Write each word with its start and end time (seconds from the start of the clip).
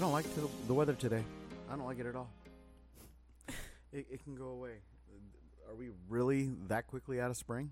I 0.00 0.02
don't 0.02 0.12
like 0.12 0.34
to, 0.34 0.50
the 0.66 0.72
weather 0.72 0.94
today. 0.94 1.22
I 1.70 1.76
don't 1.76 1.84
like 1.84 1.98
it 1.98 2.06
at 2.06 2.16
all. 2.16 2.30
It, 3.92 4.06
it 4.10 4.24
can 4.24 4.34
go 4.34 4.46
away. 4.46 4.76
Are 5.68 5.74
we 5.74 5.90
really 6.08 6.52
that 6.68 6.86
quickly 6.86 7.20
out 7.20 7.28
of 7.30 7.36
spring? 7.36 7.70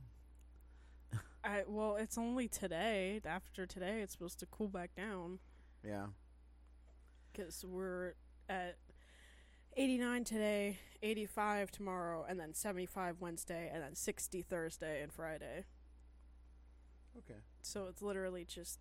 I 1.42 1.62
well, 1.66 1.96
it's 1.96 2.18
only 2.18 2.46
today. 2.46 3.22
After 3.24 3.64
today, 3.64 4.02
it's 4.02 4.12
supposed 4.12 4.38
to 4.40 4.46
cool 4.46 4.68
back 4.68 4.94
down 4.94 5.38
Yeah. 5.82 6.08
because 7.32 7.64
we're 7.64 8.12
at 8.46 8.76
89 9.78 10.24
today, 10.24 10.76
85 11.02 11.70
tomorrow, 11.70 12.26
and 12.28 12.38
then 12.38 12.52
75 12.52 13.22
Wednesday, 13.22 13.70
and 13.72 13.82
then 13.82 13.94
60 13.94 14.42
Thursday 14.42 15.00
and 15.02 15.10
Friday. 15.10 15.64
Okay. 17.16 17.40
So 17.62 17.86
it's 17.86 18.02
literally 18.02 18.44
just 18.44 18.80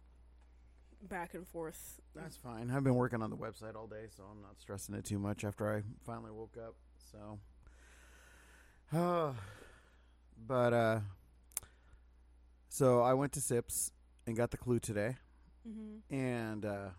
back 1.01 1.33
and 1.33 1.47
forth. 1.47 1.99
That's 2.15 2.37
fine. 2.37 2.71
I've 2.71 2.83
been 2.83 2.95
working 2.95 3.21
on 3.21 3.29
the 3.29 3.35
website 3.37 3.75
all 3.75 3.87
day, 3.87 4.05
so 4.15 4.23
I'm 4.31 4.41
not 4.41 4.59
stressing 4.59 4.95
it 4.95 5.05
too 5.05 5.19
much 5.19 5.43
after 5.43 5.75
I 5.75 5.81
finally 6.05 6.31
woke 6.31 6.57
up. 6.57 6.75
So, 7.11 7.39
uh, 8.97 9.33
but 10.47 10.73
uh, 10.73 10.99
so 12.69 13.01
I 13.01 13.13
went 13.13 13.33
to 13.33 13.41
Sips 13.41 13.91
and 14.25 14.35
got 14.35 14.51
the 14.51 14.57
clue 14.57 14.79
today, 14.79 15.15
Mm-hmm. 15.67 16.15
and 16.15 16.63
uh, 16.65 16.89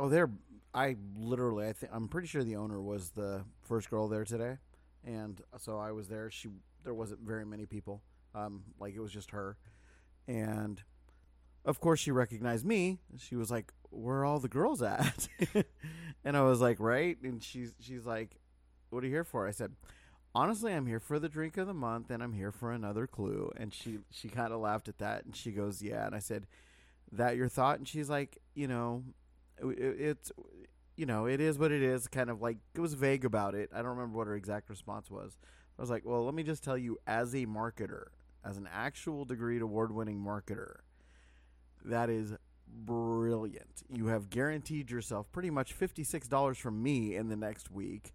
oh, 0.00 0.08
there, 0.08 0.28
I 0.74 0.96
literally, 1.16 1.68
I 1.68 1.72
think 1.72 1.92
I'm 1.94 2.08
pretty 2.08 2.26
sure 2.26 2.42
the 2.42 2.56
owner 2.56 2.80
was 2.82 3.10
the 3.10 3.44
first 3.62 3.88
girl 3.88 4.08
there 4.08 4.24
today, 4.24 4.56
and 5.04 5.40
so 5.58 5.78
I 5.78 5.92
was 5.92 6.08
there. 6.08 6.28
She 6.30 6.48
there 6.82 6.94
wasn't 6.94 7.20
very 7.20 7.46
many 7.46 7.66
people, 7.66 8.02
um, 8.34 8.64
like 8.80 8.94
it 8.96 9.00
was 9.00 9.12
just 9.12 9.30
her, 9.30 9.56
and 10.26 10.82
of 11.64 11.80
course 11.80 12.00
she 12.00 12.10
recognized 12.10 12.64
me. 12.64 12.98
She 13.18 13.36
was 13.36 13.50
like, 13.50 13.72
"Where 13.90 14.18
are 14.18 14.24
all 14.24 14.38
the 14.40 14.48
girls 14.48 14.82
at?" 14.82 15.28
and 16.24 16.36
I 16.36 16.42
was 16.42 16.60
like, 16.60 16.78
"Right." 16.80 17.16
And 17.22 17.42
she's 17.42 17.74
she's 17.80 18.06
like, 18.06 18.38
"What 18.90 19.02
are 19.02 19.06
you 19.06 19.12
here 19.12 19.24
for?" 19.24 19.46
I 19.46 19.50
said, 19.50 19.72
"Honestly, 20.34 20.72
I'm 20.72 20.86
here 20.86 21.00
for 21.00 21.18
the 21.18 21.28
drink 21.28 21.56
of 21.56 21.66
the 21.66 21.74
month, 21.74 22.10
and 22.10 22.22
I'm 22.22 22.32
here 22.32 22.52
for 22.52 22.72
another 22.72 23.06
clue." 23.06 23.50
And 23.56 23.72
she 23.72 23.98
she 24.10 24.28
kind 24.28 24.52
of 24.52 24.60
laughed 24.60 24.88
at 24.88 24.98
that, 24.98 25.24
and 25.24 25.34
she 25.34 25.52
goes, 25.52 25.82
"Yeah." 25.82 26.06
And 26.06 26.14
I 26.14 26.18
said, 26.18 26.46
"That 27.12 27.36
your 27.36 27.48
thought?" 27.48 27.78
And 27.78 27.88
she's 27.88 28.10
like, 28.10 28.38
"You 28.54 28.68
know, 28.68 29.04
it, 29.58 29.78
it's." 30.00 30.32
You 30.96 31.06
know, 31.06 31.26
it 31.26 31.40
is 31.40 31.58
what 31.58 31.72
it 31.72 31.82
is. 31.82 32.06
Kind 32.06 32.30
of 32.30 32.40
like 32.40 32.58
it 32.72 32.78
was 32.78 32.94
vague 32.94 33.24
about 33.24 33.56
it. 33.56 33.68
I 33.74 33.78
don't 33.78 33.96
remember 33.96 34.16
what 34.16 34.28
her 34.28 34.36
exact 34.36 34.70
response 34.70 35.10
was. 35.10 35.36
I 35.76 35.82
was 35.82 35.90
like, 35.90 36.04
"Well, 36.04 36.24
let 36.24 36.34
me 36.34 36.44
just 36.44 36.62
tell 36.62 36.78
you, 36.78 36.98
as 37.04 37.34
a 37.34 37.46
marketer, 37.46 38.04
as 38.44 38.58
an 38.58 38.68
actual 38.72 39.26
degreed 39.26 39.60
award-winning 39.60 40.20
marketer, 40.20 40.76
that 41.84 42.10
is 42.10 42.34
brilliant. 42.66 43.82
You 43.88 44.06
have 44.06 44.30
guaranteed 44.30 44.90
yourself 44.90 45.30
pretty 45.32 45.50
much 45.50 45.78
$56 45.78 46.56
from 46.56 46.82
me 46.82 47.16
in 47.16 47.28
the 47.28 47.36
next 47.36 47.70
week 47.70 48.12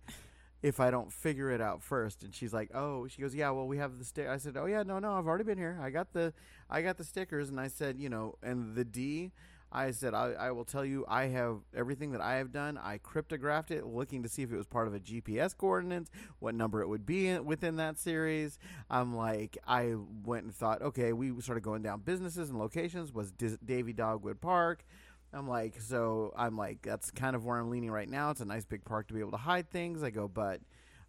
if 0.61 0.79
I 0.79 0.91
don't 0.91 1.11
figure 1.11 1.49
it 1.51 1.61
out 1.61 1.81
first. 1.81 2.23
And 2.23 2.35
she's 2.35 2.53
like, 2.53 2.69
"Oh, 2.73 3.07
she 3.07 3.21
goes, 3.21 3.33
"Yeah, 3.33 3.49
well, 3.51 3.67
we 3.67 3.77
have 3.77 3.97
the 3.97 4.05
stick." 4.05 4.27
I 4.27 4.37
said, 4.37 4.57
"Oh 4.57 4.65
yeah, 4.65 4.83
no, 4.83 4.99
no, 4.99 5.13
I've 5.13 5.27
already 5.27 5.45
been 5.45 5.57
here. 5.57 5.79
I 5.81 5.89
got 5.89 6.13
the 6.13 6.33
I 6.69 6.81
got 6.81 6.97
the 6.97 7.05
stickers." 7.05 7.49
And 7.49 7.59
I 7.59 7.67
said, 7.67 7.97
"You 7.97 8.09
know, 8.09 8.35
and 8.43 8.75
the 8.75 8.83
D 8.83 9.31
I 9.71 9.91
said, 9.91 10.13
I, 10.13 10.31
I 10.31 10.51
will 10.51 10.65
tell 10.65 10.83
you, 10.83 11.05
I 11.07 11.25
have 11.25 11.59
everything 11.75 12.11
that 12.11 12.21
I 12.21 12.35
have 12.35 12.51
done. 12.51 12.77
I 12.77 12.97
cryptographed 12.97 13.69
it, 13.69 13.85
looking 13.85 14.23
to 14.23 14.29
see 14.29 14.41
if 14.41 14.51
it 14.51 14.57
was 14.57 14.65
part 14.65 14.87
of 14.87 14.95
a 14.95 14.99
GPS 14.99 15.55
coordinates, 15.55 16.09
what 16.39 16.55
number 16.55 16.81
it 16.81 16.87
would 16.87 17.05
be 17.05 17.27
in, 17.27 17.45
within 17.45 17.75
that 17.75 17.99
series. 17.99 18.57
I'm 18.89 19.15
like, 19.15 19.57
I 19.67 19.93
went 20.25 20.45
and 20.45 20.53
thought, 20.53 20.81
okay, 20.81 21.13
we 21.13 21.39
started 21.41 21.61
going 21.61 21.83
down 21.83 22.01
businesses 22.01 22.49
and 22.49 22.57
locations. 22.57 23.13
Was 23.13 23.31
Davy 23.31 23.93
Dogwood 23.93 24.41
Park? 24.41 24.83
I'm 25.31 25.47
like, 25.47 25.79
so 25.79 26.33
I'm 26.35 26.57
like, 26.57 26.81
that's 26.81 27.11
kind 27.11 27.35
of 27.35 27.45
where 27.45 27.59
I'm 27.59 27.69
leaning 27.69 27.91
right 27.91 28.09
now. 28.09 28.31
It's 28.31 28.41
a 28.41 28.45
nice 28.45 28.65
big 28.65 28.83
park 28.83 29.07
to 29.09 29.13
be 29.13 29.19
able 29.19 29.31
to 29.31 29.37
hide 29.37 29.69
things. 29.69 30.01
I 30.01 30.09
go, 30.09 30.27
but 30.27 30.61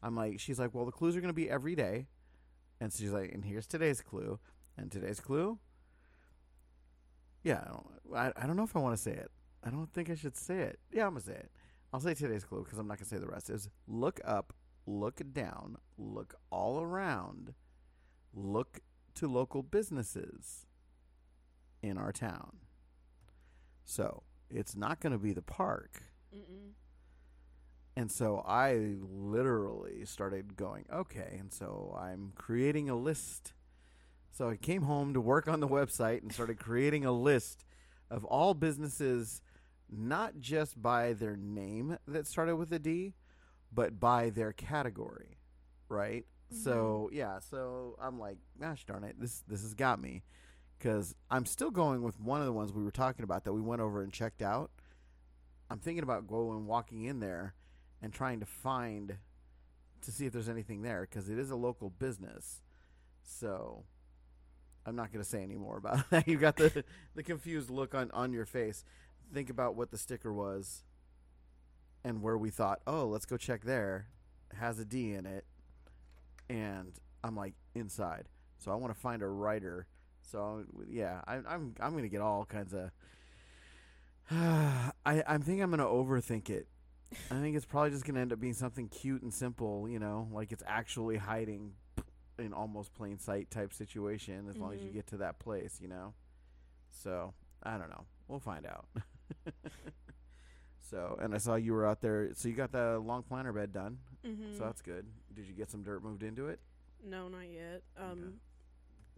I'm 0.03 0.15
like, 0.15 0.39
she's 0.39 0.59
like, 0.59 0.75
well, 0.75 0.85
the 0.85 0.93
clues 0.93 1.17
are 1.17 1.23
going 1.23 1.33
to 1.33 1.35
be 1.35 1.49
every 1.49 1.75
day. 1.75 2.07
And 2.79 2.93
she's 2.93 3.11
like, 3.11 3.33
and 3.33 3.45
here's 3.45 3.67
today's 3.67 4.03
clue. 4.03 4.39
And 4.77 4.93
today's 4.93 5.21
clue 5.21 5.59
yeah, 7.43 7.63
I 7.65 7.69
don't, 7.69 7.87
I, 8.15 8.43
I 8.43 8.47
don't 8.47 8.57
know 8.57 8.65
if 8.65 8.77
I 8.77 8.81
want 8.81 8.97
to 8.97 9.03
say 9.03 9.13
it. 9.13 9.31
I 9.65 9.71
don't 9.71 9.93
think 9.93 10.11
I 10.11 10.15
should 10.15 10.37
say 10.37 10.59
it. 10.61 10.79
Yeah, 10.93 11.07
I'm 11.07 11.13
gonna 11.13 11.21
say 11.21 11.33
it. 11.33 11.51
I'll 11.93 12.01
say 12.01 12.15
today's 12.15 12.45
clue 12.45 12.63
because 12.65 12.79
I'm 12.79 12.87
not 12.87 12.99
gonna 12.99 13.09
say 13.09 13.19
the 13.19 13.27
rest. 13.27 13.51
Is 13.51 13.69
look 13.87 14.21
up, 14.25 14.55
look 14.87 15.21
down, 15.33 15.77
look 15.99 16.35
all 16.51 16.81
around, 16.81 17.55
look 18.33 18.81
to 19.17 19.29
local 19.29 19.63
businesses 19.63 20.67
in 21.83 21.99
our 21.99 22.13
town. 22.13 22.59
So 23.85 24.23
it's 24.49 24.77
not 24.77 25.01
gonna 25.01 25.19
be 25.19 25.33
the 25.33 25.43
park. 25.43 26.03
Mm-mm. 26.35 26.73
And 27.97 28.11
so 28.11 28.43
I 28.47 28.97
literally 29.03 30.05
started 30.05 30.57
going, 30.57 30.87
okay. 30.93 31.37
And 31.39 31.53
so 31.53 31.99
I'm 32.01 32.33
creating 32.35 32.89
a 32.89 32.95
list. 32.95 33.53
So 34.31 34.49
I 34.49 34.57
came 34.57 34.83
home 34.83 35.15
to 35.15 35.21
work 35.21 35.49
on 35.49 35.61
the 35.61 35.69
website 35.69 36.23
and 36.23 36.33
started 36.33 36.59
creating 36.59 37.05
a 37.05 37.13
list 37.13 37.65
of 38.11 38.25
all 38.25 38.55
businesses, 38.55 39.43
not 39.91 40.39
just 40.41 40.81
by 40.81 41.13
their 41.13 41.37
name 41.37 41.99
that 42.07 42.27
started 42.27 42.57
with 42.57 42.73
a 42.73 42.79
D, 42.79 43.15
but 43.73 44.01
by 44.01 44.31
their 44.31 44.53
category, 44.53 45.39
right? 45.89 46.25
So 46.51 47.07
mm-hmm. 47.07 47.17
yeah, 47.17 47.39
so 47.39 47.97
I'm 48.01 48.19
like, 48.19 48.39
gosh 48.61 48.85
darn 48.85 49.05
it, 49.05 49.21
this 49.21 49.43
this 49.47 49.63
has 49.63 49.75
got 49.75 50.01
me, 50.01 50.23
because 50.79 51.15
I'm 51.31 51.47
still 51.47 51.71
going 51.71 52.03
with 52.03 52.19
one 52.21 52.41
of 52.41 52.47
the 52.47 52.53
ones 52.53 52.73
we 52.73 52.83
were 52.83 52.91
talking 52.91 53.23
about 53.25 53.45
that 53.45 53.53
we 53.53 53.61
went 53.61 53.81
over 53.81 54.03
and 54.03 54.13
checked 54.13 54.43
out. 54.43 54.71
I'm 55.71 55.79
thinking 55.79 56.03
about 56.03 56.27
going 56.27 56.67
walking 56.67 57.05
in 57.05 57.21
there 57.21 57.55
and 58.03 58.13
trying 58.13 58.41
to 58.41 58.47
find 58.47 59.19
to 60.03 60.11
see 60.11 60.27
if 60.27 60.33
there's 60.33 60.49
anything 60.49 60.83
there 60.83 61.03
because 61.03 61.29
it 61.29 61.39
is 61.39 61.51
a 61.51 61.57
local 61.57 61.91
business. 61.91 62.63
So 63.23 63.85
I'm 64.87 64.97
not 64.97 65.13
going 65.13 65.23
to 65.23 65.29
say 65.29 65.43
any 65.43 65.57
more 65.57 65.77
about 65.77 66.09
that. 66.11 66.27
You 66.27 66.39
got 66.39 66.57
the 66.57 66.85
the 67.15 67.23
confused 67.23 67.71
look 67.71 67.95
on 67.95 68.11
on 68.13 68.33
your 68.33 68.47
face. 68.47 68.85
Think 69.33 69.51
about 69.51 69.77
what 69.77 69.91
the 69.91 69.99
sticker 69.99 70.33
was 70.33 70.83
and 72.05 72.23
where 72.23 72.39
we 72.39 72.51
thought, 72.51 72.81
"Oh, 72.87 73.07
let's 73.07 73.27
go 73.27 73.37
check 73.37 73.65
there." 73.65 74.09
Has 74.59 74.79
a 74.79 74.85
D 74.85 75.13
in 75.13 75.27
it. 75.27 75.45
And 76.49 76.93
I'm 77.23 77.37
like 77.37 77.55
inside. 77.75 78.29
So 78.59 78.73
I 78.73 78.75
want 78.75 78.93
to 78.93 79.01
find 79.01 79.23
a 79.23 79.29
writer. 79.29 79.87
So 80.23 80.65
yeah, 80.89 81.21
I, 81.27 81.37
I'm 81.37 81.75
I'm 81.81 81.93
going 81.93 82.03
to 82.03 82.09
get 82.09 82.21
all 82.21 82.45
kinds 82.45 82.75
of 82.75 82.91
I 84.31 84.93
I 85.05 85.39
think 85.39 85.61
I'm 85.63 85.71
going 85.71 85.79
to 85.79 85.85
overthink 85.85 86.51
it. 86.51 86.67
I 87.31 87.41
think 87.41 87.57
it's 87.57 87.67
probably 87.67 87.91
just 87.91 88.05
going 88.05 88.15
to 88.15 88.21
end 88.21 88.33
up 88.33 88.39
being 88.39 88.55
something 88.55 88.89
cute 88.89 89.23
and 89.23 89.35
simple, 89.35 89.89
you 89.89 89.99
know, 89.99 90.29
like 90.33 90.53
it's 90.53 90.63
actually 90.67 91.17
hiding 91.17 91.73
in 92.41 92.53
almost 92.53 92.95
plain 92.95 93.19
sight 93.19 93.51
type 93.51 93.73
situation 93.73 94.49
as 94.49 94.57
long 94.57 94.73
as 94.75 94.81
you 94.83 94.91
Mhm. 94.91 94.95
get 94.95 95.07
to 95.09 95.17
that 95.19 95.39
place, 95.39 95.81
you 95.81 95.89
know. 95.89 96.15
So, 96.91 97.35
I 97.63 97.77
don't 97.79 97.91
know. 97.91 98.07
We'll 98.29 98.41
find 98.41 98.67
out. 98.67 98.87
so, 100.91 101.19
and 101.21 101.35
I 101.35 101.39
saw 101.39 101.55
you 101.57 101.73
were 101.73 101.87
out 101.87 102.01
there. 102.01 102.31
So 102.35 102.49
you 102.49 102.55
got 102.55 102.73
the 102.73 102.99
long 102.99 103.23
planter 103.23 103.53
bed 103.53 103.73
done. 103.73 103.99
Mm-hmm. 104.25 104.57
So 104.57 104.65
that's 104.65 104.83
good. 104.83 105.07
Did 105.35 105.47
you 105.47 105.55
get 105.55 105.71
some 105.71 105.83
dirt 105.83 106.03
moved 106.03 106.23
into 106.23 106.49
it? 106.49 106.61
No, 107.05 107.29
not 107.29 107.49
yet. 107.51 107.83
Um, 107.97 108.41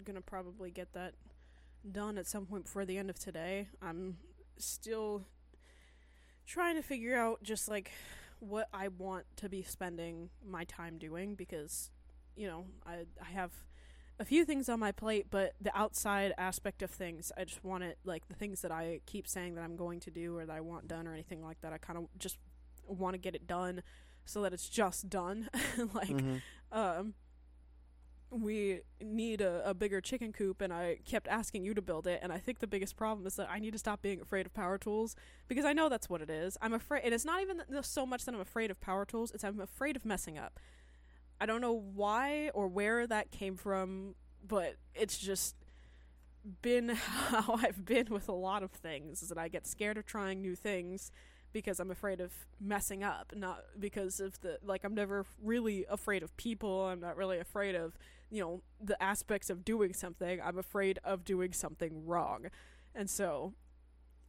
gonna 0.05 0.21
probably 0.21 0.71
get 0.71 0.93
that 0.94 1.15
done 1.91 2.19
at 2.19 2.27
some 2.27 2.44
point 2.47 2.65
before 2.65 2.84
the 2.84 2.99
end 2.99 3.09
of 3.11 3.19
today. 3.19 3.69
I'm 3.81 4.19
still 4.59 5.25
trying 6.46 6.75
to 6.76 6.82
figure 6.82 7.17
out 7.17 7.43
just 7.43 7.69
like 7.69 7.91
what 8.41 8.69
I 8.73 8.88
want 8.88 9.25
to 9.37 9.49
be 9.49 9.62
spending 9.62 10.31
my 10.44 10.64
time 10.64 10.99
doing 10.99 11.35
because 11.37 11.91
you 12.37 12.46
know 12.46 12.67
I 12.87 13.06
I 13.20 13.31
have 13.32 13.52
a 14.19 14.25
few 14.25 14.44
things 14.44 14.69
on 14.69 14.79
my 14.79 14.93
plate, 14.93 15.26
but 15.31 15.55
the 15.61 15.76
outside 15.76 16.32
aspect 16.38 16.82
of 16.82 16.90
things, 16.90 17.32
I 17.37 17.44
just 17.44 17.64
want 17.64 17.82
it 17.82 17.99
like 18.05 18.29
the 18.29 18.34
things 18.34 18.61
that 18.61 18.70
I 18.70 19.00
keep 19.06 19.26
saying 19.26 19.55
that 19.55 19.62
I'm 19.64 19.75
going 19.76 20.00
to 20.00 20.11
do 20.11 20.37
or 20.37 20.46
that 20.46 20.55
I 20.56 20.61
want 20.61 20.87
done 20.87 21.08
or 21.08 21.12
anything 21.12 21.43
like 21.43 21.61
that. 21.62 21.73
I 21.73 21.79
kind 21.79 21.99
of 21.99 22.05
just 22.19 22.38
want 22.87 23.14
to 23.14 23.19
get 23.19 23.34
it 23.34 23.46
done 23.46 23.82
so 24.25 24.43
that 24.43 24.52
it's 24.52 24.69
just 24.69 25.08
done. 25.08 25.49
like 25.94 26.08
Mhm. 26.08 26.40
um 26.70 27.14
we 28.31 28.81
need 29.02 29.43
a, 29.43 29.62
a 29.69 29.75
bigger 29.75 30.00
chicken 30.00 30.32
coop 30.32 30.62
and 30.62 30.73
i 30.73 30.96
kept 31.05 31.29
asking 31.29 31.64
you 31.67 31.75
to 31.75 31.82
build 31.82 32.06
it 32.06 32.19
and 32.23 32.32
i 32.32 32.38
think 32.38 32.61
the 32.61 32.67
biggest 32.67 32.96
problem 32.96 33.26
is 33.26 33.37
that 33.37 33.46
i 33.50 33.58
need 33.58 33.73
to 33.73 33.79
stop 33.79 34.00
being 34.00 34.23
afraid 34.23 34.46
of 34.46 34.55
power 34.55 34.79
tools 34.79 35.14
because 35.49 35.67
i 35.67 35.73
know 35.75 35.90
that's 35.90 36.08
what 36.08 36.23
it 36.23 36.31
is 36.31 36.56
i'm 36.62 36.73
afraid 36.73 37.02
and 37.05 37.12
it's 37.12 37.26
not 37.26 37.43
even 37.43 37.61
th- 37.70 37.84
so 37.84 38.06
much 38.06 38.25
that 38.25 38.34
i'm 38.34 38.40
afraid 38.40 38.70
of 38.70 38.81
power 38.81 39.05
tools 39.05 39.31
it's 39.32 39.44
i'm 39.44 39.61
afraid 39.61 39.96
of 39.96 40.06
messing 40.06 40.38
up 40.38 40.58
i 41.43 41.47
don't 41.47 41.61
know 41.61 41.83
why 41.94 42.50
or 42.55 42.69
where 42.69 43.06
that 43.06 43.31
came 43.31 43.56
from 43.56 44.15
but 44.47 44.77
it's 44.94 45.19
just 45.19 45.56
been 46.61 46.89
how 46.91 47.59
i've 47.62 47.85
been 47.85 48.06
with 48.11 48.29
a 48.29 48.33
lot 48.33 48.62
of 48.62 48.71
things 48.71 49.23
is 49.23 49.29
that 49.29 49.39
i 49.39 49.49
get 49.49 49.67
scared 49.67 49.99
of 49.99 50.06
trying 50.06 50.41
new 50.41 50.55
things 50.55 51.11
because 51.53 51.81
I'm 51.81 51.91
afraid 51.91 52.21
of 52.21 52.33
messing 52.61 53.03
up, 53.03 53.33
not 53.37 53.62
because 53.79 54.21
of 54.21 54.41
the 54.41 54.59
like 54.65 54.85
I'm 54.85 54.94
never 54.94 55.27
really 55.43 55.85
afraid 55.89 56.23
of 56.23 56.37
people. 56.37 56.87
I'm 56.87 57.00
not 57.00 57.17
really 57.17 57.39
afraid 57.39 57.75
of, 57.75 57.99
you 58.31 58.41
know, 58.41 58.62
the 58.81 59.00
aspects 59.03 59.50
of 59.50 59.65
doing 59.65 59.93
something. 59.93 60.41
I'm 60.43 60.59
afraid 60.59 60.99
of 61.05 61.25
doing 61.25 61.53
something 61.53 62.06
wrong. 62.06 62.47
And 62.94 63.09
so 63.09 63.55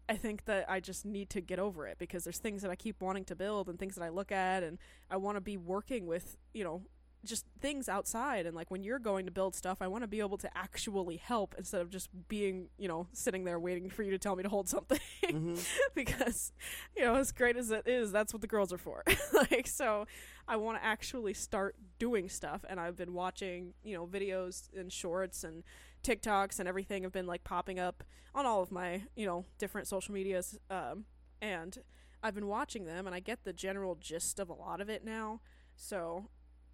I 0.10 0.16
think 0.16 0.46
that 0.46 0.70
I 0.70 0.80
just 0.80 1.06
need 1.06 1.30
to 1.32 1.42
get 1.42 1.60
over 1.60 1.88
it 1.88 1.98
because 1.98 2.26
there's 2.26 2.40
things 2.40 2.62
that 2.62 2.72
I 2.72 2.76
keep 2.76 3.02
wanting 3.02 3.26
to 3.26 3.36
build 3.36 3.70
and 3.70 3.80
things 3.80 3.96
that 3.96 4.04
I 4.04 4.10
look 4.10 4.32
at 4.32 4.64
and 4.64 4.78
I 5.10 5.18
want 5.18 5.38
to 5.38 5.42
be 5.42 5.58
working 5.58 6.06
with, 6.06 6.38
you 6.54 6.64
know, 6.64 6.82
just 7.26 7.46
things 7.62 7.88
outside. 7.88 8.46
And 8.46 8.56
like 8.56 8.70
when 8.72 8.84
you're 8.84 9.00
going 9.00 9.26
to 9.26 9.32
build 9.32 9.56
stuff 9.56 9.78
i 9.82 9.88
want 9.88 10.04
to 10.04 10.08
be 10.08 10.20
able 10.20 10.38
to 10.38 10.58
actually 10.58 11.18
help 11.18 11.56
instead 11.58 11.82
of 11.82 11.90
just 11.90 12.10
being 12.28 12.68
you 12.78 12.88
know 12.88 13.08
sitting 13.14 13.44
there 13.46 13.60
waiting 13.60 13.90
for 13.90 14.04
you 14.04 14.12
to 14.12 14.18
tell 14.18 14.36
me 14.36 14.44
to 14.44 14.50
hold 14.50 14.68
something. 14.70 15.00
Mhm. 15.24 15.68
because 15.96 16.52
you 16.98 17.04
know 17.04 17.16
as 17.16 17.32
great 17.32 17.56
as 17.58 17.72
it 17.72 17.88
is 17.88 18.12
that's 18.12 18.34
what 18.34 18.42
the 18.42 18.48
girls 18.48 18.72
are 18.74 18.78
for. 18.78 19.04
Like 19.34 19.68
so 19.68 20.06
i 20.48 20.56
want 20.58 20.78
to 20.78 20.84
actually 20.86 21.34
start 21.34 21.76
doing 22.00 22.30
stuff. 22.30 22.66
And 22.70 22.80
i've 22.80 22.96
been 22.96 23.14
watching 23.14 23.74
you 23.84 23.96
know 23.96 24.06
videos 24.06 24.70
and 24.78 24.92
shorts 24.92 25.44
and 25.44 25.64
tiktoks 26.04 26.60
and 26.60 26.68
everything 26.68 27.04
have 27.04 27.14
been 27.14 27.28
like 27.28 27.44
popping 27.44 27.80
up 27.80 28.04
on 28.36 28.46
all 28.46 28.62
of 28.62 28.72
my 28.72 29.04
you 29.16 29.26
know 29.26 29.46
different 29.58 29.88
social 29.88 30.14
medias. 30.14 30.58
Um, 30.70 31.06
and 31.42 31.78
i've 32.22 32.36
been 32.36 32.48
watching 32.48 32.86
them 32.86 33.06
and 33.08 33.16
i 33.16 33.20
get 33.20 33.44
the 33.44 33.54
general 33.54 33.96
gist 33.96 34.40
of 34.40 34.50
a 34.50 34.54
lot 34.54 34.82
of 34.82 34.90
it 34.90 35.04
now. 35.06 35.40
So 35.76 36.30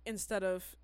instead 0.05 0.43
of 0.43 0.75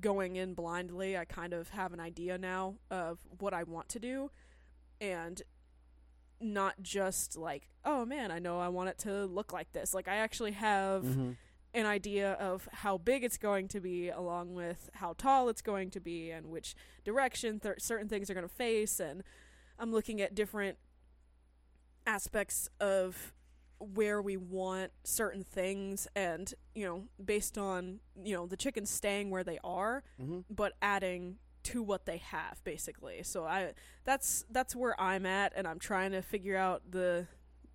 going 0.00 0.36
in 0.36 0.54
blindly, 0.54 1.16
I 1.16 1.24
kind 1.24 1.52
of 1.52 1.70
have 1.70 1.92
an 1.92 2.00
idea 2.00 2.38
now 2.38 2.76
of 2.90 3.18
what 3.38 3.52
I 3.52 3.62
want 3.62 3.88
to 3.90 3.98
do 3.98 4.30
and 5.00 5.42
not 6.40 6.82
just 6.82 7.36
like, 7.36 7.68
oh 7.84 8.04
man, 8.04 8.30
I 8.30 8.38
know 8.38 8.58
I 8.60 8.68
want 8.68 8.88
it 8.88 8.98
to 9.00 9.26
look 9.26 9.52
like 9.52 9.72
this. 9.72 9.92
Like 9.94 10.08
I 10.08 10.16
actually 10.16 10.52
have 10.52 11.04
Mhm. 11.04 11.36
an 11.74 11.86
idea 11.86 12.32
of 12.34 12.68
how 12.72 12.98
big 12.98 13.22
it's 13.24 13.36
going 13.38 13.68
to 13.68 13.80
be 13.80 14.08
along 14.08 14.54
with 14.54 14.90
how 14.94 15.12
tall 15.14 15.48
it's 15.48 15.62
going 15.62 15.90
to 15.90 16.00
be 16.00 16.30
and 16.30 16.46
which 16.50 16.74
direction 17.04 17.60
th- 17.60 17.80
certain 17.80 18.08
things 18.08 18.28
are 18.30 18.34
going 18.34 18.48
to 18.48 18.54
face 18.54 18.98
and 19.00 19.22
I'm 19.78 19.90
looking 19.92 20.20
at 20.20 20.34
different 20.34 20.78
aspects 22.06 22.68
of 22.80 23.32
where 23.94 24.22
we 24.22 24.36
want 24.36 24.92
certain 25.04 25.42
things 25.44 26.06
and 26.14 26.54
you 26.74 26.84
know 26.86 27.04
based 27.24 27.58
on 27.58 27.98
you 28.22 28.34
know 28.34 28.46
the 28.46 28.56
chickens 28.56 28.90
staying 28.90 29.30
where 29.30 29.44
they 29.44 29.58
are 29.64 30.02
Mhm. 30.20 30.44
but 30.48 30.72
adding 30.80 31.38
to 31.64 31.82
what 31.82 32.06
they 32.06 32.16
have 32.18 32.62
basically 32.64 33.22
so 33.22 33.44
i 33.44 33.72
that's 34.04 34.44
that's 34.50 34.74
where 34.74 35.00
i'm 35.00 35.26
at 35.26 35.52
and 35.56 35.66
i'm 35.66 35.78
trying 35.78 36.10
to 36.12 36.20
figure 36.22 36.56
out 36.56 36.82
the 36.90 37.26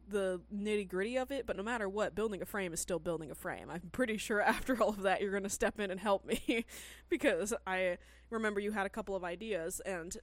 the 0.10 0.42
nitty 0.54 0.88
gritty 0.88 1.18
of 1.18 1.32
it 1.32 1.46
but 1.46 1.56
no 1.58 1.64
matter 1.64 1.88
what 1.90 2.16
building 2.16 2.42
a 2.42 2.46
frame 2.46 2.72
is 2.74 2.80
still 2.80 3.00
building 3.00 3.30
a 3.32 3.36
frame 3.36 3.70
i'm 3.70 3.90
pretty 3.92 4.18
sure 4.18 4.42
after 4.56 4.82
all 4.82 4.90
of 4.90 5.02
that 5.04 5.22
you're 5.22 5.32
going 5.32 5.44
to 5.44 5.50
step 5.50 5.80
in 5.80 5.92
and 5.92 6.00
help 6.00 6.26
me 6.26 6.66
because 7.10 7.54
i 7.66 7.98
remember 8.30 8.60
you 8.60 8.72
had 8.72 8.86
a 8.86 8.90
couple 8.90 9.16
of 9.16 9.24
ideas 9.24 9.80
and 9.86 10.18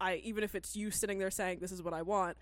i 0.00 0.16
even 0.16 0.42
if 0.44 0.54
it's 0.54 0.74
you 0.76 0.90
sitting 0.90 1.18
there 1.18 1.30
saying 1.30 1.58
this 1.60 1.72
is 1.72 1.82
what 1.82 1.94
i 1.94 2.02
want 2.02 2.36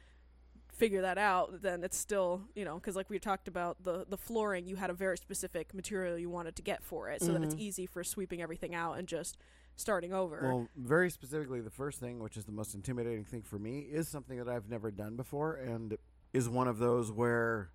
figure 0.73 1.03
that 1.03 1.19
out 1.19 1.63
then 1.63 1.85
it's 1.85 1.97
still 1.97 2.43
you 2.55 2.65
know 2.65 2.75
because 2.77 2.97
like 2.97 3.09
we 3.11 3.19
talked 3.19 3.47
about 3.47 3.83
the 3.83 4.05
the 4.09 4.17
flooring 4.17 4.67
you 4.67 4.77
had 4.77 4.91
a 4.91 4.95
very 4.95 5.17
specific 5.17 5.73
material 5.75 6.19
you 6.19 6.31
wanted 6.31 6.57
to 6.57 6.63
get 6.63 6.83
for 6.83 7.09
it 7.11 7.21
so 7.21 7.33
that 7.33 7.43
it's 7.43 7.55
Mhm. 7.55 7.61
easy 7.61 7.87
for 7.87 8.03
sweeping 8.03 8.41
everything 8.43 8.75
out 8.75 8.99
and 8.99 9.07
just 9.07 9.37
starting 9.77 10.13
over 10.13 10.41
Well, 10.43 10.69
very 10.77 11.11
specifically, 11.11 11.61
the 11.61 11.71
first 11.71 11.99
thing, 12.01 12.19
which 12.19 12.37
is 12.37 12.45
the 12.45 12.53
most 12.53 12.75
intimidating 12.75 13.25
thing 13.25 13.43
for 13.43 13.59
me, 13.59 13.81
is 13.81 14.09
something 14.09 14.37
that 14.39 14.49
I've 14.49 14.69
never 14.69 14.91
done 14.91 15.17
before, 15.17 15.55
and 15.55 15.97
is 16.33 16.49
one 16.49 16.69
of 16.69 16.79
those 16.79 17.11
where 17.13 17.71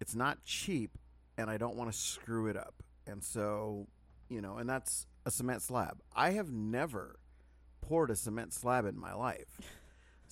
it's 0.00 0.14
not 0.14 0.42
cheap, 0.44 0.98
and 1.38 1.48
I 1.50 1.58
don't 1.58 1.76
want 1.76 1.92
to 1.92 1.96
screw 1.98 2.46
it 2.48 2.56
up, 2.56 2.82
and 3.06 3.22
so 3.22 3.86
you 4.28 4.40
know, 4.40 4.56
and 4.56 4.68
that's 4.68 5.06
a 5.26 5.30
cement 5.30 5.62
slab. 5.62 6.00
I 6.14 6.30
have 6.30 6.50
never 6.50 7.16
poured 7.82 8.10
a 8.10 8.16
cement 8.16 8.52
slab 8.52 8.84
in 8.86 8.98
my 8.98 9.12
life, 9.12 9.60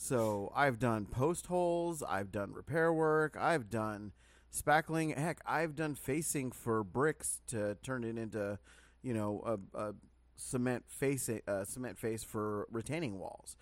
so 0.01 0.51
I've 0.57 0.79
done 0.79 1.05
post 1.05 1.47
holes, 1.49 2.03
I've 2.03 2.33
done 2.33 2.55
repair 2.55 2.91
work, 2.91 3.37
I've 3.39 3.69
done 3.69 4.13
spackling. 4.51 5.15
Heck, 5.17 5.43
I've 5.45 5.77
done 5.77 5.95
facing 5.95 6.53
for 6.53 6.83
bricks 6.83 7.41
to 7.49 7.77
turn 7.83 8.05
it 8.05 8.17
into, 8.17 8.59
you 9.03 9.13
know, 9.13 9.61
a, 9.75 9.79
a 9.79 9.95
cement 10.37 10.85
face 10.89 11.29
uh, 11.29 11.65
cement 11.65 11.99
face 11.99 12.25
for 12.25 12.67
retaining 12.71 13.19
walls. 13.19 13.57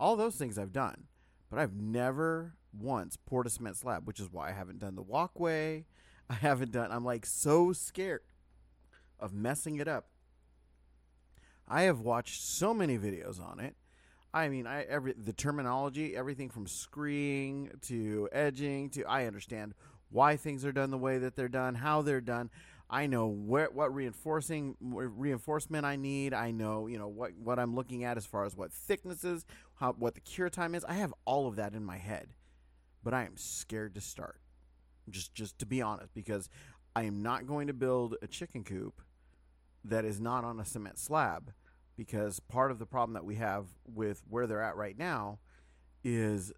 All 0.00 0.16
those 0.16 0.34
things 0.34 0.58
I've 0.58 0.72
done, 0.72 1.04
but 1.48 1.60
I've 1.60 1.76
never 1.76 2.54
once 2.76 3.16
poured 3.16 3.46
a 3.46 3.50
cement 3.50 3.76
slab, 3.76 4.04
which 4.04 4.18
is 4.18 4.32
why 4.32 4.48
I 4.48 4.52
haven't 4.52 4.80
done 4.80 4.96
the 4.96 5.02
walkway. 5.02 5.86
I 6.28 6.34
haven't 6.34 6.72
done. 6.72 6.90
I'm 6.90 7.04
like 7.04 7.24
so 7.24 7.72
scared 7.72 8.22
of 9.20 9.32
messing 9.32 9.76
it 9.76 9.86
up. 9.86 10.08
I 11.68 11.82
have 11.82 12.00
watched 12.00 12.42
so 12.42 12.74
many 12.74 12.98
videos 12.98 13.40
on 13.40 13.60
it. 13.60 13.76
I 14.32 14.48
mean, 14.48 14.66
I 14.66 14.82
every 14.82 15.14
the 15.14 15.32
terminology, 15.32 16.16
everything 16.16 16.50
from 16.50 16.66
screeding 16.66 17.80
to 17.82 18.28
edging 18.32 18.90
to 18.90 19.04
I 19.04 19.26
understand 19.26 19.74
why 20.10 20.36
things 20.36 20.64
are 20.64 20.72
done 20.72 20.90
the 20.90 20.98
way 20.98 21.18
that 21.18 21.36
they're 21.36 21.48
done, 21.48 21.74
how 21.74 22.02
they're 22.02 22.20
done. 22.20 22.50
I 22.90 23.06
know 23.06 23.26
where 23.26 23.68
what 23.70 23.94
reinforcing 23.94 24.76
reinforcement 24.80 25.84
I 25.84 25.96
need. 25.96 26.34
I 26.34 26.50
know 26.50 26.86
you 26.86 26.98
know 26.98 27.08
what 27.08 27.32
what 27.36 27.58
I'm 27.58 27.74
looking 27.74 28.04
at 28.04 28.16
as 28.16 28.26
far 28.26 28.44
as 28.44 28.56
what 28.56 28.72
thicknesses, 28.72 29.44
how 29.76 29.92
what 29.92 30.14
the 30.14 30.20
cure 30.20 30.50
time 30.50 30.74
is. 30.74 30.84
I 30.84 30.94
have 30.94 31.14
all 31.24 31.46
of 31.46 31.56
that 31.56 31.74
in 31.74 31.84
my 31.84 31.96
head, 31.96 32.28
but 33.02 33.14
I 33.14 33.24
am 33.24 33.36
scared 33.36 33.94
to 33.94 34.00
start. 34.00 34.40
Just 35.10 35.34
just 35.34 35.58
to 35.58 35.66
be 35.66 35.82
honest, 35.82 36.14
because 36.14 36.48
I 36.94 37.04
am 37.04 37.22
not 37.22 37.46
going 37.46 37.66
to 37.68 37.74
build 37.74 38.16
a 38.22 38.26
chicken 38.26 38.64
coop 38.64 39.00
that 39.84 40.04
is 40.04 40.20
not 40.20 40.44
on 40.44 40.60
a 40.60 40.64
cement 40.64 40.98
slab. 40.98 41.52
Because 41.98 42.38
part 42.38 42.70
of 42.70 42.78
the 42.78 42.86
problem 42.86 43.14
that 43.14 43.24
we 43.24 43.34
have 43.34 43.66
with 43.84 44.22
where 44.30 44.46
they're 44.46 44.62
at 44.62 44.76
right 44.76 44.96
now 44.96 45.40
is 46.04 46.52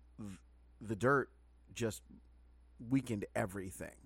the 0.80 0.94
dirt 0.94 1.30
just 1.74 2.02
weakened 2.90 3.24
everything. 3.34 3.96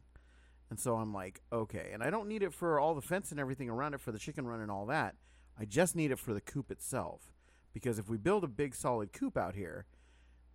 And 0.70 0.78
so 0.78 0.94
I'm 0.94 1.12
like, 1.12 1.40
okay. 1.52 1.90
And 1.92 2.04
I 2.04 2.10
don't 2.10 2.28
need 2.28 2.44
it 2.44 2.54
for 2.54 2.78
all 2.78 2.94
the 2.94 3.02
fence 3.02 3.32
and 3.32 3.40
everything 3.40 3.68
around 3.68 3.94
it 3.94 4.00
for 4.00 4.12
the 4.12 4.18
chicken 4.18 4.46
run 4.46 4.60
and 4.60 4.70
all 4.70 4.86
that. 4.86 5.16
I 5.58 5.64
just 5.64 5.96
need 5.96 6.12
it 6.12 6.20
for 6.20 6.32
the 6.32 6.40
coop 6.40 6.70
itself. 6.70 7.32
Because 7.72 7.98
if 7.98 8.08
we 8.08 8.16
build 8.16 8.44
a 8.44 8.48
big 8.48 8.72
solid 8.72 9.12
coop 9.12 9.36
out 9.36 9.56
here 9.56 9.86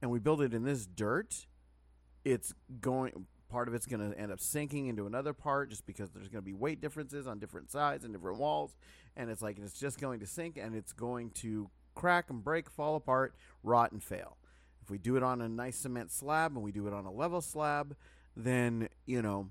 and 0.02 0.10
we 0.10 0.20
build 0.20 0.42
it 0.42 0.54
in 0.54 0.64
this 0.64 0.86
dirt, 0.86 1.46
it's 2.24 2.54
going 2.80 3.26
part 3.50 3.68
of 3.68 3.74
it's 3.74 3.86
going 3.86 4.12
to 4.12 4.18
end 4.18 4.32
up 4.32 4.40
sinking 4.40 4.88
into 4.88 5.06
another 5.06 5.34
part 5.34 5.70
just 5.70 5.86
because 5.86 6.10
there's 6.12 6.30
going 6.30 6.42
to 6.42 6.46
be 6.46 6.54
weight 6.54 6.82
differences 6.82 7.28
on 7.28 7.40
different 7.40 7.72
sides 7.72 8.06
and 8.06 8.14
different 8.14 8.38
walls 8.38 8.76
and 9.18 9.30
it's 9.30 9.42
like 9.42 9.58
it's 9.60 9.80
just 9.80 10.00
going 10.00 10.20
to 10.20 10.26
sink 10.26 10.58
and 10.58 10.76
it's 10.76 10.94
going 10.94 11.32
to 11.32 11.70
crack 11.96 12.30
and 12.30 12.44
break, 12.44 12.70
fall 12.70 12.96
apart, 12.96 13.36
rot 13.64 13.92
and 13.92 14.02
fail. 14.02 14.38
If 14.82 14.90
we 14.90 14.98
do 14.98 15.18
it 15.18 15.24
on 15.24 15.42
a 15.42 15.50
nice 15.50 15.78
cement 15.78 16.12
slab 16.12 16.54
and 16.54 16.64
we 16.64 16.72
do 16.72 16.88
it 16.88 16.94
on 16.94 17.06
a 17.06 17.12
level 17.12 17.42
slab, 17.42 17.96
then, 18.36 18.88
you 19.06 19.22
know, 19.22 19.50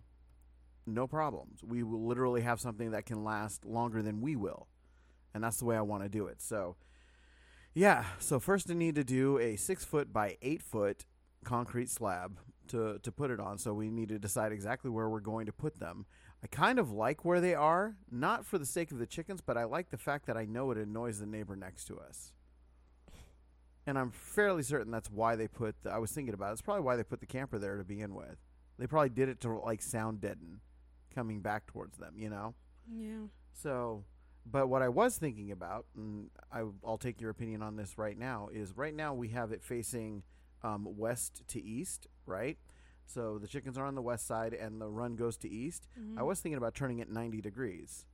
no 0.87 1.07
problems. 1.07 1.63
We 1.63 1.83
will 1.83 2.07
literally 2.07 2.41
have 2.41 2.61
something 2.61 2.93
that 2.93 3.05
can 3.05 3.23
last 3.23 3.67
longer 3.67 4.03
than 4.03 4.23
we 4.23 4.37
will. 4.37 4.69
And 5.35 5.45
that's 5.45 5.59
the 5.59 5.67
way 5.67 5.77
I 5.77 5.83
want 5.83 6.03
to 6.03 6.09
do 6.09 6.27
it. 6.27 6.41
So, 6.41 6.77
yeah. 7.75 8.05
So, 8.19 8.41
first, 8.41 8.71
I 8.71 8.75
need 8.75 8.95
to 8.95 9.05
do 9.05 9.39
a 9.39 9.57
six 9.57 9.85
foot 9.85 10.13
by 10.13 10.39
eight 10.41 10.63
foot 10.63 11.05
concrete 11.45 11.91
slab 11.91 12.39
to, 12.69 12.99
to 13.03 13.13
put 13.13 13.31
it 13.31 13.41
on. 13.41 13.59
So, 13.59 13.75
we 13.75 13.91
need 13.91 14.09
to 14.11 14.19
decide 14.19 14.53
exactly 14.53 14.91
where 14.91 15.09
we're 15.09 15.21
going 15.21 15.47
to 15.47 15.53
put 15.53 15.79
them. 15.79 16.07
I 16.43 16.47
kind 16.47 16.79
of 16.79 16.93
like 16.93 17.25
where 17.25 17.41
they 17.41 17.55
are, 17.55 17.97
not 18.11 18.47
for 18.47 18.59
the 18.59 18.67
sake 18.67 18.93
of 18.93 18.99
the 18.99 19.07
chickens, 19.07 19.41
but 19.41 19.57
I 19.57 19.65
like 19.65 19.91
the 19.91 19.99
fact 19.99 20.27
that 20.27 20.37
I 20.37 20.45
know 20.45 20.71
it 20.71 20.79
annoys 20.79 21.19
the 21.19 21.27
neighbor 21.27 21.57
next 21.57 21.87
to 21.87 21.99
us. 21.99 22.33
And 23.87 23.99
I'm 23.99 24.11
fairly 24.11 24.63
certain 24.63 24.93
that's 24.93 25.11
why 25.11 25.35
they 25.35 25.49
put. 25.49 25.83
The, 25.83 25.91
I 25.91 25.99
was 25.99 26.13
thinking 26.13 26.35
about 26.35 26.51
it. 26.51 26.53
It's 26.53 26.63
probably 26.63 26.83
why 26.83 26.97
they 26.97 27.03
put 27.03 27.21
the 27.21 27.27
camper 27.27 27.59
there 27.59 27.77
to 27.77 27.85
begin 27.85 28.15
with. 28.15 28.37
They 28.79 28.87
probably 28.87 29.09
did 29.09 29.29
it 29.29 29.41
to 29.41 29.53
like 29.59 29.83
sound 29.83 30.21
deaden 30.21 30.61
coming 31.15 31.41
back 31.41 31.67
towards 31.67 31.97
them, 31.97 32.15
you 32.17 32.31
know? 32.31 32.55
yeah 32.89 33.27
So, 33.53 34.05
but 34.47 34.69
what 34.69 34.83
I 34.83 34.89
was 34.89 35.17
thinking 35.17 35.51
about, 35.51 35.87
and 35.97 36.31
I, 36.53 36.63
I'll 36.87 36.99
take 36.99 37.21
your 37.21 37.31
opinion 37.31 37.63
on 37.63 37.77
this 37.77 37.99
right 37.99 38.17
now, 38.17 38.49
is 38.53 38.77
right 38.77 38.95
now 38.95 39.15
we 39.15 39.29
have 39.31 39.51
it 39.53 39.63
facing 39.65 40.23
um, 40.63 40.87
west 40.97 41.43
to 41.49 41.63
east, 41.63 42.07
right? 42.29 42.59
So 43.07 43.39
the 43.39 43.49
chickens 43.49 43.79
are 43.79 43.87
on 43.87 43.95
the 43.95 44.03
west 44.03 44.27
side 44.27 44.53
and 44.53 44.81
the 44.81 44.89
run 44.89 45.17
goes 45.17 45.37
to 45.39 45.49
east. 45.49 45.89
I 45.97 46.01
Mhm. 46.21 46.27
was 46.27 46.41
thinking 46.41 46.59
about 46.59 46.75
turning 46.75 46.99
it 46.99 47.09
90 47.11 47.41
degrees. 47.41 48.07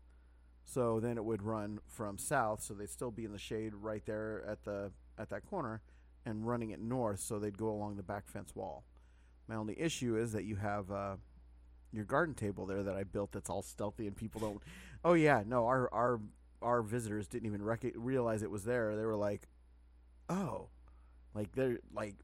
So 0.65 1.01
then 1.01 1.19
it 1.19 1.25
would 1.25 1.43
run 1.43 1.81
from 1.87 2.17
south, 2.17 2.63
so 2.63 2.73
they'd 2.75 2.89
still 2.89 3.11
be 3.11 3.25
in 3.25 3.33
the 3.33 3.39
shade 3.39 3.75
right 3.75 4.05
there 4.07 4.43
at 4.47 4.63
the 4.65 4.93
at 5.19 5.29
that 5.31 5.45
corner, 5.45 5.83
and 6.25 6.47
running 6.47 6.71
it 6.71 6.81
north, 6.81 7.21
so 7.21 7.39
they'd 7.39 7.59
go 7.59 7.69
along 7.69 7.97
the 7.97 8.03
back 8.03 8.27
fence 8.27 8.55
wall. 8.57 8.85
My 9.47 9.55
only 9.57 9.79
issue 9.79 10.17
is 10.17 10.33
that 10.33 10.45
you 10.45 10.57
have 10.57 10.91
uh, 10.91 11.17
your 11.93 12.05
garden 12.05 12.35
table 12.35 12.65
there 12.67 12.83
that 12.83 12.97
I 12.97 13.05
built 13.05 13.31
that's 13.33 13.51
all 13.51 13.63
stealthy, 13.63 14.07
and 14.07 14.17
people 14.17 14.41
don't. 14.41 14.63
Oh 15.05 15.13
yeah, 15.13 15.43
no, 15.47 15.67
our 15.67 15.93
our 15.93 16.19
our 16.63 16.81
visitors 16.83 17.29
didn't 17.29 17.47
even 17.47 17.63
rec- 17.63 17.85
realize 17.95 18.43
it 18.43 18.51
was 18.51 18.65
there. 18.65 18.97
They 18.97 19.05
were 19.05 19.15
like, 19.17 19.49
"Oh," 20.31 20.71
like 21.35 21.53
they're 21.53 21.79
like, 21.93 22.15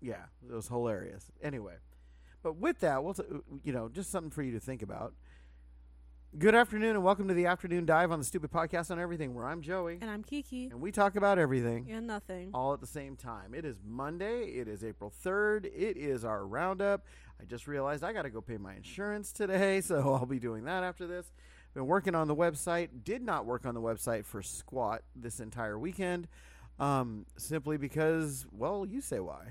yeah, 0.00 0.24
it 0.48 0.52
was 0.52 0.68
hilarious. 0.68 1.30
Anyway, 1.42 1.74
but 2.42 2.56
with 2.56 2.80
that, 2.80 3.02
we'll 3.04 3.14
t- 3.14 3.22
you 3.64 3.72
know 3.72 3.88
just 3.88 4.10
something 4.10 4.30
for 4.30 4.42
you 4.42 4.52
to 4.52 4.60
think 4.60 4.82
about. 4.82 5.14
Good 6.38 6.54
afternoon 6.54 6.90
and 6.90 7.02
welcome 7.02 7.26
to 7.26 7.34
the 7.34 7.46
afternoon 7.46 7.86
dive 7.86 8.12
on 8.12 8.20
the 8.20 8.24
Stupid 8.24 8.52
Podcast 8.52 8.92
on 8.92 9.00
Everything, 9.00 9.34
where 9.34 9.44
I'm 9.46 9.62
Joey 9.62 9.98
And 10.00 10.08
I'm 10.08 10.22
Kiki. 10.22 10.66
and 10.70 10.80
we 10.80 10.92
talk 10.92 11.16
about 11.16 11.40
everything 11.40 11.88
And 11.90 12.06
nothing. 12.06 12.50
all 12.54 12.72
at 12.72 12.80
the 12.80 12.86
same 12.86 13.16
time. 13.16 13.52
It 13.52 13.64
is 13.64 13.80
Monday. 13.84 14.44
It 14.44 14.68
is 14.68 14.84
April 14.84 15.12
3rd. 15.24 15.64
It 15.64 15.96
is 15.96 16.24
our 16.24 16.46
roundup. 16.46 17.04
I 17.40 17.46
just 17.46 17.66
realized 17.66 18.04
I 18.04 18.12
got 18.12 18.22
to 18.22 18.30
go 18.30 18.40
pay 18.40 18.58
my 18.58 18.74
insurance 18.76 19.32
today, 19.32 19.80
so 19.80 20.14
I'll 20.14 20.24
be 20.24 20.38
doing 20.38 20.64
that 20.66 20.84
after 20.84 21.04
this. 21.08 21.32
Been 21.74 21.86
working 21.88 22.14
on 22.14 22.28
the 22.28 22.36
website. 22.36 22.90
Did 23.02 23.22
not 23.22 23.44
work 23.44 23.66
on 23.66 23.74
the 23.74 23.80
website 23.80 24.24
for 24.24 24.40
squat 24.40 25.02
this 25.16 25.40
entire 25.40 25.80
weekend, 25.80 26.28
um, 26.78 27.26
simply 27.38 27.76
because, 27.76 28.46
well, 28.52 28.86
you 28.86 29.00
say 29.00 29.18
why. 29.18 29.46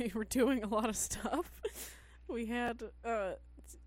We 0.00 0.12
were 0.14 0.24
doing 0.24 0.62
a 0.62 0.68
lot 0.68 0.88
of 0.88 0.96
stuff. 0.96 1.60
we 2.28 2.46
had 2.46 2.82
uh 3.04 3.32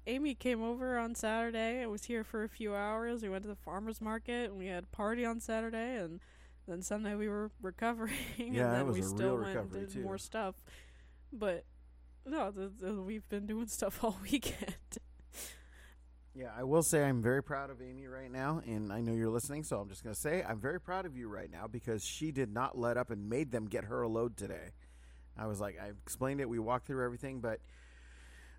Amy 0.07 0.35
came 0.35 0.61
over 0.63 0.97
on 0.97 1.15
Saturday 1.15 1.81
and 1.81 1.91
was 1.91 2.05
here 2.05 2.23
for 2.23 2.43
a 2.43 2.49
few 2.49 2.75
hours. 2.75 3.21
We 3.21 3.29
went 3.29 3.43
to 3.43 3.49
the 3.49 3.55
farmers 3.55 4.01
market 4.01 4.49
and 4.49 4.57
we 4.57 4.67
had 4.67 4.83
a 4.83 4.95
party 4.95 5.25
on 5.25 5.39
Saturday 5.39 5.97
and 5.97 6.19
then 6.67 6.81
Sunday 6.81 7.15
we 7.15 7.27
were 7.27 7.51
recovering 7.61 8.13
Yeah, 8.37 8.45
and 8.65 8.73
then 8.73 8.87
was 8.87 8.95
we 8.95 9.01
a 9.01 9.03
still 9.03 9.37
real 9.37 9.55
went 9.55 9.59
and 9.59 9.71
did 9.71 9.91
too. 9.91 10.01
more 10.01 10.17
stuff. 10.17 10.55
But 11.31 11.65
no, 12.25 12.51
the, 12.51 12.71
the, 12.79 13.01
we've 13.01 13.27
been 13.29 13.45
doing 13.45 13.67
stuff 13.79 14.03
all 14.03 14.17
weekend. 14.23 14.75
Yeah, 16.35 16.49
I 16.57 16.63
will 16.63 16.81
say 16.81 17.03
I'm 17.03 17.21
very 17.21 17.43
proud 17.43 17.69
of 17.69 17.79
Amy 17.79 18.07
right 18.07 18.31
now, 18.31 18.59
and 18.65 18.91
I 18.91 19.01
know 19.01 19.13
you're 19.13 19.29
listening, 19.29 19.63
so 19.63 19.79
I'm 19.79 19.87
just 19.89 20.03
going 20.03 20.15
to 20.15 20.19
say 20.19 20.43
I'm 20.47 20.59
very 20.59 20.81
proud 20.81 21.05
of 21.05 21.15
you 21.15 21.27
right 21.27 21.51
now 21.51 21.67
because 21.67 22.03
she 22.03 22.31
did 22.31 22.51
not 22.51 22.75
let 22.75 22.97
up 22.97 23.11
and 23.11 23.29
made 23.29 23.51
them 23.51 23.67
get 23.67 23.83
her 23.83 24.01
a 24.01 24.07
load 24.09 24.35
today. 24.35 24.71
I 25.37 25.47
was 25.47 25.59
like, 25.59 25.77
I 25.81 25.89
explained 26.05 26.41
it, 26.41 26.49
we 26.49 26.59
walked 26.59 26.87
through 26.87 27.03
everything, 27.03 27.39
but 27.39 27.59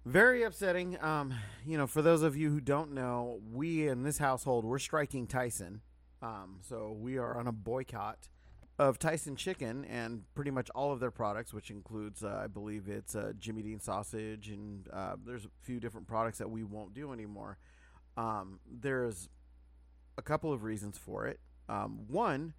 very 0.04 0.42
upsetting. 0.42 1.02
Um, 1.02 1.34
you 1.64 1.78
know, 1.78 1.86
for 1.86 2.02
those 2.02 2.22
of 2.22 2.36
you 2.36 2.50
who 2.50 2.60
don't 2.60 2.92
know, 2.92 3.40
we 3.52 3.88
in 3.88 4.02
this 4.02 4.18
household 4.18 4.64
we're 4.64 4.78
striking 4.78 5.26
Tyson, 5.26 5.80
um, 6.22 6.58
so 6.62 6.96
we 6.98 7.16
are 7.16 7.38
on 7.38 7.46
a 7.46 7.52
boycott 7.52 8.28
of 8.78 8.98
Tyson 8.98 9.36
Chicken 9.36 9.84
and 9.84 10.24
pretty 10.34 10.50
much 10.50 10.68
all 10.74 10.92
of 10.92 11.00
their 11.00 11.10
products, 11.10 11.54
which 11.54 11.70
includes, 11.70 12.24
uh, 12.24 12.40
I 12.42 12.48
believe, 12.48 12.88
it's 12.88 13.14
uh, 13.14 13.32
Jimmy 13.38 13.62
Dean 13.62 13.80
sausage, 13.80 14.48
and 14.48 14.88
uh, 14.92 15.14
there's 15.24 15.44
a 15.44 15.50
few 15.62 15.78
different 15.78 16.08
products 16.08 16.38
that 16.38 16.50
we 16.50 16.64
won't 16.64 16.92
do 16.92 17.12
anymore. 17.12 17.58
Um, 18.16 18.58
there's 18.68 19.28
a 20.18 20.22
couple 20.22 20.52
of 20.52 20.64
reasons 20.64 20.98
for 20.98 21.26
it. 21.26 21.40
Um, 21.68 22.00
one, 22.08 22.54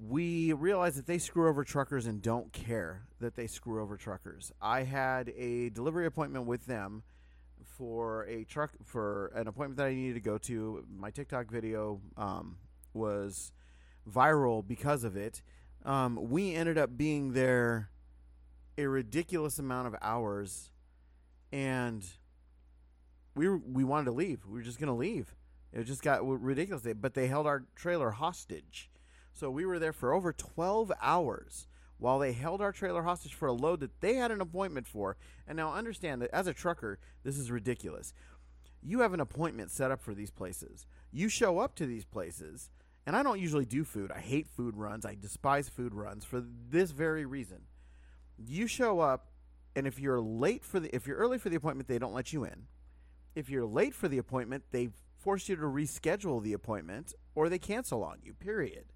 we 0.00 0.52
realize 0.52 0.96
that 0.96 1.06
they 1.06 1.18
screw 1.18 1.48
over 1.48 1.64
truckers 1.64 2.06
and 2.06 2.20
don't 2.20 2.52
care 2.52 3.06
that 3.20 3.34
they 3.34 3.46
screw 3.46 3.82
over 3.82 3.96
truckers. 3.96 4.52
I 4.60 4.82
had 4.82 5.30
a 5.30 5.70
delivery 5.70 6.06
appointment 6.06 6.46
with 6.46 6.66
them 6.66 7.02
for 7.64 8.24
a 8.24 8.44
truck 8.44 8.72
for 8.84 9.28
an 9.34 9.48
appointment 9.48 9.78
that 9.78 9.86
I 9.86 9.94
needed 9.94 10.14
to 10.14 10.20
go 10.20 10.38
to. 10.38 10.84
My 10.94 11.10
TikTok 11.10 11.50
video 11.50 12.00
um, 12.16 12.56
was 12.92 13.52
viral 14.10 14.66
because 14.66 15.04
of 15.04 15.16
it. 15.16 15.42
Um, 15.84 16.18
we 16.30 16.54
ended 16.54 16.78
up 16.78 16.96
being 16.96 17.32
there 17.32 17.90
a 18.78 18.86
ridiculous 18.86 19.58
amount 19.58 19.86
of 19.86 19.96
hours, 20.02 20.70
and 21.52 22.04
we 23.34 23.48
were, 23.48 23.58
we 23.58 23.84
wanted 23.84 24.06
to 24.06 24.12
leave. 24.12 24.44
We 24.46 24.54
were 24.54 24.64
just 24.64 24.78
going 24.78 24.88
to 24.88 24.94
leave. 24.94 25.34
It 25.72 25.84
just 25.84 26.02
got 26.02 26.26
ridiculous. 26.26 26.86
But 27.00 27.14
they 27.14 27.26
held 27.26 27.46
our 27.46 27.64
trailer 27.74 28.10
hostage. 28.10 28.90
So 29.36 29.50
we 29.50 29.66
were 29.66 29.78
there 29.78 29.92
for 29.92 30.14
over 30.14 30.32
12 30.32 30.90
hours 31.02 31.66
while 31.98 32.18
they 32.18 32.32
held 32.32 32.62
our 32.62 32.72
trailer 32.72 33.02
hostage 33.02 33.34
for 33.34 33.48
a 33.48 33.52
load 33.52 33.80
that 33.80 34.00
they 34.00 34.14
had 34.14 34.30
an 34.30 34.40
appointment 34.40 34.86
for. 34.86 35.18
And 35.46 35.56
now 35.56 35.74
understand 35.74 36.22
that 36.22 36.30
as 36.32 36.46
a 36.46 36.54
trucker, 36.54 36.98
this 37.22 37.36
is 37.36 37.50
ridiculous. 37.50 38.14
You 38.82 39.00
have 39.00 39.12
an 39.12 39.20
appointment 39.20 39.70
set 39.70 39.90
up 39.90 40.00
for 40.00 40.14
these 40.14 40.30
places. 40.30 40.86
You 41.12 41.28
show 41.28 41.58
up 41.58 41.74
to 41.74 41.84
these 41.84 42.06
places, 42.06 42.70
and 43.04 43.14
I 43.14 43.22
don't 43.22 43.38
usually 43.38 43.66
do 43.66 43.84
food. 43.84 44.10
I 44.10 44.20
hate 44.20 44.46
food 44.48 44.74
runs. 44.74 45.04
I 45.04 45.16
despise 45.20 45.68
food 45.68 45.92
runs 45.92 46.24
for 46.24 46.42
this 46.70 46.92
very 46.92 47.26
reason. 47.26 47.62
You 48.38 48.66
show 48.66 49.00
up, 49.00 49.26
and 49.74 49.86
if 49.86 49.98
you're 49.98 50.20
late 50.20 50.64
for 50.64 50.80
the 50.80 50.94
if 50.94 51.06
you're 51.06 51.18
early 51.18 51.36
for 51.36 51.50
the 51.50 51.56
appointment, 51.56 51.88
they 51.88 51.98
don't 51.98 52.14
let 52.14 52.32
you 52.32 52.44
in. 52.44 52.68
If 53.34 53.50
you're 53.50 53.66
late 53.66 53.94
for 53.94 54.08
the 54.08 54.18
appointment, 54.18 54.64
they 54.70 54.88
force 55.18 55.48
you 55.48 55.56
to 55.56 55.62
reschedule 55.62 56.42
the 56.42 56.54
appointment 56.54 57.12
or 57.34 57.50
they 57.50 57.58
cancel 57.58 58.02
on 58.02 58.20
you. 58.22 58.32
Period. 58.32 58.86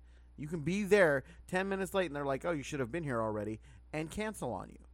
You 0.40 0.48
can 0.48 0.60
be 0.60 0.84
there 0.84 1.22
10 1.48 1.68
minutes 1.68 1.94
late 1.94 2.06
and 2.06 2.16
they're 2.16 2.24
like, 2.24 2.44
"Oh, 2.44 2.52
you 2.52 2.62
should 2.62 2.80
have 2.80 2.90
been 2.90 3.04
here 3.04 3.20
already," 3.20 3.60
and 3.92 4.10
cancel 4.10 4.52
on 4.52 4.70
you. 4.70 4.84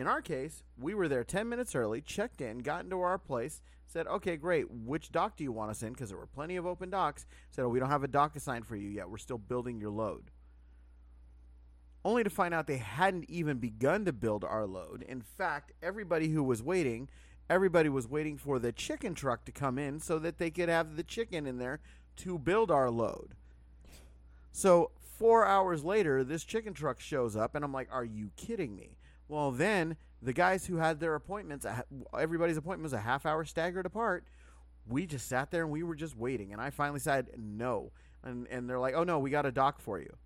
In 0.00 0.06
our 0.06 0.22
case, 0.22 0.62
we 0.78 0.94
were 0.94 1.08
there 1.08 1.24
10 1.24 1.48
minutes 1.48 1.74
early, 1.74 2.00
checked 2.00 2.40
in, 2.40 2.60
got 2.60 2.84
into 2.84 3.00
our 3.02 3.18
place, 3.18 3.60
said, 3.86 4.06
okay, 4.06 4.36
great. 4.36 4.70
Which 4.70 5.12
dock 5.12 5.36
do 5.36 5.44
you 5.44 5.52
want 5.52 5.72
us 5.72 5.82
in? 5.82 5.92
Because 5.92 6.08
there 6.08 6.18
were 6.18 6.26
plenty 6.26 6.56
of 6.56 6.64
open 6.64 6.90
docks. 6.90 7.26
Said, 7.50 7.64
oh, 7.64 7.68
we 7.68 7.80
don't 7.80 7.90
have 7.90 8.04
a 8.04 8.08
dock 8.08 8.36
assigned 8.36 8.66
for 8.66 8.76
you 8.76 8.88
yet. 8.88 9.10
We're 9.10 9.18
still 9.18 9.36
building 9.36 9.78
your 9.78 9.90
load. 9.90 10.30
Only 12.02 12.24
to 12.24 12.30
find 12.30 12.54
out 12.54 12.66
they 12.66 12.78
hadn't 12.78 13.28
even 13.28 13.58
begun 13.58 14.04
to 14.06 14.12
build 14.12 14.42
our 14.44 14.66
load. 14.66 15.04
In 15.06 15.20
fact, 15.20 15.72
everybody 15.82 16.28
who 16.28 16.42
was 16.42 16.62
waiting, 16.62 17.10
everybody 17.50 17.90
was 17.90 18.08
waiting 18.08 18.38
for 18.38 18.58
the 18.58 18.72
chicken 18.72 19.14
truck 19.14 19.44
to 19.44 19.52
come 19.52 19.76
in 19.76 20.00
so 20.00 20.18
that 20.18 20.38
they 20.38 20.50
could 20.50 20.70
have 20.70 20.96
the 20.96 21.02
chicken 21.02 21.46
in 21.46 21.58
there 21.58 21.80
to 22.16 22.38
build 22.38 22.70
our 22.70 22.90
load. 22.90 23.34
So 24.52 24.90
four 25.00 25.44
hours 25.46 25.84
later, 25.84 26.24
this 26.24 26.44
chicken 26.44 26.74
truck 26.74 27.00
shows 27.00 27.36
up, 27.36 27.54
and 27.54 27.64
I'm 27.64 27.72
like, 27.72 27.88
"Are 27.90 28.04
you 28.04 28.30
kidding 28.36 28.74
me?" 28.74 28.96
Well, 29.28 29.50
then 29.52 29.96
the 30.20 30.32
guys 30.32 30.66
who 30.66 30.76
had 30.76 31.00
their 31.00 31.14
appointments, 31.14 31.66
everybody's 32.18 32.56
appointment 32.56 32.84
was 32.84 32.92
a 32.92 33.00
half 33.00 33.24
hour 33.24 33.44
staggered 33.44 33.86
apart. 33.86 34.24
We 34.86 35.06
just 35.06 35.28
sat 35.28 35.50
there 35.50 35.62
and 35.62 35.70
we 35.70 35.82
were 35.82 35.94
just 35.94 36.16
waiting, 36.16 36.52
and 36.52 36.60
I 36.60 36.70
finally 36.70 37.00
said 37.00 37.30
no, 37.36 37.92
and 38.22 38.46
and 38.48 38.68
they're 38.68 38.78
like, 38.78 38.94
"Oh 38.94 39.04
no, 39.04 39.18
we 39.18 39.30
got 39.30 39.46
a 39.46 39.52
dock 39.52 39.80
for 39.80 39.98
you." 39.98 40.16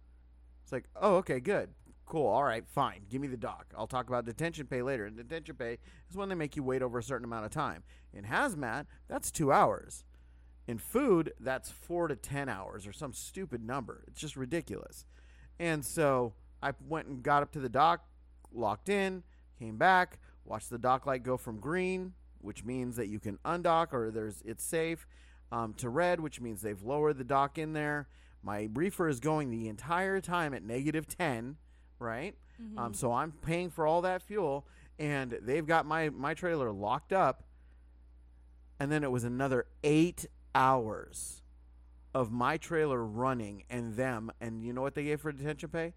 It's 0.62 0.72
like, 0.72 0.84
"Oh, 0.96 1.16
okay, 1.16 1.40
good." 1.40 1.74
Cool. 2.06 2.26
All 2.26 2.44
right, 2.44 2.66
fine. 2.68 3.06
Give 3.08 3.20
me 3.20 3.28
the 3.28 3.36
dock. 3.36 3.72
I'll 3.76 3.86
talk 3.86 4.08
about 4.08 4.26
detention 4.26 4.66
pay 4.66 4.82
later. 4.82 5.06
And 5.06 5.16
detention 5.16 5.56
pay 5.56 5.78
is 6.10 6.16
when 6.16 6.28
they 6.28 6.34
make 6.34 6.54
you 6.54 6.62
wait 6.62 6.82
over 6.82 6.98
a 6.98 7.02
certain 7.02 7.24
amount 7.24 7.46
of 7.46 7.50
time. 7.50 7.82
In 8.12 8.24
hazmat, 8.24 8.86
that's 9.08 9.30
two 9.30 9.50
hours. 9.50 10.04
In 10.66 10.78
food, 10.78 11.32
that's 11.38 11.70
four 11.70 12.08
to 12.08 12.16
ten 12.16 12.48
hours 12.48 12.86
or 12.86 12.92
some 12.92 13.12
stupid 13.12 13.62
number. 13.62 14.04
It's 14.08 14.20
just 14.20 14.36
ridiculous. 14.36 15.04
And 15.58 15.84
so 15.84 16.32
I 16.62 16.72
went 16.88 17.06
and 17.08 17.22
got 17.22 17.42
up 17.42 17.52
to 17.52 17.60
the 17.60 17.68
dock, 17.68 18.04
locked 18.52 18.88
in, 18.88 19.22
came 19.58 19.76
back, 19.76 20.18
watched 20.44 20.70
the 20.70 20.78
dock 20.78 21.06
light 21.06 21.22
go 21.22 21.36
from 21.36 21.58
green, 21.58 22.14
which 22.40 22.64
means 22.64 22.96
that 22.96 23.08
you 23.08 23.20
can 23.20 23.38
undock 23.44 23.92
or 23.92 24.10
there's 24.10 24.42
it's 24.44 24.64
safe, 24.64 25.06
um, 25.52 25.74
to 25.74 25.88
red, 25.90 26.20
which 26.20 26.40
means 26.40 26.62
they've 26.62 26.82
lowered 26.82 27.18
the 27.18 27.24
dock 27.24 27.58
in 27.58 27.72
there. 27.74 28.08
My 28.42 28.68
reefer 28.74 29.08
is 29.08 29.20
going 29.20 29.50
the 29.50 29.68
entire 29.68 30.20
time 30.20 30.54
at 30.54 30.62
negative 30.62 31.06
ten, 31.06 31.56
right? 31.98 32.34
Um, 32.78 32.94
so 32.94 33.12
I'm 33.12 33.32
paying 33.32 33.70
for 33.70 33.86
all 33.86 34.02
that 34.02 34.22
fuel, 34.22 34.66
and 34.98 35.38
they've 35.42 35.66
got 35.66 35.86
my 35.86 36.08
my 36.10 36.34
trailer 36.34 36.70
locked 36.72 37.12
up. 37.12 37.44
And 38.80 38.90
then 38.90 39.04
it 39.04 39.10
was 39.10 39.24
another 39.24 39.66
eight 39.82 40.26
hours 40.54 41.42
of 42.14 42.30
my 42.30 42.56
trailer 42.56 43.04
running 43.04 43.64
and 43.68 43.94
them, 43.96 44.30
and 44.40 44.62
you 44.64 44.72
know 44.72 44.82
what 44.82 44.94
they 44.94 45.04
gave 45.04 45.20
for 45.20 45.32
detention 45.32 45.68
pay? 45.68 45.94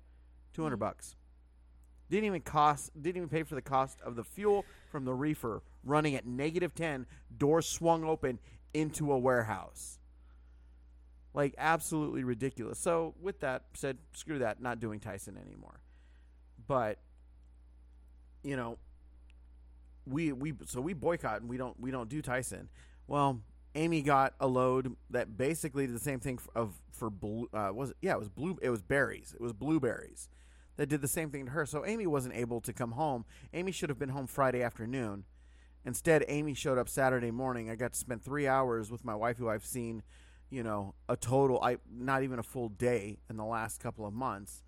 Two 0.53 0.63
hundred 0.63 0.77
Mhm. 0.77 0.79
bucks. 0.79 1.15
Didn't 2.09 2.25
even 2.25 2.41
cost. 2.41 2.91
Didn't 2.99 3.17
even 3.17 3.29
pay 3.29 3.43
for 3.43 3.55
the 3.55 3.61
cost 3.61 3.99
of 4.01 4.15
the 4.15 4.23
fuel 4.23 4.65
from 4.89 5.05
the 5.05 5.13
reefer 5.13 5.61
running 5.83 6.15
at 6.15 6.25
negative 6.25 6.73
ten. 6.73 7.05
Doors 7.35 7.67
swung 7.67 8.03
open 8.03 8.39
into 8.73 9.11
a 9.11 9.17
warehouse. 9.17 9.99
Like 11.33 11.53
absolutely 11.57 12.23
ridiculous. 12.23 12.79
So 12.79 13.13
with 13.19 13.41
that 13.41 13.65
said, 13.73 13.99
screw 14.13 14.39
that. 14.39 14.61
Not 14.61 14.79
doing 14.79 14.99
Tyson 14.99 15.37
anymore. 15.37 15.81
But 16.65 16.99
you 18.43 18.55
know, 18.55 18.79
we 20.05 20.31
we 20.31 20.53
so 20.65 20.79
we 20.81 20.93
boycott 20.93 21.41
and 21.41 21.49
we 21.49 21.57
don't 21.57 21.79
we 21.79 21.91
don't 21.91 22.09
do 22.09 22.21
Tyson. 22.21 22.69
Well, 23.05 23.41
Amy 23.77 24.01
got 24.01 24.33
a 24.39 24.47
load 24.47 24.95
that 25.11 25.37
basically 25.37 25.85
did 25.85 25.95
the 25.95 25.99
same 25.99 26.19
thing 26.19 26.39
of 26.55 26.81
for 26.91 27.09
blue. 27.09 27.47
Uh, 27.53 27.69
was 27.71 27.91
it? 27.91 27.97
Yeah, 28.01 28.13
it 28.13 28.19
was 28.19 28.29
blue. 28.29 28.57
It 28.61 28.71
was 28.71 28.81
berries. 28.81 29.33
It 29.33 29.41
was 29.41 29.53
blueberries 29.53 30.29
that 30.77 30.87
did 30.87 31.01
the 31.01 31.07
same 31.07 31.29
thing 31.29 31.45
to 31.45 31.51
her. 31.51 31.65
So 31.65 31.85
Amy 31.85 32.07
wasn't 32.07 32.35
able 32.35 32.59
to 32.61 32.73
come 32.73 32.93
home. 32.93 33.25
Amy 33.53 33.71
should 33.71 33.89
have 33.89 33.99
been 33.99 34.09
home 34.09 34.27
Friday 34.27 34.63
afternoon. 34.63 35.25
Instead, 35.85 36.25
Amy 36.27 36.53
showed 36.53 36.77
up 36.77 36.89
Saturday 36.89 37.31
morning. 37.31 37.69
I 37.69 37.75
got 37.75 37.93
to 37.93 37.99
spend 37.99 38.23
three 38.23 38.47
hours 38.47 38.91
with 38.91 39.05
my 39.05 39.15
wife, 39.15 39.37
who 39.37 39.47
I've 39.47 39.65
seen, 39.65 40.03
you 40.49 40.63
know, 40.63 40.95
a 41.07 41.15
total, 41.15 41.61
I 41.61 41.77
not 41.89 42.23
even 42.23 42.39
a 42.39 42.43
full 42.43 42.69
day 42.69 43.19
in 43.29 43.37
the 43.37 43.45
last 43.45 43.79
couple 43.79 44.05
of 44.05 44.13
months. 44.13 44.63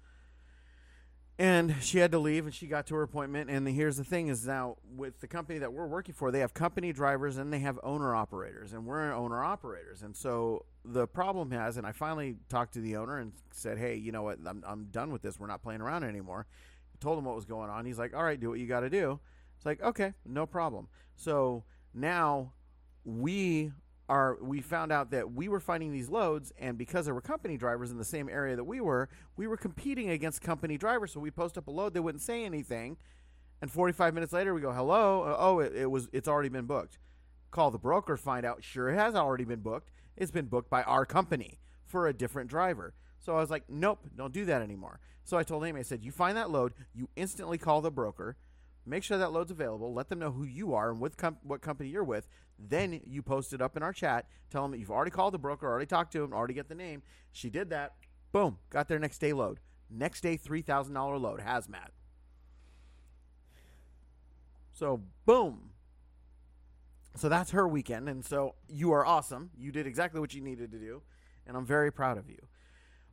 And 1.40 1.78
she 1.82 2.00
had 2.00 2.12
to 2.12 2.20
leave, 2.20 2.46
and 2.46 2.54
she 2.54 2.68
got 2.68 2.86
to 2.88 2.96
her 2.96 3.02
appointment. 3.02 3.50
And 3.50 3.66
the, 3.66 3.72
here's 3.72 3.98
the 3.98 4.04
thing: 4.04 4.28
is 4.28 4.46
now 4.46 4.76
with 4.96 5.22
the 5.22 5.28
company 5.28 5.60
that 5.60 5.72
we're 5.72 5.88
working 5.88 6.14
for, 6.14 6.32
they 6.32 6.42
have 6.42 6.54
company 6.54 6.92
drivers 6.92 7.38
and 7.38 7.52
they 7.52 7.60
have 7.60 7.80
owner 7.82 8.14
operators, 8.14 8.74
and 8.74 8.86
we're 8.86 9.14
owner 9.14 9.42
operators. 9.42 10.04
And 10.04 10.16
so 10.16 10.66
the 10.84 11.08
problem 11.08 11.52
has, 11.52 11.78
and 11.78 11.88
I 11.88 11.94
finally 11.94 12.36
talked 12.50 12.74
to 12.74 12.82
the 12.82 12.98
owner 12.98 13.20
and 13.20 13.32
said, 13.52 13.78
"Hey, 13.78 13.96
you 13.96 14.12
know 14.12 14.24
what? 14.24 14.40
I'm 14.46 14.64
I'm 14.68 14.86
done 14.92 15.12
with 15.12 15.22
this. 15.22 15.40
We're 15.40 15.48
not 15.48 15.64
playing 15.64 15.82
around 15.82 16.04
anymore." 16.04 16.46
I 16.94 16.98
told 17.02 17.18
him 17.18 17.24
what 17.24 17.36
was 17.36 17.46
going 17.46 17.70
on. 17.70 17.86
He's 17.86 17.98
like, 17.98 18.14
"All 18.14 18.24
right, 18.24 18.40
do 18.40 18.50
what 18.50 18.60
you 18.60 18.68
got 18.68 18.82
to 18.82 18.90
do." 18.90 19.20
It's 19.60 19.66
like, 19.66 19.84
okay, 19.84 20.14
no 20.26 20.46
problem. 20.46 20.88
So 21.18 21.66
now 21.94 22.54
we 23.04 23.74
are 24.10 24.40
we 24.42 24.60
found 24.60 24.92
out 24.92 25.12
that 25.12 25.32
we 25.34 25.48
were 25.48 25.60
finding 25.60 25.92
these 25.92 26.10
loads 26.10 26.52
and 26.58 26.78
because 26.80 27.06
there 27.06 27.14
were 27.14 27.22
company 27.22 27.58
drivers 27.58 27.92
in 27.92 27.98
the 28.00 28.04
same 28.04 28.28
area 28.28 28.56
that 28.56 28.64
we 28.64 28.82
were 28.82 29.08
we 29.38 29.46
were 29.46 29.56
competing 29.56 30.10
against 30.10 30.42
company 30.42 30.78
drivers. 30.78 31.14
So 31.14 31.20
we 31.20 31.30
post 31.30 31.58
up 31.60 31.68
a 31.68 31.72
load 31.72 31.94
they 31.94 32.00
wouldn't 32.00 32.24
say 32.24 32.44
anything. 32.44 32.98
And 33.62 33.70
45 33.72 34.16
minutes 34.16 34.34
later 34.34 34.54
we 34.54 34.62
go 34.62 34.72
hello? 34.72 35.24
Uh, 35.24 35.36
oh 35.38 35.60
it, 35.60 35.76
it 35.76 35.92
was 35.92 36.10
it's 36.12 36.28
already 36.28 36.50
been 36.50 36.66
booked. 36.66 36.98
Call 37.52 37.70
the 37.70 37.78
broker 37.78 38.18
find 38.18 38.48
out 38.48 38.64
sure 38.64 38.90
it 38.90 38.98
has 38.98 39.14
already 39.14 39.46
been 39.46 39.62
booked. 39.62 39.92
It's 40.18 40.32
been 40.32 40.48
booked 40.48 40.72
by 40.72 40.82
our 40.84 41.06
company 41.06 41.60
for 41.86 42.08
a 42.08 42.14
different 42.14 42.50
driver. 42.50 42.96
So 43.20 43.36
i 43.36 43.40
was 43.40 43.52
like 43.52 43.64
nope 43.70 44.00
don't 44.16 44.34
do 44.34 44.44
that 44.46 44.64
anymore. 44.64 45.00
So 45.24 45.38
i 45.38 45.44
told 45.44 45.64
amy 45.66 45.82
i 45.82 45.84
said 45.84 46.04
you 46.04 46.12
find 46.12 46.36
that 46.36 46.50
load 46.50 46.74
you 46.96 47.10
instantly 47.16 47.60
call 47.60 47.82
the 47.82 47.92
broker 47.92 48.38
make 48.88 49.04
sure 49.04 49.20
that 49.20 49.32
load's 49.32 49.52
available 49.52 49.94
let 49.94 50.10
them 50.10 50.18
know 50.18 50.32
who 50.32 50.46
you 50.46 50.74
are 50.74 50.90
and 50.90 51.00
with 51.00 51.16
com- 51.16 51.38
what 51.44 51.62
company 51.62 51.90
you're 51.90 52.04
with 52.04 52.28
then 52.68 53.00
you 53.06 53.22
post 53.22 53.54
it 53.54 53.62
up 53.62 53.78
in 53.78 53.84
our 53.84 53.94
chat 53.94 54.28
tell 54.50 54.64
them 54.64 54.72
that 54.72 54.80
you've 54.80 54.92
already 54.92 55.12
called 55.12 55.34
the 55.34 55.40
broker 55.40 55.68
already 55.68 55.86
talked 55.86 56.12
to 56.14 56.24
him 56.24 56.34
already 56.34 56.54
get 56.54 56.68
the 56.68 56.76
name. 56.76 57.02
She 57.32 57.50
did 57.50 57.70
that. 57.70 57.94
Boom 58.32 58.58
got 58.70 58.88
their 58.88 59.00
next 59.00 59.20
day 59.20 59.34
load. 59.34 59.60
Next 59.90 60.22
day 60.22 60.38
$3000 60.38 61.20
load 61.20 61.40
hazmat. 61.40 61.90
So 64.74 65.02
boom. 65.26 65.72
So 67.16 67.28
that's 67.28 67.52
her 67.52 67.68
weekend 67.68 68.08
and 68.08 68.24
so 68.24 68.56
you 68.68 68.92
are 68.92 69.06
awesome. 69.06 69.52
You 69.58 69.72
did 69.72 69.88
exactly 69.88 70.20
what 70.20 70.34
you 70.34 70.42
needed 70.42 70.72
to 70.72 70.78
do 70.78 71.02
and 71.48 71.58
i'm 71.58 71.66
very 71.66 71.92
proud 71.92 72.18
of 72.18 72.30
you. 72.30 72.40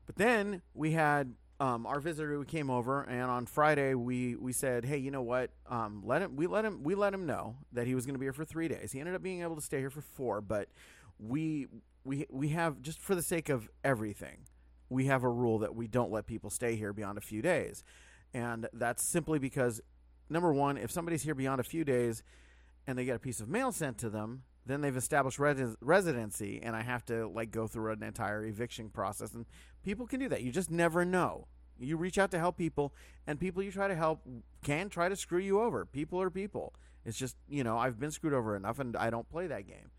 But 0.07 0.17
then 0.17 0.63
we 0.75 0.93
had 0.93 1.35
um, 1.59 1.87
our 1.87 2.01
visitor 2.01 2.33
who 2.33 2.45
came 2.45 2.71
over, 2.71 3.03
and 3.03 3.23
on 3.23 3.47
Friday 3.47 3.95
we 3.95 4.37
we 4.37 4.53
said, 4.53 4.85
hey, 4.85 4.99
you 4.99 5.11
know 5.11 5.23
what? 5.23 5.51
Um, 5.69 6.03
let 6.05 6.23
him. 6.23 6.37
We 6.37 6.47
let 6.47 6.65
him. 6.65 6.83
We 6.83 6.95
let 6.95 7.15
him 7.15 7.27
know 7.27 7.57
that 7.73 7.87
he 7.87 7.95
was 7.95 8.05
going 8.05 8.15
to 8.15 8.19
be 8.19 8.27
here 8.27 8.33
for 8.33 8.45
three 8.45 8.69
days. 8.69 8.93
He 8.93 9.01
ended 9.01 9.15
up 9.15 9.23
being 9.23 9.43
able 9.43 9.57
to 9.57 9.63
stay 9.63 9.79
here 9.79 9.91
for 9.91 10.03
four, 10.03 10.41
but 10.41 10.69
we 11.19 11.67
we 12.05 12.27
we 12.31 12.49
have 12.49 12.83
just 12.83 13.01
for 13.01 13.15
the 13.15 13.23
sake 13.23 13.49
of 13.49 13.69
everything, 13.83 14.47
we 14.91 15.07
have 15.07 15.25
a 15.25 15.31
rule 15.31 15.59
that 15.61 15.75
we 15.75 15.87
don't 15.87 16.13
let 16.13 16.27
people 16.27 16.51
stay 16.51 16.77
here 16.77 16.93
beyond 16.93 17.17
a 17.17 17.23
few 17.23 17.41
days, 17.41 17.83
and 18.35 18.69
that's 18.73 19.03
simply 19.03 19.39
because 19.39 19.81
number 20.29 20.53
one, 20.53 20.77
if 20.77 20.91
somebody's 20.91 21.23
here 21.23 21.35
beyond 21.35 21.61
a 21.61 21.65
few 21.65 21.85
days, 21.85 22.23
and 22.87 22.99
they 22.99 23.05
get 23.05 23.17
a 23.17 23.21
piece 23.21 23.41
of 23.41 23.49
mail 23.49 23.73
sent 23.73 23.99
to 23.99 24.11
them, 24.11 24.43
then 24.67 24.81
they've 24.81 24.97
established 24.97 25.39
res- 25.39 25.77
residency, 25.81 26.61
and 26.63 26.75
I 26.75 26.83
have 26.83 27.05
to 27.07 27.29
like 27.29 27.51
go 27.51 27.67
through 27.67 27.93
an 27.93 28.03
entire 28.03 28.45
eviction 28.45 28.91
process. 28.91 29.33
And 29.33 29.47
people 29.85 30.07
can 30.07 30.21
do 30.21 30.29
that. 30.29 30.43
You 30.43 30.51
just 30.51 30.71
never 30.71 31.05
know. 31.05 31.47
You 31.79 31.97
reach 31.97 32.19
out 32.19 32.31
to 32.33 32.39
help 32.39 32.57
people, 32.57 32.93
and 33.27 33.39
people 33.39 33.63
you 33.63 33.71
try 33.71 33.87
to 33.87 33.95
help 33.95 34.21
can 34.65 34.89
try 34.89 35.09
to 35.09 35.17
screw 35.17 35.39
you 35.39 35.61
over. 35.61 35.85
People 35.85 36.21
are 36.21 36.31
people. 36.31 36.75
It's 37.05 37.17
just 37.17 37.37
you 37.49 37.63
know 37.63 37.79
I've 37.79 38.01
been 38.01 38.11
screwed 38.11 38.35
over 38.35 38.57
enough, 38.57 38.79
and 38.79 38.97
I 38.97 39.11
don't 39.11 39.29
play 39.29 39.47
that 39.47 39.67
game. 39.67 39.91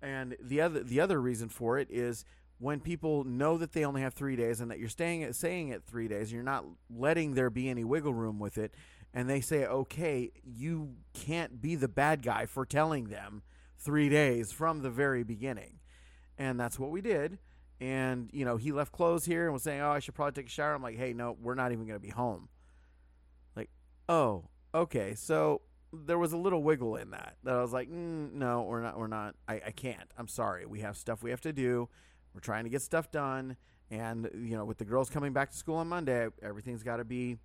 And 0.00 0.36
the 0.40 0.60
other 0.60 0.82
the 0.82 1.00
other 1.00 1.20
reason 1.20 1.48
for 1.48 1.78
it 1.78 1.88
is 1.90 2.24
when 2.58 2.80
people 2.80 3.24
know 3.24 3.58
that 3.58 3.72
they 3.72 3.84
only 3.84 4.00
have 4.02 4.14
three 4.14 4.36
days 4.36 4.60
and 4.60 4.70
that 4.70 4.78
you're 4.78 4.88
staying 4.88 5.22
at 5.22 5.34
saying 5.34 5.68
it 5.68 5.84
three 5.84 6.08
days, 6.08 6.32
you're 6.32 6.42
not 6.42 6.64
letting 6.94 7.34
there 7.34 7.50
be 7.50 7.68
any 7.68 7.84
wiggle 7.84 8.14
room 8.14 8.38
with 8.38 8.56
it, 8.56 8.74
and 9.12 9.28
they 9.28 9.40
say, 9.40 9.66
okay, 9.66 10.30
you 10.44 10.94
can't 11.12 11.60
be 11.60 11.74
the 11.74 11.88
bad 11.88 12.22
guy 12.22 12.46
for 12.46 12.64
telling 12.64 13.04
them 13.04 13.42
three 13.86 14.08
days 14.08 14.50
from 14.50 14.82
the 14.82 14.90
very 14.90 15.22
beginning. 15.22 15.78
And 16.36 16.58
that's 16.58 16.76
what 16.78 16.90
we 16.90 17.00
did. 17.00 17.38
And, 17.80 18.28
you 18.32 18.44
know, 18.44 18.56
he 18.56 18.72
left 18.72 18.90
clothes 18.90 19.24
here 19.24 19.44
and 19.44 19.52
was 19.52 19.62
saying, 19.62 19.80
oh, 19.80 19.90
I 19.90 20.00
should 20.00 20.14
probably 20.14 20.32
take 20.32 20.48
a 20.48 20.52
shower. 20.52 20.74
I'm 20.74 20.82
like, 20.82 20.98
hey, 20.98 21.12
no, 21.12 21.36
we're 21.40 21.54
not 21.54 21.70
even 21.70 21.86
going 21.86 21.98
to 21.98 22.04
be 22.04 22.10
home. 22.10 22.48
Like, 23.54 23.70
oh, 24.08 24.48
okay. 24.74 25.14
So 25.14 25.62
there 25.92 26.18
was 26.18 26.32
a 26.32 26.36
little 26.36 26.64
wiggle 26.64 26.96
in 26.96 27.12
that. 27.12 27.36
That 27.44 27.54
I 27.54 27.62
was 27.62 27.72
like, 27.72 27.88
mm, 27.88 28.32
no, 28.32 28.62
we're 28.62 28.82
not, 28.82 28.98
we're 28.98 29.06
not, 29.06 29.36
I, 29.46 29.60
I 29.66 29.70
can't. 29.70 30.10
I'm 30.18 30.28
sorry. 30.28 30.66
We 30.66 30.80
have 30.80 30.96
stuff 30.96 31.22
we 31.22 31.30
have 31.30 31.40
to 31.42 31.52
do. 31.52 31.88
We're 32.34 32.40
trying 32.40 32.64
to 32.64 32.70
get 32.70 32.82
stuff 32.82 33.12
done. 33.12 33.56
And, 33.88 34.28
you 34.34 34.56
know, 34.56 34.64
with 34.64 34.78
the 34.78 34.84
girls 34.84 35.08
coming 35.08 35.32
back 35.32 35.50
to 35.50 35.56
school 35.56 35.76
on 35.76 35.86
Monday, 35.86 36.26
everything's 36.42 36.82
got 36.82 36.96
to 36.96 37.04
be 37.04 37.38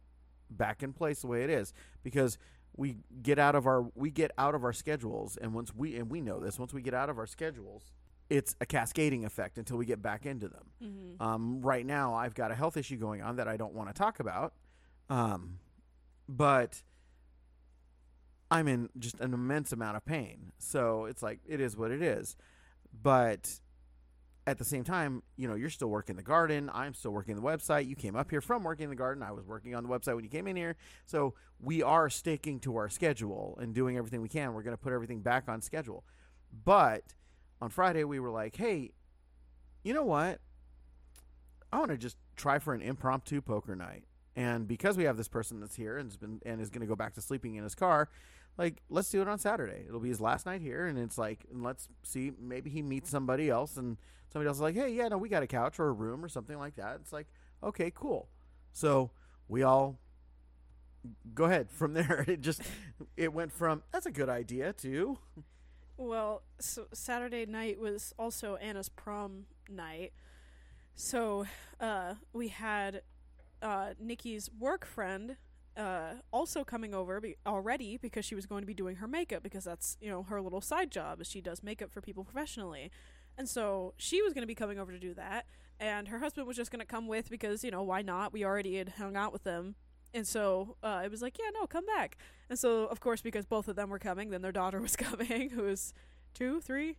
back 0.50 0.82
in 0.82 0.92
place 0.92 1.22
the 1.22 1.28
way 1.28 1.44
it 1.44 1.50
is 1.50 1.72
because 2.04 2.38
we 2.76 2.98
get 3.22 3.38
out 3.40 3.56
of 3.56 3.66
our 3.68 3.86
we 3.96 4.10
get 4.10 4.32
out 4.38 4.56
of 4.56 4.64
our 4.64 4.74
schedules 4.74 5.38
and 5.38 5.54
once 5.54 5.74
we 5.76 5.96
and 5.96 6.10
we 6.10 6.22
know 6.22 6.40
this 6.40 6.58
once 6.58 6.74
we 6.74 6.82
get 6.82 6.94
out 6.94 7.10
of 7.10 7.18
our 7.18 7.28
schedules 7.28 7.92
it's 8.30 8.56
a 8.62 8.66
cascading 8.66 9.26
effect 9.26 9.58
until 9.58 9.76
we 9.76 9.86
get 9.86 10.02
back 10.02 10.26
into 10.26 10.48
them. 10.48 10.64
Mm-hmm. 10.84 11.24
um, 11.24 11.62
right 11.62 11.86
now 11.86 12.14
i've 12.14 12.34
got 12.34 12.52
a 12.52 12.56
health 12.56 12.78
issue 12.78 12.98
going 12.98 13.22
on 13.22 13.36
that 13.38 13.48
i 13.48 13.58
don't 13.58 13.74
want 13.74 13.90
to 13.90 13.94
talk 13.94 14.20
about 14.20 14.54
um, 15.10 15.60
but 16.30 16.82
i'm 18.50 18.68
in 18.68 18.90
just 19.00 19.20
an 19.20 19.34
immense 19.34 19.72
amount 19.72 19.98
of 19.98 20.06
pain. 20.06 20.52
So 20.60 21.06
it's 21.06 21.24
like 21.24 21.40
it 21.48 21.60
is 21.62 21.76
what 21.78 21.90
it 21.92 22.02
is. 22.02 22.36
But 23.02 23.60
at 24.48 24.58
the 24.58 24.66
same 24.66 24.84
time, 24.84 25.22
you 25.36 25.48
know, 25.48 25.56
you're 25.56 25.70
still 25.70 25.90
working 25.90 26.16
the 26.16 26.24
garden. 26.24 26.70
I'm 26.74 26.94
still 26.94 27.12
working 27.12 27.36
the 27.36 27.42
website. 27.42 27.88
You 27.88 27.96
came 27.96 28.16
up 28.16 28.32
here 28.32 28.42
from 28.42 28.64
working 28.64 28.90
the 28.90 28.96
garden. 28.96 29.22
I 29.22 29.32
was 29.32 29.46
working 29.46 29.76
on 29.76 29.84
the 29.84 29.90
website 29.90 30.16
when 30.16 30.24
you 30.24 30.30
came 30.30 30.48
in 30.48 30.56
here. 30.56 30.76
So 31.06 31.36
we 31.60 31.84
are 31.84 32.10
sticking 32.10 32.60
to 32.62 32.76
our 32.78 32.90
schedule 32.90 33.58
and 33.62 33.74
doing 33.74 33.98
everything 33.98 34.22
we 34.22 34.30
can. 34.30 34.54
We're 34.54 34.64
going 34.64 34.76
to 34.76 34.82
put 34.82 34.94
everything 34.94 35.22
back 35.22 35.48
on 35.48 35.62
schedule. 35.62 36.04
But 36.66 37.04
on 37.62 37.70
Friday, 37.70 38.04
we 38.04 38.20
were 38.20 38.32
like, 38.32 38.56
hey, 38.56 38.94
you 39.84 39.94
know 39.94 40.06
what? 40.06 40.40
I 41.72 41.78
want 41.78 41.92
to 41.92 41.98
just 41.98 42.18
try 42.36 42.58
for 42.58 42.74
an 42.74 42.82
impromptu 42.82 43.42
poker 43.42 43.76
night. 43.76 44.04
And 44.36 44.68
because 44.68 44.98
we 44.98 45.04
have 45.04 45.18
this 45.18 45.28
person 45.28 45.60
that's 45.60 45.76
here 45.76 45.98
and 45.98 46.10
has 46.10 46.18
been 46.18 46.42
and 46.46 46.62
is 46.62 46.70
going 46.70 46.82
to 46.82 46.88
go 46.88 46.96
back 46.96 47.14
to 47.14 47.22
sleeping 47.22 47.56
in 47.56 47.64
his 47.64 47.76
car, 47.76 48.10
like 48.58 48.82
let's 48.90 49.10
do 49.10 49.22
it 49.22 49.28
on 49.28 49.40
Saturday. 49.40 49.86
It'll 49.88 50.00
be 50.00 50.10
his 50.10 50.22
last 50.22 50.46
night 50.46 50.62
here, 50.62 50.86
and 50.86 50.98
it's 50.98 51.18
like 51.18 51.46
and 51.52 51.64
let's 51.64 51.88
see. 52.04 52.32
Maybe 52.40 52.70
he 52.70 52.82
meets 52.82 53.10
somebody 53.10 53.50
else, 53.50 53.78
and 53.78 53.98
somebody 54.32 54.48
else 54.48 54.58
is 54.58 54.62
like, 54.62 54.76
hey, 54.76 54.90
yeah, 54.90 55.08
no, 55.08 55.18
we 55.18 55.30
got 55.30 55.44
a 55.44 55.48
couch 55.48 55.80
or 55.80 55.88
a 55.88 55.92
room 55.92 56.24
or 56.24 56.30
something 56.30 56.58
like 56.58 56.76
that. 56.76 56.98
It's 57.02 57.14
like, 57.14 57.28
okay, 57.64 57.92
cool. 57.94 58.30
So 58.74 59.12
we 59.48 59.64
all 59.64 60.00
go 61.34 61.46
ahead 61.46 61.70
from 61.72 61.94
there. 61.94 62.26
It 62.28 62.42
just 62.42 62.62
it 63.18 63.34
went 63.34 63.52
from 63.52 63.84
that's 63.92 64.06
a 64.06 64.12
good 64.12 64.30
idea 64.30 64.74
to 64.74 65.18
Well, 65.98 66.44
so 66.60 66.88
Saturday 66.94 67.46
night 67.46 67.80
was 67.80 68.14
also 68.18 68.56
Anna's 68.56 68.90
prom 68.90 69.46
night. 69.70 70.14
So, 70.96 71.46
uh, 71.80 72.16
we 72.34 72.50
had 72.50 73.02
uh, 73.62 73.94
Nikki's 74.00 74.50
work 74.60 74.86
friend 74.86 75.38
uh, 75.78 76.14
also 76.32 76.64
coming 76.64 76.94
over 76.94 77.20
be- 77.22 77.36
already 77.46 77.98
because 77.98 78.26
she 78.26 78.36
was 78.36 78.46
going 78.46 78.62
to 78.62 78.68
be 78.68 78.74
doing 78.74 78.98
her 78.98 79.08
makeup 79.08 79.44
because 79.44 79.64
that's 79.64 79.98
you 80.02 80.10
know 80.10 80.24
her 80.24 80.42
little 80.42 80.62
side 80.62 80.92
job 80.92 81.22
is 81.22 81.28
she 81.28 81.42
does 81.42 81.64
makeup 81.64 81.92
for 81.92 82.02
people 82.02 82.24
professionally, 82.24 82.92
and 83.38 83.48
so 83.48 83.94
she 83.98 84.22
was 84.22 84.34
going 84.34 84.42
to 84.44 84.48
be 84.48 84.56
coming 84.56 84.80
over 84.80 84.92
to 84.92 85.00
do 85.00 85.14
that, 85.14 85.46
and 85.80 86.08
her 86.10 86.20
husband 86.20 86.48
was 86.48 86.58
just 86.58 86.72
going 86.72 86.82
to 86.82 86.86
come 86.86 87.08
with 87.08 87.30
because 87.30 87.64
you 87.64 87.72
know 87.72 87.84
why 87.84 88.02
not? 88.02 88.34
We 88.34 88.44
already 88.44 88.78
had 88.78 88.90
hung 88.90 89.16
out 89.16 89.32
with 89.34 89.44
them. 89.44 89.76
And 90.14 90.28
so 90.28 90.76
uh, 90.84 91.04
it 91.06 91.10
was 91.10 91.22
like, 91.22 91.38
yeah, 91.40 91.52
no, 91.54 91.66
come 91.68 91.86
back. 91.86 92.18
And 92.50 92.60
so, 92.60 92.84
of 92.88 93.00
course, 93.00 93.22
because 93.22 93.46
both 93.46 93.70
of 93.70 93.78
them 93.78 93.90
were 93.90 93.98
coming, 93.98 94.30
then 94.30 94.42
their 94.42 94.52
daughter 94.52 94.82
was 94.88 94.98
coming, 94.98 95.52
who 95.52 95.64
was 95.64 95.94
two, 96.34 96.60
three. 96.60 96.98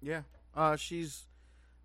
yeah. 0.00 0.22
Uh, 0.54 0.76
she's 0.76 1.26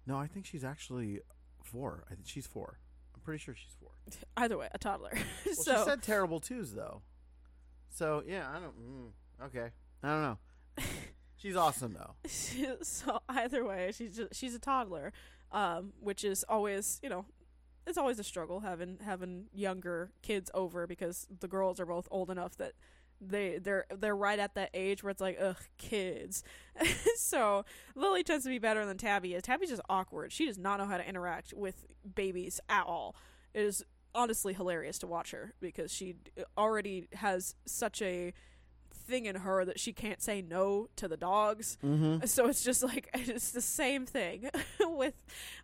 no, 0.06 0.18
I 0.18 0.28
think 0.28 0.46
she's 0.46 0.64
actually 0.64 1.20
four. 1.64 2.04
I 2.10 2.14
think 2.14 2.28
she's 2.28 2.48
four. 2.48 2.80
I'm 3.16 3.22
pretty 3.22 3.40
sure 3.40 3.54
she's. 3.56 3.76
Either 4.38 4.58
way, 4.58 4.70
a 4.74 4.78
toddler. 4.78 5.12
Well, 5.14 5.56
so 5.56 5.78
she 5.78 5.84
said 5.84 6.04
terrible 6.04 6.40
twos 6.40 6.74
though. 6.74 7.02
So 7.90 8.24
yeah, 8.26 8.48
I 8.50 8.60
don't. 8.60 8.80
Mm, 8.80 9.46
okay, 9.48 9.70
I 10.04 10.08
don't 10.08 10.22
know. 10.22 10.38
she's 11.36 11.56
awesome 11.56 11.94
though. 11.94 12.16
so 12.82 13.20
either 13.30 13.66
way, 13.66 13.92
she's 13.96 14.16
just, 14.16 14.36
she's 14.36 14.56
a 14.56 14.60
toddler, 14.60 15.12
um, 15.52 15.94
which 16.00 16.24
is 16.24 16.44
always 16.48 17.00
you 17.04 17.10
know, 17.10 17.26
it's 17.86 17.98
always 17.98 18.20
a 18.20 18.24
struggle 18.24 18.62
having 18.62 18.98
having 19.04 19.46
younger 19.54 20.12
kids 20.22 20.50
over 20.54 20.88
because 20.88 21.28
the 21.40 21.48
girls 21.48 21.80
are 21.80 21.86
both 21.86 22.08
old 22.12 22.30
enough 22.30 22.56
that 22.58 22.74
they 23.22 23.60
they're 23.60 23.86
they're 23.96 24.16
right 24.16 24.40
at 24.40 24.56
that 24.56 24.72
age 24.74 25.04
where 25.04 25.12
it's 25.12 25.22
like 25.22 25.38
ugh 25.40 25.58
kids. 25.78 26.44
so 27.16 27.64
Lily 27.96 28.24
tends 28.24 28.46
to 28.46 28.50
be 28.50 28.60
better 28.60 28.86
than 28.86 28.98
Tabby 28.98 29.36
is. 29.36 29.44
Tabby's 29.44 29.70
just 29.70 29.82
awkward. 29.90 30.32
She 30.32 30.46
does 30.46 30.58
not 30.58 30.80
know 30.80 30.86
how 30.86 30.98
to 30.98 31.08
interact 31.08 31.54
with 31.56 31.86
babies 32.16 32.60
at 32.68 32.86
all. 32.86 33.16
It 33.54 33.62
is 33.62 33.84
honestly 34.14 34.54
hilarious 34.54 35.00
to 35.00 35.08
watch 35.08 35.32
her 35.32 35.54
because 35.60 35.92
she 35.92 36.16
already 36.58 37.08
has 37.14 37.56
such 37.66 38.02
a 38.02 38.34
thing 38.94 39.26
in 39.26 39.38
her 39.38 39.66
that 39.66 39.80
she 39.80 39.94
can't 39.94 40.22
say 40.22 40.42
no 40.42 40.88
to 40.96 41.08
the 41.08 41.18
dogs. 41.18 41.78
Mm-hmm. 41.84 42.26
So 42.32 42.48
it's 42.48 42.64
just 42.64 42.82
like 42.82 43.10
it's 43.14 43.52
the 43.52 43.62
same 43.62 44.06
thing 44.06 44.50
with 44.80 45.16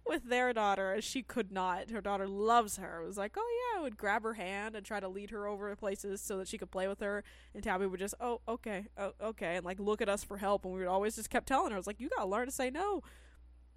with 0.05 0.23
their 0.27 0.51
daughter 0.53 0.97
she 1.01 1.23
could 1.23 1.51
not. 1.51 1.91
Her 1.91 2.01
daughter 2.01 2.27
loves 2.27 2.77
her. 2.77 3.01
It 3.01 3.07
was 3.07 3.17
like, 3.17 3.35
oh 3.37 3.73
yeah, 3.73 3.79
I 3.79 3.83
would 3.83 3.97
grab 3.97 4.23
her 4.23 4.33
hand 4.33 4.75
and 4.75 4.85
try 4.85 4.99
to 4.99 5.07
lead 5.07 5.29
her 5.29 5.47
over 5.47 5.69
to 5.69 5.75
places 5.75 6.19
so 6.19 6.37
that 6.37 6.47
she 6.47 6.57
could 6.57 6.71
play 6.71 6.87
with 6.87 6.99
her. 6.99 7.23
And 7.53 7.63
Tabby 7.63 7.85
would 7.85 7.99
just, 7.99 8.15
oh 8.19 8.41
okay, 8.47 8.87
oh, 8.97 9.13
okay, 9.21 9.55
and 9.55 9.65
like 9.65 9.79
look 9.79 10.01
at 10.01 10.09
us 10.09 10.23
for 10.23 10.37
help. 10.37 10.65
And 10.65 10.73
we 10.73 10.79
would 10.79 10.89
always 10.89 11.15
just 11.15 11.29
kept 11.29 11.47
telling 11.47 11.71
her, 11.71 11.75
I 11.75 11.79
was 11.79 11.87
like, 11.87 12.01
you 12.01 12.09
gotta 12.09 12.27
learn 12.27 12.47
to 12.47 12.51
say 12.51 12.69
no. 12.69 13.01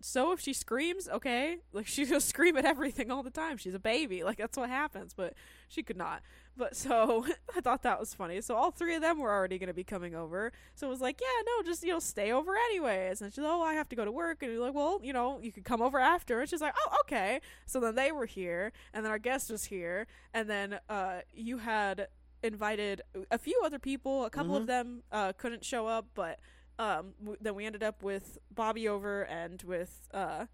So 0.02 0.32
if 0.32 0.40
she 0.40 0.52
screams, 0.52 1.08
okay, 1.08 1.58
like 1.72 1.86
she's 1.94 2.08
gonna 2.08 2.20
scream 2.20 2.56
at 2.56 2.64
everything 2.64 3.10
all 3.10 3.22
the 3.22 3.30
time. 3.30 3.56
She's 3.56 3.74
a 3.74 3.78
baby, 3.78 4.22
like 4.24 4.38
that's 4.38 4.56
what 4.56 4.68
happens. 4.70 5.12
But 5.14 5.34
she 5.68 5.82
could 5.82 5.96
not. 5.96 6.22
But 6.56 6.74
so 6.76 7.24
I 7.56 7.60
thought 7.60 7.82
that 7.82 8.00
was 8.00 8.12
funny. 8.14 8.40
So 8.40 8.54
all 8.56 8.70
three 8.70 8.94
of 8.96 9.02
them 9.02 9.18
were 9.18 9.30
already 9.30 9.58
going 9.58 9.68
to 9.68 9.74
be 9.74 9.84
coming 9.84 10.14
over. 10.14 10.52
So 10.74 10.86
it 10.86 10.90
was 10.90 11.00
like, 11.00 11.20
yeah, 11.20 11.42
no, 11.46 11.62
just 11.64 11.82
you 11.82 11.92
know, 11.92 11.98
stay 12.00 12.32
over 12.32 12.52
anyways. 12.70 13.22
And 13.22 13.32
she's 13.32 13.42
like, 13.42 13.52
oh, 13.52 13.62
I 13.62 13.74
have 13.74 13.88
to 13.90 13.96
go 13.96 14.04
to 14.04 14.12
work. 14.12 14.42
And 14.42 14.52
you're 14.52 14.60
like, 14.60 14.74
well, 14.74 15.00
you 15.02 15.12
know, 15.12 15.38
you 15.40 15.52
could 15.52 15.64
come 15.64 15.80
over 15.80 15.98
after. 15.98 16.40
And 16.40 16.48
she's 16.50 16.60
like, 16.60 16.74
oh, 16.86 16.96
okay. 17.02 17.40
So 17.66 17.78
then 17.80 17.94
they 17.94 18.10
were 18.12 18.26
here, 18.26 18.72
and 18.92 19.04
then 19.04 19.10
our 19.12 19.18
guest 19.18 19.50
was 19.50 19.64
here, 19.64 20.06
and 20.34 20.50
then 20.50 20.80
uh, 20.88 21.20
you 21.32 21.58
had 21.58 22.08
invited 22.42 23.02
a 23.30 23.38
few 23.38 23.60
other 23.64 23.78
people. 23.78 24.24
A 24.24 24.30
couple 24.30 24.54
Mhm. 24.54 24.60
of 24.60 24.66
them 24.66 25.02
uh, 25.12 25.32
couldn't 25.34 25.64
show 25.64 25.86
up, 25.86 26.06
but 26.14 26.40
um, 26.80 27.14
w- 27.20 27.38
then 27.40 27.54
we 27.54 27.66
ended 27.66 27.82
up 27.82 28.02
with 28.02 28.38
Bobby 28.50 28.88
over 28.88 29.22
and 29.22 29.62
with 29.62 30.08
uh, 30.14 30.46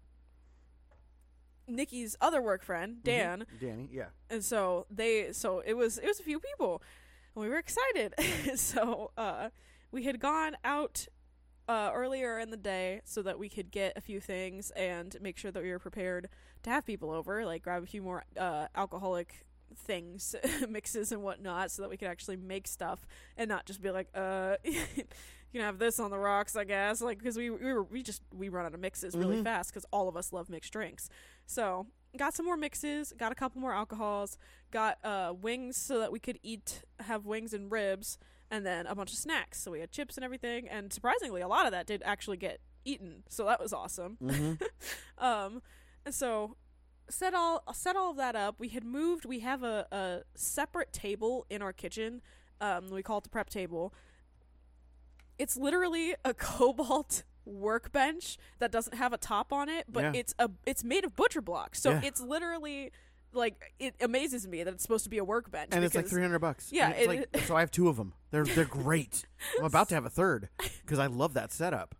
Nikki's 1.67 2.15
other 2.21 2.41
work 2.41 2.63
friend 2.63 3.03
Dan, 3.03 3.45
Mhm. 3.55 3.59
Danny, 3.59 3.89
yeah. 3.91 4.09
and 4.29 4.43
so 4.43 4.85
they 4.89 5.33
so 5.33 5.59
it 5.59 5.73
was 5.73 5.97
it 5.97 6.05
was 6.05 6.19
a 6.19 6.23
few 6.23 6.39
people, 6.39 6.81
and 7.35 7.43
we 7.43 7.49
were 7.49 7.57
excited. 7.57 8.13
so 8.55 9.11
uh, 9.17 9.49
we 9.91 10.03
had 10.03 10.19
gone 10.19 10.55
out 10.63 11.07
uh, 11.67 11.91
earlier 11.93 12.39
in 12.39 12.49
the 12.51 12.57
day 12.57 13.01
so 13.03 13.21
that 13.21 13.37
we 13.37 13.49
could 13.49 13.71
get 13.71 13.93
a 13.97 14.01
few 14.01 14.21
things 14.21 14.71
and 14.71 15.17
make 15.21 15.37
sure 15.37 15.51
that 15.51 15.61
we 15.61 15.69
were 15.69 15.79
prepared 15.79 16.29
to 16.63 16.69
have 16.69 16.85
people 16.85 17.11
over, 17.11 17.45
like 17.45 17.63
grab 17.63 17.83
a 17.83 17.85
few 17.85 18.01
more 18.01 18.23
uh, 18.39 18.67
alcoholic 18.75 19.45
things, 19.75 20.35
mixes 20.69 21.11
and 21.11 21.21
whatnot, 21.23 21.71
so 21.71 21.81
that 21.81 21.89
we 21.89 21.97
could 21.97 22.07
actually 22.07 22.37
make 22.37 22.67
stuff 22.67 23.05
and 23.35 23.49
not 23.49 23.65
just 23.65 23.81
be 23.81 23.91
like, 23.91 24.07
uh, 24.15 24.55
you 24.63 24.73
can 25.51 25.61
have 25.61 25.79
this 25.79 25.99
on 25.99 26.11
the 26.11 26.17
rocks, 26.19 26.55
I 26.55 26.63
guess, 26.63 27.01
like 27.01 27.17
because 27.19 27.37
we 27.37 27.49
we 27.49 27.73
were 27.73 27.83
we 27.83 28.03
just 28.03 28.21
we 28.33 28.49
run 28.49 28.65
out 28.65 28.73
of 28.73 28.79
mixes 28.79 29.15
really 29.15 29.37
Mhm. 29.37 29.43
fast 29.43 29.69
because 29.71 29.85
all 29.91 30.07
of 30.09 30.15
us 30.17 30.31
love 30.33 30.49
mixed 30.49 30.73
drinks, 30.73 31.09
so. 31.45 31.87
Got 32.17 32.33
some 32.33 32.45
more 32.47 32.57
mixes, 32.57 33.13
got 33.15 33.31
a 33.31 33.35
couple 33.35 33.61
more 33.61 33.73
alcohols, 33.73 34.37
got 34.71 34.97
uh, 35.03 35.33
wings 35.39 35.75
so 35.77 35.99
that 35.99 36.11
we 36.11 36.19
could 36.19 36.39
eat, 36.41 36.81
have 37.01 37.25
wings 37.25 37.53
and 37.53 37.69
ribs, 37.69 38.17
and 38.49 38.65
then 38.65 38.87
a 38.87 38.95
bunch 38.95 39.11
of 39.11 39.19
snacks. 39.19 39.61
So 39.61 39.71
we 39.71 39.81
had 39.81 39.91
chips 39.91 40.15
and 40.17 40.23
everything, 40.23 40.67
and 40.67 40.91
surprisingly, 40.91 41.41
a 41.41 41.47
lot 41.49 41.65
of 41.67 41.73
that 41.73 41.85
did 41.85 42.01
actually 42.05 42.37
get 42.37 42.59
eaten. 42.85 43.23
So 43.29 43.45
that 43.45 43.59
was 43.59 43.71
awesome. 43.73 44.15
hmm 44.19 44.53
Um, 45.19 45.61
and 46.05 46.15
so 46.15 46.55
set 47.09 47.33
all 47.33 47.63
set 47.73 47.95
all 47.95 48.11
of 48.11 48.17
that 48.17 48.35
up. 48.35 48.55
We 48.59 48.69
had 48.69 48.83
moved. 48.83 49.25
We 49.25 49.39
have 49.39 49.63
a, 49.63 49.85
a 49.91 50.19
separate 50.35 50.91
table 50.93 51.45
in 51.49 51.61
our 51.61 51.73
kitchen. 51.73 52.21
Um, 52.61 52.89
we 52.89 53.03
call 53.03 53.19
it 53.19 53.23
the 53.23 53.29
prep 53.29 53.49
table. 53.49 53.93
It's 55.37 55.55
literally 55.57 56.15
a 56.25 56.33
Kobalt 56.33 57.23
workbench 57.45 58.37
that 58.59 58.71
doesn't 58.71 58.95
have 58.97 59.13
a 59.13 59.17
top 59.17 59.53
on 59.53 59.69
it, 59.69 59.85
but 59.87 60.03
Yeah. 60.03 60.11
it's 60.15 60.33
a 60.39 60.49
it's 60.65 60.83
made 60.83 61.05
of 61.05 61.15
butcher 61.15 61.41
blocks. 61.41 61.81
So 61.81 61.91
Yeah. 61.91 62.01
it's 62.03 62.19
literally 62.21 62.91
like 63.33 63.73
it 63.79 63.95
amazes 64.01 64.47
me 64.47 64.63
that 64.63 64.73
it's 64.73 64.81
supposed 64.83 65.03
to 65.03 65.09
be 65.09 65.17
a 65.17 65.23
workbench. 65.23 65.69
and 65.71 65.83
it's 65.83 65.95
like 65.95 66.07
three 66.07 66.21
hundred 66.21 66.39
bucks. 66.39 66.71
Yeah, 66.71 66.89
it's 66.89 67.11
it- 67.13 67.33
like, 67.33 67.43
so 67.45 67.55
I 67.55 67.59
have 67.61 67.71
two 67.71 67.87
of 67.87 67.97
them. 67.97 68.13
They're 68.31 68.43
they're 68.45 68.65
great. 68.65 69.25
I'm 69.59 69.65
about 69.65 69.89
to 69.89 69.95
have 69.95 70.05
a 70.05 70.09
third 70.09 70.49
because 70.81 70.99
I 70.99 71.05
love 71.07 71.33
that 71.35 71.51
setup. 71.53 71.95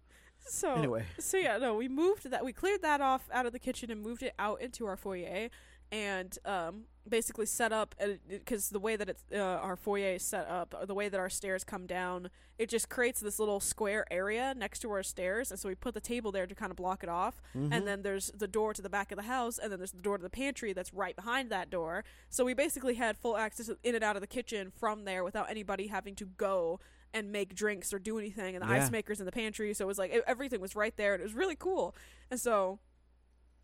So 0.50 0.74
Anyway, 0.74 1.06
So 1.20 1.38
yeah, 1.38 1.58
no, 1.58 1.76
we 1.76 1.88
moved 1.88 2.30
that. 2.30 2.44
We 2.46 2.54
cleared 2.54 2.82
that 2.82 3.02
off 3.02 3.30
out 3.32 3.46
of 3.46 3.52
the 3.54 3.60
kitchen 3.60 3.92
and 3.92 4.02
moved 4.02 4.24
it 4.24 4.34
out 4.40 4.62
into 4.62 4.86
our 4.86 4.98
foyer, 4.98 5.50
and 5.92 6.38
um, 6.46 6.84
basically 7.08 7.46
set 7.46 7.72
up 7.72 7.96
because 8.28 8.70
the 8.70 8.80
way 8.80 8.96
that 8.98 9.08
it's 9.10 9.24
uh, 9.34 9.38
our 9.40 9.76
foyer 9.78 10.16
is 10.16 10.24
set 10.24 10.48
up, 10.48 10.76
or 10.78 10.86
the 10.86 10.94
way 10.94 11.08
that 11.10 11.20
our 11.20 11.30
stairs 11.30 11.64
come 11.64 11.86
down, 11.86 12.30
it 12.58 12.68
just 12.70 12.90
creates 12.90 13.20
this 13.22 13.40
little 13.40 13.60
square 13.62 14.06
area 14.12 14.54
next 14.58 14.80
to 14.80 14.92
our 14.92 15.04
stairs, 15.04 15.50
and 15.52 15.60
so 15.60 15.70
we 15.70 15.76
put 15.76 15.94
the 15.94 16.02
table 16.02 16.32
there 16.32 16.46
to 16.48 16.56
kind 16.56 16.72
of 16.72 16.76
block 16.76 17.04
it 17.04 17.10
off. 17.10 17.42
Mhm. 17.56 17.72
And 17.74 17.88
then 17.88 18.02
there's 18.02 18.32
the 18.36 18.48
door 18.48 18.74
to 18.74 18.82
the 18.82 18.90
back 18.90 19.12
of 19.12 19.16
the 19.18 19.24
house, 19.24 19.58
and 19.58 19.72
then 19.72 19.80
there's 19.80 19.92
the 19.94 20.02
door 20.02 20.18
to 20.18 20.24
the 20.24 20.30
pantry 20.30 20.74
that's 20.74 20.94
right 20.94 21.16
behind 21.16 21.50
that 21.52 21.70
door. 21.70 22.04
So 22.30 22.44
we 22.44 22.54
basically 22.54 22.96
had 22.96 23.18
full 23.18 23.38
access 23.38 23.70
in 23.84 23.96
and 23.96 24.04
out 24.04 24.16
of 24.18 24.22
the 24.22 24.28
kitchen 24.28 24.72
from 24.72 25.06
there 25.06 25.24
without 25.24 25.50
anybody 25.50 25.88
having 25.88 26.16
to 26.16 26.26
go 26.26 26.80
and 27.14 27.32
make 27.32 27.56
drinks 27.56 27.94
or 27.94 28.00
do 28.00 28.18
anything. 28.18 28.56
And 28.56 28.64
the 28.64 28.68
Yeah. 28.74 28.84
ice 28.84 28.92
maker's 28.92 29.20
in 29.20 29.26
the 29.26 29.32
pantry, 29.32 29.74
so 29.74 29.86
it 29.86 29.88
was 29.88 29.98
like 29.98 30.12
e- 30.14 30.22
everything 30.28 30.60
was 30.62 30.76
right 30.76 30.96
there, 30.98 31.14
and 31.14 31.22
it 31.22 31.24
was 31.26 31.34
really 31.34 31.56
cool. 31.56 31.96
And 32.32 32.40
so 32.40 32.80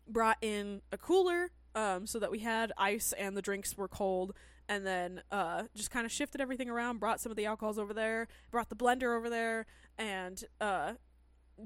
brought 0.08 0.38
in 0.42 0.82
a 0.92 0.98
cooler 0.98 1.50
um, 1.74 2.06
so 2.06 2.18
that 2.20 2.30
we 2.30 2.38
had 2.40 2.72
ice 2.78 3.12
and 3.14 3.36
the 3.36 3.42
drinks 3.42 3.76
were 3.76 3.88
cold. 3.88 4.32
And 4.68 4.86
then 4.86 5.22
uh, 5.30 5.64
just 5.74 5.90
kind 5.90 6.06
of 6.06 6.12
shifted 6.12 6.40
everything 6.40 6.70
around, 6.70 6.98
brought 7.00 7.20
some 7.20 7.30
of 7.30 7.36
the 7.36 7.44
alcohols 7.46 7.78
over 7.78 7.92
there, 7.92 8.28
brought 8.50 8.68
the 8.70 8.76
blender 8.76 9.14
over 9.16 9.28
there, 9.28 9.66
and 9.98 10.42
uh, 10.60 10.94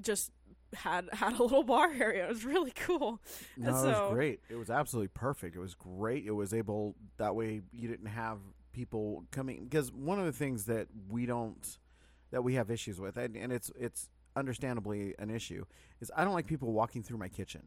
just 0.01 0.31
had 0.73 1.07
had 1.13 1.33
a 1.39 1.41
little 1.43 1.63
bar 1.63 1.91
area. 1.99 2.25
It 2.25 2.29
was 2.29 2.43
really 2.43 2.71
cool. 2.71 3.21
No, 3.55 3.69
it 3.69 3.81
so- 3.81 3.87
was 4.09 4.13
great. 4.13 4.41
It 4.49 4.55
was 4.55 4.69
absolutely 4.69 5.07
perfect. 5.09 5.55
It 5.55 5.59
was 5.59 5.75
great. 5.75 6.25
It 6.25 6.31
was 6.31 6.53
able 6.53 6.95
that 7.17 7.35
way 7.35 7.61
you 7.71 7.87
didn't 7.87 8.07
have 8.07 8.39
people 8.79 9.25
coming 9.29 9.65
because 9.65 9.91
one 9.91 10.19
of 10.19 10.25
the 10.25 10.31
things 10.31 10.63
that 10.65 10.87
we 11.09 11.25
don't 11.25 11.77
that 12.31 12.43
we 12.45 12.53
have 12.53 12.71
issues 12.71 12.97
with 12.97 13.17
and, 13.17 13.35
and 13.35 13.51
it's 13.51 13.69
it's 13.77 14.09
understandably 14.37 15.13
an 15.19 15.29
issue 15.29 15.65
is 15.99 16.09
I 16.15 16.23
don't 16.23 16.33
like 16.33 16.47
people 16.47 16.71
walking 16.71 17.03
through 17.03 17.17
my 17.17 17.27
kitchen. 17.27 17.63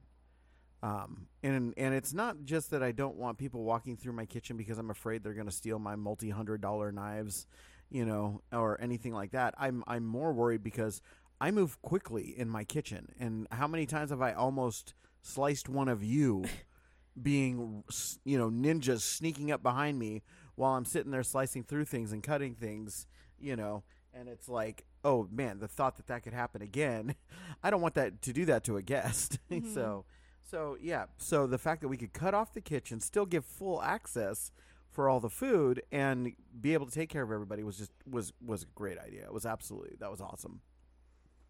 Um, 0.83 1.27
and 1.42 1.75
and 1.77 1.94
it's 1.94 2.14
not 2.14 2.44
just 2.44 2.70
that 2.70 2.83
I 2.83 2.92
don't 2.92 3.16
want 3.16 3.37
people 3.37 3.62
walking 3.62 3.96
through 3.96 4.14
my 4.14 4.25
kitchen 4.25 4.57
because 4.57 4.79
I'm 4.79 4.90
afraid 4.90 5.22
they're 5.22 5.35
going 5.35 5.46
to 5.46 5.53
steal 5.53 5.79
my 5.79 5.96
multi 5.96 6.31
hundred 6.31 6.62
dollar 6.62 6.90
knives, 6.90 7.46
you 7.90 8.05
know, 8.07 8.40
or 8.51 8.81
anything 8.81 9.12
like 9.12 9.33
that. 9.33 9.55
I'm 9.59 9.85
I'm 9.87 10.05
more 10.05 10.33
worried 10.33 10.64
because 10.64 11.01
I 11.40 11.51
move 11.51 11.81
quickly 11.83 12.35
in 12.37 12.48
my 12.48 12.64
kitchen, 12.64 13.12
and 13.20 13.46
how 13.53 13.68
many 13.68 13.87
times 13.87 14.11
have 14.11 14.22
I 14.22 14.33
almost 14.33 14.94
sliced 15.20 15.68
one 15.68 15.88
of 15.88 16.03
you, 16.03 16.46
being 17.22 17.85
you 18.25 18.38
know 18.38 18.51
ninjas 18.51 19.03
sneaking 19.03 19.53
up 19.53 19.62
behind 19.62 20.01
me 20.01 20.22
while 20.55 20.75
I'm 20.75 20.85
sitting 20.85 21.11
there 21.11 21.23
slicing 21.23 21.65
through 21.65 21.85
things 21.87 22.12
and 22.12 22.23
cutting 22.23 22.55
things, 22.55 23.07
you 23.38 23.57
know, 23.57 23.83
and 24.15 24.29
it's 24.29 24.49
like, 24.49 24.85
oh 25.05 25.29
man, 25.33 25.59
the 25.59 25.69
thought 25.69 25.97
that 25.97 26.07
that 26.09 26.23
could 26.23 26.33
happen 26.35 26.62
again, 26.62 27.15
I 27.62 27.71
don't 27.71 27.81
want 27.81 27.95
that 27.95 28.23
to 28.23 28.33
do 28.33 28.45
that 28.47 28.65
to 28.65 28.77
a 28.77 28.83
guest. 28.83 29.38
Mhm. 29.51 29.73
so, 29.75 30.05
so 30.51 30.77
yeah, 30.81 31.07
so 31.19 31.47
the 31.47 31.59
fact 31.59 31.81
that 31.83 31.88
we 31.88 31.97
could 31.97 32.12
cut 32.12 32.35
off 32.35 32.53
the 32.53 32.61
kitchen, 32.61 33.01
still 33.01 33.27
give 33.27 33.45
full 33.45 33.83
access 33.83 34.51
for 34.91 35.09
all 35.09 35.21
the 35.21 35.31
food, 35.31 35.83
and 35.91 36.33
be 36.61 36.75
able 36.75 36.85
to 36.85 36.93
take 36.93 37.09
care 37.09 37.23
of 37.23 37.31
everybody 37.33 37.62
was 37.62 37.79
just 37.79 37.93
was 38.09 38.33
was 38.45 38.62
a 38.65 38.67
great 38.75 38.99
idea. 38.99 39.23
It 39.25 39.33
was 39.33 39.47
absolutely 39.47 39.97
that 40.01 40.11
was 40.11 40.21
awesome. 40.21 40.61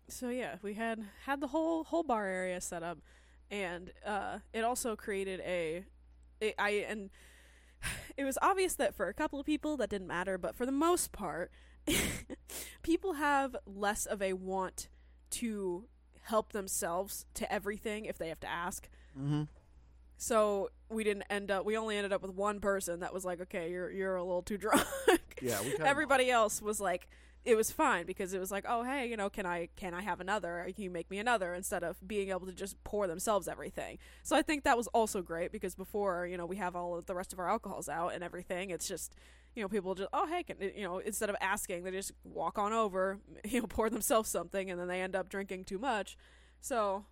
So 0.09 0.29
yeah, 0.29 0.57
we 0.63 0.75
had 0.75 1.01
had 1.25 1.41
the 1.41 1.49
whole 1.49 1.83
whole 1.85 2.05
bar 2.05 2.27
area 2.27 2.61
set 2.61 2.83
up, 2.85 2.99
and 3.51 3.91
uh, 4.07 4.39
it 4.53 4.63
also 4.63 4.95
created 4.95 5.41
a, 5.41 5.85
it, 6.41 6.55
I 6.59 6.87
and 6.89 7.11
it 8.17 8.25
was 8.25 8.39
obvious 8.43 8.75
that 8.75 8.95
for 8.95 9.09
a 9.09 9.15
couple 9.15 9.41
of 9.41 9.47
people 9.47 9.77
that 9.79 9.91
didn't 9.91 10.09
matter, 10.09 10.39
but 10.39 10.57
for 10.57 10.67
the 10.67 10.73
most 10.73 11.13
part, 11.13 11.51
people 12.83 13.15
have 13.15 13.57
less 13.67 14.07
of 14.07 14.23
a 14.23 14.33
want 14.35 14.89
to 15.31 15.85
help 16.23 16.53
themselves 16.53 17.27
to 17.35 17.53
everything 17.53 18.05
if 18.05 18.19
they 18.19 18.29
have 18.29 18.41
to 18.41 18.51
ask. 18.51 18.89
Mm-hmm. 19.19 19.45
So 20.17 20.71
we 20.89 21.03
didn't 21.03 21.25
end 21.31 21.51
up. 21.51 21.65
We 21.65 21.77
only 21.77 21.97
ended 21.97 22.13
up 22.13 22.23
with 22.23 22.33
one 22.33 22.61
person 22.61 23.01
that 23.01 23.13
was 23.13 23.25
like, 23.25 23.41
"Okay, 23.41 23.73
you're 23.73 23.91
you're 23.91 24.15
a 24.15 24.23
little 24.23 24.43
too 24.43 24.57
drunk." 24.59 24.87
Yeah, 25.41 25.61
we 25.63 25.75
Everybody 25.85 26.31
else 26.31 26.63
was 26.63 26.81
like, 26.81 27.09
it 27.45 27.57
was 27.57 27.73
fine 27.73 28.07
because 28.07 28.33
it 28.35 28.39
was 28.41 28.51
like, 28.51 28.65
"Oh, 28.69 28.85
hey, 28.85 29.07
you 29.07 29.17
know, 29.17 29.29
can 29.31 29.47
I 29.47 29.69
can 29.77 29.95
I 29.95 30.03
have 30.03 30.21
another? 30.21 30.65
Can 30.75 30.85
you 30.85 30.91
make 30.91 31.11
me 31.11 31.19
another?" 31.19 31.55
Instead 31.55 31.83
of 31.83 31.97
being 32.07 32.31
able 32.31 32.47
to 32.47 32.53
just 32.53 32.83
pour 32.85 33.07
themselves 33.07 33.49
everything. 33.49 33.99
So 34.23 34.37
I 34.37 34.43
think 34.43 34.65
that 34.65 34.77
was 34.77 34.87
also 34.89 35.23
great 35.23 35.53
because 35.53 35.75
before, 35.75 36.27
you 36.27 36.37
know, 36.37 36.47
we 36.47 36.57
have 36.57 36.77
all 36.77 36.97
of 36.97 37.07
the 37.07 37.15
rest 37.15 37.33
of 37.33 37.39
our 37.39 37.49
alcohols 37.49 37.89
out 37.89 38.15
and 38.15 38.23
everything. 38.25 38.71
It's 38.71 38.89
just. 38.89 39.15
You 39.55 39.61
know, 39.61 39.69
people 39.69 39.95
just 39.95 40.09
oh 40.15 40.27
hey, 40.27 40.45
can, 40.45 40.57
you 40.63 40.83
know, 40.83 40.97
instead 41.01 41.29
of 41.29 41.37
asking, 41.39 41.85
they 41.85 41.91
just 41.91 42.13
walk 42.25 42.57
on 42.57 42.73
over, 42.73 43.19
you 43.45 43.61
know, 43.61 43.67
pour 43.67 43.91
themselves 43.91 44.31
something, 44.31 44.71
and 44.71 44.81
then 44.81 44.89
they 44.89 45.03
end 45.03 45.15
up 45.15 45.29
drinking 45.29 45.65
too 45.65 45.79
much. 45.79 46.17
So 46.63 47.05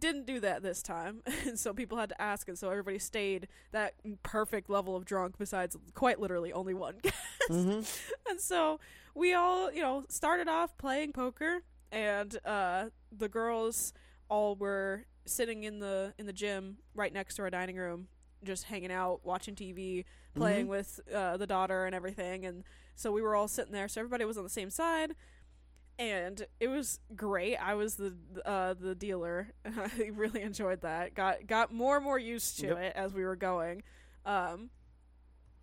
didn't 0.00 0.26
do 0.26 0.38
that 0.40 0.62
this 0.62 0.82
time 0.82 1.22
and 1.46 1.58
so 1.58 1.72
people 1.74 1.98
had 1.98 2.08
to 2.08 2.20
ask 2.20 2.48
and 2.48 2.58
so 2.58 2.70
everybody 2.70 2.98
stayed 2.98 3.48
that 3.72 3.94
perfect 4.22 4.70
level 4.70 4.94
of 4.96 5.04
drunk 5.04 5.36
besides 5.38 5.76
quite 5.94 6.20
literally 6.20 6.52
only 6.52 6.74
one 6.74 6.96
guest 7.02 7.14
Mm-hmm. 7.50 8.30
and 8.30 8.40
so 8.40 8.78
we 9.14 9.32
all 9.32 9.72
you 9.72 9.80
know 9.80 10.04
started 10.08 10.48
off 10.48 10.76
playing 10.76 11.12
poker 11.12 11.62
and 11.90 12.38
uh 12.44 12.86
the 13.10 13.28
girls 13.28 13.92
all 14.28 14.54
were 14.54 15.06
sitting 15.24 15.64
in 15.64 15.78
the 15.78 16.12
in 16.18 16.26
the 16.26 16.32
gym 16.32 16.76
right 16.94 17.12
next 17.12 17.36
to 17.36 17.42
our 17.42 17.50
dining 17.50 17.76
room 17.76 18.08
just 18.44 18.64
hanging 18.64 18.92
out 18.92 19.20
watching 19.24 19.54
tv 19.54 20.04
playing 20.34 20.66
Mhm. 20.66 20.70
with 20.70 21.00
uh, 21.14 21.36
the 21.38 21.46
daughter 21.46 21.86
and 21.86 21.94
everything 21.94 22.44
and 22.44 22.64
so 22.94 23.10
we 23.10 23.22
were 23.22 23.34
all 23.34 23.48
sitting 23.48 23.72
there 23.72 23.88
so 23.88 24.00
everybody 24.00 24.24
was 24.26 24.36
on 24.36 24.44
the 24.44 24.50
same 24.50 24.68
side 24.70 25.14
and 25.98 26.46
it 26.60 26.68
was 26.68 27.00
great. 27.16 27.56
I 27.56 27.74
was 27.74 27.96
the 27.96 28.14
uh, 28.44 28.74
the 28.74 28.94
dealer. 28.94 29.48
I 29.64 30.10
really 30.14 30.42
enjoyed 30.42 30.82
that. 30.82 31.14
Got 31.14 31.46
got 31.46 31.72
more 31.72 31.96
and 31.96 32.04
more 32.04 32.18
used 32.18 32.58
to 32.60 32.68
Yep. 32.68 32.78
it 32.78 32.92
as 32.96 33.12
we 33.14 33.24
were 33.24 33.36
going. 33.36 33.82
Um, 34.24 34.70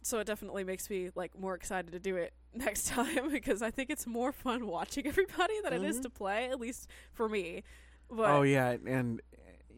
so 0.02 0.20
it 0.20 0.28
definitely 0.28 0.64
makes 0.64 0.90
me 0.90 1.10
like 1.16 1.38
more 1.40 1.56
excited 1.56 1.92
to 1.94 2.00
do 2.00 2.16
it 2.16 2.34
next 2.54 2.88
time 2.88 3.30
because 3.32 3.62
I 3.62 3.72
think 3.72 3.90
it's 3.90 4.06
more 4.08 4.32
fun 4.32 4.68
watching 4.68 5.08
everybody 5.08 5.54
than 5.64 5.74
it 5.74 5.84
is 5.84 6.00
Mhm. 6.00 6.04
to 6.04 6.10
play. 6.10 6.50
At 6.50 6.60
least 6.60 6.90
for 7.14 7.28
me. 7.30 7.64
But 8.10 8.30
oh 8.30 8.44
yeah, 8.44 8.76
and 8.86 9.22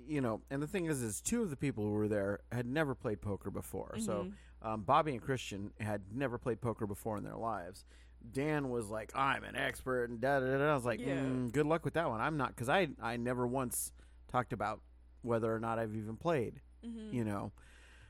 you 0.07 0.21
know, 0.21 0.41
and 0.49 0.61
the 0.61 0.67
thing 0.67 0.85
is, 0.85 1.01
is 1.01 1.19
two 1.21 1.41
of 1.43 1.49
the 1.49 1.57
people 1.57 1.83
who 1.83 1.91
were 1.91 2.07
there 2.07 2.39
had 2.51 2.65
never 2.65 2.95
played 2.95 3.21
poker 3.21 3.51
before, 3.51 3.95
so 3.99 4.25
mhm. 4.25 4.33
Um, 4.59 4.81
Bobby 4.81 5.11
and 5.11 5.21
Christian 5.21 5.71
had 5.79 6.01
never 6.11 6.39
played 6.39 6.59
poker 6.61 6.87
before 6.87 7.15
in 7.15 7.23
their 7.23 7.35
lives. 7.35 7.85
Dan 8.31 8.69
was 8.69 8.89
like, 8.89 9.11
"I'm 9.15 9.43
an 9.43 9.55
expert," 9.55 10.09
and 10.09 10.19
da 10.19 10.39
da 10.39 10.57
da. 10.57 10.71
I 10.71 10.75
was 10.75 10.85
like, 10.85 10.99
Yeah. 10.99 11.15
mm, 11.19 11.51
"Good 11.51 11.65
luck 11.65 11.85
with 11.85 11.93
that 11.95 12.09
one." 12.09 12.19
I'm 12.21 12.37
not 12.37 12.49
because 12.49 12.69
I 12.69 12.89
I 13.01 13.17
never 13.17 13.45
once 13.47 13.91
talked 14.27 14.53
about 14.53 14.81
whether 15.21 15.53
or 15.53 15.59
not 15.59 15.79
I've 15.79 15.95
even 15.95 16.17
played, 16.17 16.61
Mm-hmm. 16.85 17.15
you 17.15 17.23
know, 17.23 17.51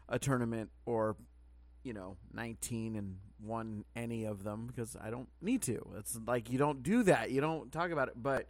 a 0.09 0.17
tournament 0.19 0.69
or 0.85 1.15
you 1.83 1.93
know 1.93 2.17
19 2.33 2.95
and 2.95 3.17
won 3.39 3.85
any 3.95 4.25
of 4.25 4.43
them 4.43 4.65
because 4.67 4.95
I 4.99 5.09
don't 5.11 5.29
need 5.41 5.61
to. 5.63 5.79
It's 5.97 6.17
like 6.25 6.49
you 6.51 6.57
don't 6.57 6.81
do 6.83 7.03
that. 7.03 7.29
You 7.31 7.39
don't 7.41 7.71
talk 7.71 7.91
about 7.91 8.07
it. 8.09 8.15
But 8.21 8.41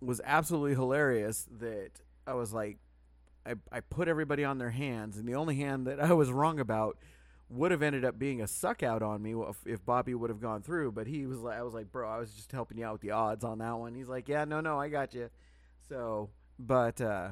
it 0.00 0.04
was 0.04 0.20
absolutely 0.24 0.74
hilarious 0.74 1.48
that 1.60 1.90
I 2.26 2.34
was 2.34 2.52
like, 2.52 2.78
I 3.46 3.54
I 3.72 3.80
put 3.80 4.06
everybody 4.08 4.44
on 4.44 4.58
their 4.58 4.70
hands, 4.70 5.16
and 5.16 5.26
the 5.26 5.34
only 5.34 5.56
hand 5.56 5.86
that 5.86 5.98
I 6.00 6.12
was 6.12 6.30
wrong 6.30 6.60
about 6.60 6.98
would 7.54 7.70
have 7.70 7.82
ended 7.82 8.04
up 8.04 8.18
being 8.18 8.42
a 8.42 8.46
suck 8.46 8.82
out 8.82 9.02
on 9.02 9.22
me 9.22 9.34
if, 9.34 9.56
if 9.66 9.84
Bobby 9.84 10.14
would 10.14 10.30
have 10.30 10.40
gone 10.40 10.62
through. 10.62 10.92
But 10.92 11.06
he 11.06 11.26
was 11.26 11.38
like, 11.38 11.58
I 11.58 11.62
was 11.62 11.74
like, 11.74 11.92
bro, 11.92 12.08
I 12.08 12.18
was 12.18 12.32
just 12.32 12.52
helping 12.52 12.78
you 12.78 12.84
out 12.84 12.92
with 12.92 13.02
the 13.02 13.12
odds 13.12 13.44
on 13.44 13.58
that 13.58 13.78
one. 13.78 13.94
He's 13.94 14.08
like, 14.08 14.28
yeah, 14.28 14.44
no, 14.44 14.60
no, 14.60 14.78
I 14.78 14.88
got 14.88 15.14
you. 15.14 15.30
So, 15.88 16.30
but 16.58 17.00
uh, 17.00 17.30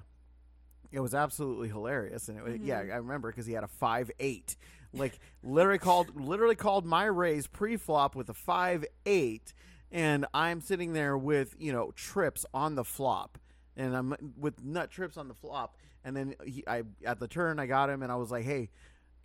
it 0.93 1.01
was 1.01 1.15
absolutely 1.15 1.69
hilarious, 1.69 2.29
and 2.29 2.39
it 2.39 2.45
was, 2.45 2.57
yeah. 2.63 2.79
I 2.79 2.97
remember 2.97 3.31
because 3.31 3.47
he 3.47 3.55
had 3.55 3.65
a 3.65 3.69
five 3.69 4.11
eight, 4.21 4.57
like 4.93 5.19
literally 5.43 5.79
called 5.79 6.21
literally 6.21 6.55
called 6.55 6.85
my 6.85 7.05
raise 7.05 7.47
pre 7.47 7.77
flop 7.77 8.15
with 8.15 8.29
a 8.29 8.35
five 8.35 8.85
eight, 9.07 9.55
and 9.91 10.27
I'm 10.35 10.61
sitting 10.61 10.93
there 10.93 11.17
with 11.17 11.57
you 11.59 11.73
know 11.73 11.93
trips 11.97 12.45
on 12.53 12.75
the 12.75 12.85
flop, 12.85 13.39
and 13.75 13.97
I'm 13.97 14.35
with 14.37 14.63
nut 14.63 14.91
trips 14.91 15.17
on 15.17 15.29
the 15.29 15.35
flop, 15.35 15.77
and 16.05 16.15
then 16.15 16.35
he, 16.45 16.63
I 16.67 16.83
at 17.07 17.19
the 17.19 17.29
turn 17.29 17.59
I 17.59 17.67
got 17.67 17.89
him, 17.89 18.03
and 18.03 18.13
I 18.13 18.17
was 18.17 18.31
like, 18.31 18.45
hey, 18.45 18.69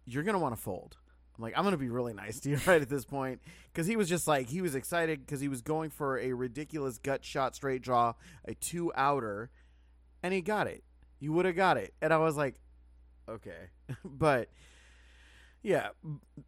you're 0.08 0.24
gonna 0.24 0.40
want 0.40 0.56
to 0.56 0.62
fold. 0.62 0.98
I'm 1.38 1.44
like, 1.44 1.54
I'm 1.56 1.64
gonna 1.64 1.78
be 1.78 1.90
really 1.90 2.14
nice 2.14 2.40
to 2.42 2.50
you 2.50 2.60
right 2.66 2.82
at 2.82 2.90
this 2.90 3.06
point 3.06 3.42
because 3.72 3.86
he 3.86 3.96
was 3.96 4.10
just 4.10 4.28
like 4.28 4.50
he 4.50 4.62
was 4.62 4.74
excited 4.74 5.20
because 5.20 5.40
he 5.40 5.48
was 5.48 5.62
going 5.62 5.90
for 5.90 6.18
a 6.18 6.34
ridiculous 6.34 6.98
gut 6.98 7.24
shot 7.24 7.56
straight 7.56 7.82
draw, 7.82 8.14
a 8.46 8.56
two 8.56 8.92
outer, 8.96 9.52
and 10.24 10.34
he 10.34 10.42
got 10.42 10.68
it. 10.68 10.84
You 11.20 11.34
would 11.34 11.46
have 11.46 11.56
got 11.56 11.78
it, 11.78 11.94
and 12.02 12.14
I 12.14 12.18
was 12.18 12.38
like, 12.38 12.56
okay, 13.30 13.70
but 14.06 14.50
yeah, 15.62 15.90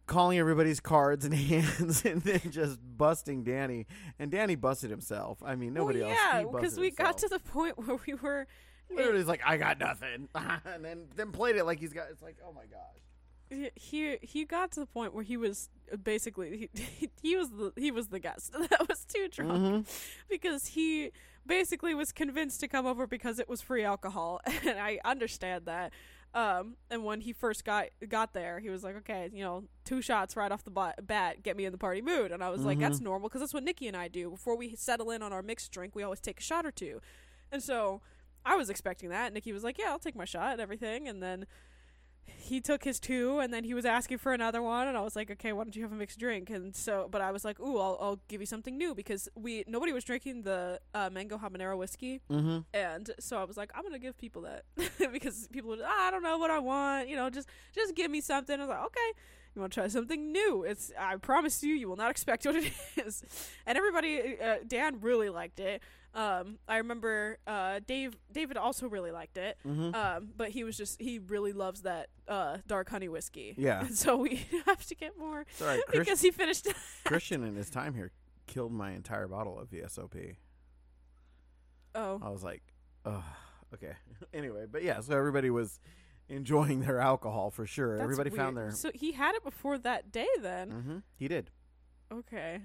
calling 0.06 0.38
everybody's 0.38 0.80
cards 0.80 1.24
and 1.24 1.34
hands, 1.34 2.04
and 2.04 2.22
then 2.22 2.40
just 2.50 2.78
busting 2.82 3.44
Danny, 3.44 3.86
and 4.18 4.30
Danny 4.30 4.56
busted 4.56 4.90
himself. 4.90 5.38
I 5.44 5.54
mean, 5.54 5.74
nobody 5.74 6.00
well, 6.00 6.10
else. 6.10 6.18
Yeah, 6.32 6.44
because 6.50 6.78
we 6.78 6.90
got 6.90 7.18
to 7.18 7.28
the 7.28 7.38
point 7.38 7.78
where 7.78 7.98
we 8.06 8.14
were. 8.14 8.46
literally 8.90 9.18
he's 9.18 9.28
like, 9.28 9.42
I 9.44 9.56
got 9.56 9.78
nothing, 9.78 10.28
and 10.34 10.84
then 10.84 11.06
then 11.14 11.30
played 11.30 11.56
it 11.56 11.64
like 11.64 11.78
he's 11.78 11.92
got. 11.92 12.08
It's 12.10 12.22
like, 12.22 12.38
oh 12.44 12.52
my 12.52 12.62
gosh. 12.62 12.99
He 13.74 14.16
he 14.22 14.44
got 14.44 14.70
to 14.72 14.80
the 14.80 14.86
point 14.86 15.12
where 15.14 15.24
he 15.24 15.36
was 15.36 15.68
basically 16.04 16.70
he, 16.72 17.10
he 17.22 17.36
was 17.36 17.50
the 17.50 17.72
he 17.76 17.90
was 17.90 18.08
the 18.08 18.18
guest. 18.20 18.52
That 18.70 18.88
was 18.88 19.04
too 19.04 19.28
drunk. 19.30 19.52
Mhm. 19.86 19.86
because 20.28 20.66
he 20.68 21.10
basically 21.46 21.94
was 21.94 22.12
convinced 22.12 22.60
to 22.60 22.68
come 22.68 22.86
over 22.86 23.06
because 23.06 23.38
it 23.38 23.48
was 23.48 23.60
free 23.60 23.84
alcohol. 23.84 24.40
And 24.66 24.78
I 24.78 25.00
understand 25.04 25.66
that. 25.66 25.92
Um 26.32 26.76
and 26.90 27.04
when 27.04 27.20
he 27.22 27.32
first 27.32 27.64
got 27.64 27.86
got 28.08 28.32
there 28.34 28.60
he 28.60 28.70
was 28.70 28.84
like 28.84 28.96
okay 28.98 29.28
you 29.32 29.42
know 29.42 29.64
two 29.84 30.00
shots 30.00 30.36
right 30.36 30.52
off 30.52 30.62
the 30.62 30.70
ba- 30.70 30.94
bat 31.02 31.42
get 31.42 31.56
me 31.56 31.64
in 31.64 31.72
the 31.72 31.78
party 31.78 32.02
mood. 32.02 32.30
And 32.30 32.44
I 32.44 32.50
was 32.50 32.62
like 32.64 32.78
Mhm. 32.78 32.82
that's 32.82 33.00
normal. 33.00 33.28
Because 33.28 33.40
that's 33.40 33.54
what 33.54 33.64
Nikki 33.64 33.88
and 33.88 33.96
I 33.96 34.06
do. 34.06 34.30
Before 34.30 34.56
we 34.56 34.76
settle 34.76 35.10
in 35.10 35.22
on 35.22 35.32
our 35.32 35.42
mixed 35.42 35.72
drink 35.72 35.96
we 35.96 36.04
always 36.04 36.20
take 36.20 36.38
a 36.38 36.42
shot 36.42 36.64
or 36.64 36.70
two. 36.70 37.00
And 37.50 37.60
so 37.62 38.00
I 38.44 38.54
was 38.56 38.70
expecting 38.70 39.08
that. 39.10 39.32
Nikki 39.32 39.52
was 39.52 39.64
like 39.64 39.76
yeah 39.76 39.86
I'll 39.90 39.98
take 39.98 40.14
my 40.14 40.24
shot 40.24 40.52
and 40.52 40.60
everything. 40.60 41.08
And 41.08 41.20
then 41.20 41.46
he 42.26 42.60
took 42.60 42.84
his 42.84 42.98
two 42.98 43.38
and 43.38 43.52
then 43.52 43.64
he 43.64 43.74
was 43.74 43.84
asking 43.84 44.18
for 44.18 44.32
another 44.32 44.60
one 44.62 44.88
and 44.88 44.96
I 44.96 45.02
was 45.02 45.14
like, 45.14 45.30
okay, 45.30 45.52
why 45.52 45.62
don't 45.64 45.76
you 45.76 45.82
have 45.82 45.92
a 45.92 45.94
mixed 45.94 46.18
drink? 46.18 46.50
And 46.50 46.74
so, 46.74 47.06
but 47.10 47.20
I 47.20 47.30
was 47.30 47.44
like, 47.44 47.60
ooh, 47.60 47.78
I'll, 47.78 47.96
I'll 48.00 48.20
give 48.28 48.40
you 48.40 48.46
something 48.46 48.76
new 48.76 48.94
because 48.94 49.28
we 49.34 49.64
nobody 49.68 49.92
was 49.92 50.04
drinking 50.04 50.42
the 50.42 50.80
uh, 50.94 51.10
mango 51.10 51.38
habanero 51.38 51.76
whiskey, 51.78 52.20
Mm-hmm. 52.30 52.58
and 52.74 53.10
so 53.20 53.38
I 53.38 53.44
was 53.44 53.56
like, 53.56 53.70
I'm 53.74 53.82
gonna 53.82 53.98
give 53.98 54.16
people 54.18 54.42
that 54.42 54.64
because 55.12 55.48
people 55.48 55.70
would, 55.70 55.80
ah, 55.84 56.08
I 56.08 56.10
don't 56.10 56.22
know 56.22 56.38
what 56.38 56.50
I 56.50 56.58
want, 56.58 57.08
you 57.08 57.16
know, 57.16 57.30
just 57.30 57.48
just 57.74 57.94
give 57.94 58.10
me 58.10 58.20
something. 58.20 58.56
I 58.58 58.62
was 58.64 58.68
like, 58.68 58.84
okay. 58.86 59.12
You 59.54 59.60
want 59.60 59.72
to 59.72 59.80
try 59.80 59.88
something 59.88 60.30
new? 60.30 60.62
It's 60.62 60.92
I 60.98 61.16
promise 61.16 61.62
you, 61.62 61.74
you 61.74 61.88
will 61.88 61.96
not 61.96 62.10
expect 62.10 62.46
what 62.46 62.56
it 62.56 62.72
is. 63.04 63.24
And 63.66 63.76
everybody, 63.76 64.36
uh, 64.40 64.58
Dan 64.66 65.00
really 65.00 65.28
liked 65.28 65.58
it. 65.58 65.82
Um, 66.14 66.58
I 66.68 66.78
remember 66.78 67.38
uh, 67.46 67.80
Dave. 67.86 68.16
David 68.32 68.56
also 68.56 68.88
really 68.88 69.10
liked 69.12 69.36
it. 69.36 69.56
Mm-hmm. 69.66 69.94
Um, 69.94 70.28
but 70.36 70.50
he 70.50 70.64
was 70.64 70.76
just 70.76 71.00
he 71.00 71.18
really 71.18 71.52
loves 71.52 71.82
that 71.82 72.08
uh 72.28 72.58
dark 72.66 72.90
honey 72.90 73.08
whiskey. 73.08 73.54
Yeah. 73.56 73.80
And 73.80 73.96
so 74.04 74.16
we 74.16 74.46
have 74.66 74.84
to 74.86 74.94
get 74.94 75.18
more 75.18 75.46
Sorry, 75.56 75.80
because 75.92 76.20
he 76.20 76.30
finished. 76.30 76.68
Christian 77.04 77.44
in 77.44 77.54
his 77.56 77.70
time 77.70 77.94
here 77.94 78.12
killed 78.46 78.72
my 78.72 78.92
entire 78.92 79.28
bottle 79.28 79.58
of 79.58 79.70
VSOP. 79.70 80.36
oh, 81.94 82.20
I 82.22 82.28
was 82.30 82.42
like, 82.42 82.62
oh, 83.04 83.24
okay. 83.74 83.92
anyway, 84.34 84.66
but 84.70 84.82
yeah, 84.82 85.00
so 85.00 85.16
everybody 85.16 85.50
was 85.50 85.78
enjoying 86.30 86.80
their 86.80 86.98
alcohol 87.00 87.50
for 87.50 87.66
sure. 87.66 87.96
that's 87.96 88.04
everybody 88.04 88.30
found 88.30 88.56
their. 88.56 88.70
So 88.70 88.90
he 88.94 89.12
had 89.12 89.34
it 89.34 89.44
before 89.44 89.76
that 89.78 90.10
day. 90.12 90.26
Then 90.40 90.70
Mm-hmm. 90.70 90.98
He 91.16 91.28
did. 91.28 91.50
okay. 92.12 92.60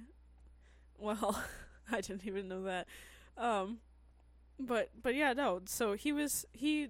Well, 0.98 1.44
I 1.92 2.02
didn't 2.02 2.26
even 2.26 2.48
know 2.48 2.64
that. 2.64 2.88
Um, 3.38 3.80
but 4.60 4.90
but 5.02 5.14
yeah, 5.16 5.34
no. 5.34 5.62
So 5.66 5.94
he 5.94 6.12
was 6.14 6.46
he. 6.54 6.90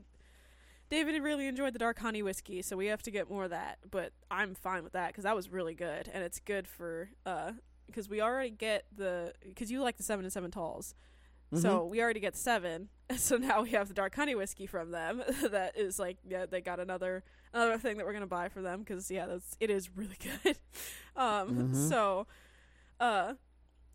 David 0.91 1.19
really 1.23 1.47
enjoyed 1.47 1.73
the 1.73 1.79
dark 1.79 1.97
honey 1.97 2.21
whiskey, 2.21 2.61
so 2.61 2.77
we 2.77 2.85
have 2.85 3.01
to 3.01 3.09
get 3.11 3.27
more 3.27 3.45
of 3.45 3.49
that. 3.49 3.79
But 3.89 4.11
I'm 4.29 4.53
fine 4.53 4.83
with 4.83 4.93
that 4.93 5.07
because 5.07 5.23
that 5.23 5.35
was 5.35 5.49
really 5.49 5.73
good, 5.73 6.07
and 6.13 6.23
it's 6.23 6.39
good 6.39 6.67
for 6.67 7.09
uh 7.25 7.53
because 7.87 8.07
we 8.09 8.21
already 8.21 8.51
get 8.51 8.85
the 8.95 9.33
because 9.43 9.71
you 9.71 9.81
like 9.81 9.97
the 9.97 10.03
seven 10.03 10.23
and 10.25 10.31
seven 10.31 10.51
talls. 10.51 10.93
So 11.53 11.79
Mm-hmm. 11.79 11.89
we 11.89 12.01
already 12.01 12.19
get 12.19 12.35
seven. 12.35 12.89
So 13.17 13.37
now 13.37 13.61
we 13.61 13.69
have 13.71 13.87
the 13.87 13.93
dark 13.93 14.15
honey 14.15 14.33
whiskey 14.35 14.65
from 14.65 14.91
them. 14.91 15.21
that 15.51 15.77
is 15.77 15.99
like 15.99 16.17
yeah, 16.27 16.45
they 16.47 16.61
got 16.61 16.79
another 16.79 17.23
another 17.53 17.77
thing 17.77 17.97
that 17.97 18.05
we're 18.05 18.13
gonna 18.13 18.25
buy 18.27 18.49
for 18.49 18.61
them 18.61 18.79
because 18.79 19.11
yeah, 19.11 19.27
that's 19.27 19.55
it 19.59 19.69
is 19.69 19.95
really 19.95 20.17
good. 20.43 20.57
um, 21.15 21.71
Mhm. 21.73 21.89
so, 21.89 22.25
uh, 22.99 23.33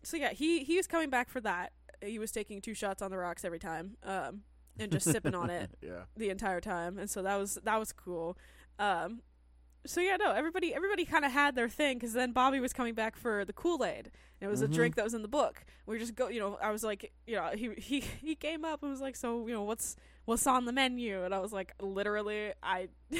so 0.03 0.15
yeah, 0.17 0.31
he 0.31 0.63
he 0.63 0.77
was 0.77 0.87
coming 0.87 1.09
back 1.09 1.29
for 1.29 1.41
that. 1.41 1.73
He 2.01 2.19
was 2.19 2.31
taking 2.31 2.61
two 2.61 2.73
shots 2.73 3.01
on 3.01 3.11
the 3.11 3.17
rocks 3.17 3.43
every 3.43 3.59
time. 3.59 3.97
Um, 4.03 4.43
and 4.79 4.89
just 4.91 5.11
sipping 5.11 5.35
on 5.35 5.49
it 5.49 5.69
yeah. 5.81 6.03
the 6.15 6.29
entire 6.29 6.61
time, 6.61 6.97
and 6.97 7.09
so 7.09 7.21
that 7.21 7.35
was 7.35 7.55
that 7.63 7.77
was 7.77 7.91
cool. 7.91 8.37
Um, 8.79 9.21
so 9.85 10.01
yeah, 10.01 10.17
no, 10.17 10.31
everybody 10.31 10.73
everybody 10.73 11.05
kind 11.05 11.25
of 11.25 11.31
had 11.31 11.55
their 11.55 11.69
thing 11.69 11.97
because 11.97 12.13
then 12.13 12.31
Bobby 12.31 12.59
was 12.59 12.73
coming 12.73 12.93
back 12.93 13.15
for 13.15 13.45
the 13.45 13.53
Kool 13.53 13.83
Aid. 13.83 14.11
It 14.39 14.47
was 14.47 14.61
Mhm. 14.61 14.65
a 14.65 14.67
drink 14.69 14.95
that 14.95 15.03
was 15.03 15.13
in 15.13 15.21
the 15.21 15.27
book. 15.27 15.63
We 15.85 15.99
just 15.99 16.15
go, 16.15 16.27
you 16.27 16.39
know. 16.39 16.57
I 16.61 16.71
was 16.71 16.83
like, 16.83 17.11
you 17.27 17.35
know, 17.35 17.51
he 17.55 17.69
he 17.77 17.99
he 18.01 18.35
came 18.35 18.65
up 18.65 18.81
and 18.81 18.91
was 18.91 19.01
like, 19.01 19.15
so 19.15 19.45
you 19.47 19.53
know, 19.53 19.63
what's 19.63 19.95
what's 20.25 20.45
on 20.47 20.65
the 20.65 20.71
menu? 20.71 21.23
And 21.23 21.33
I 21.33 21.39
was 21.39 21.51
like, 21.51 21.73
literally, 21.79 22.53
I 22.63 22.89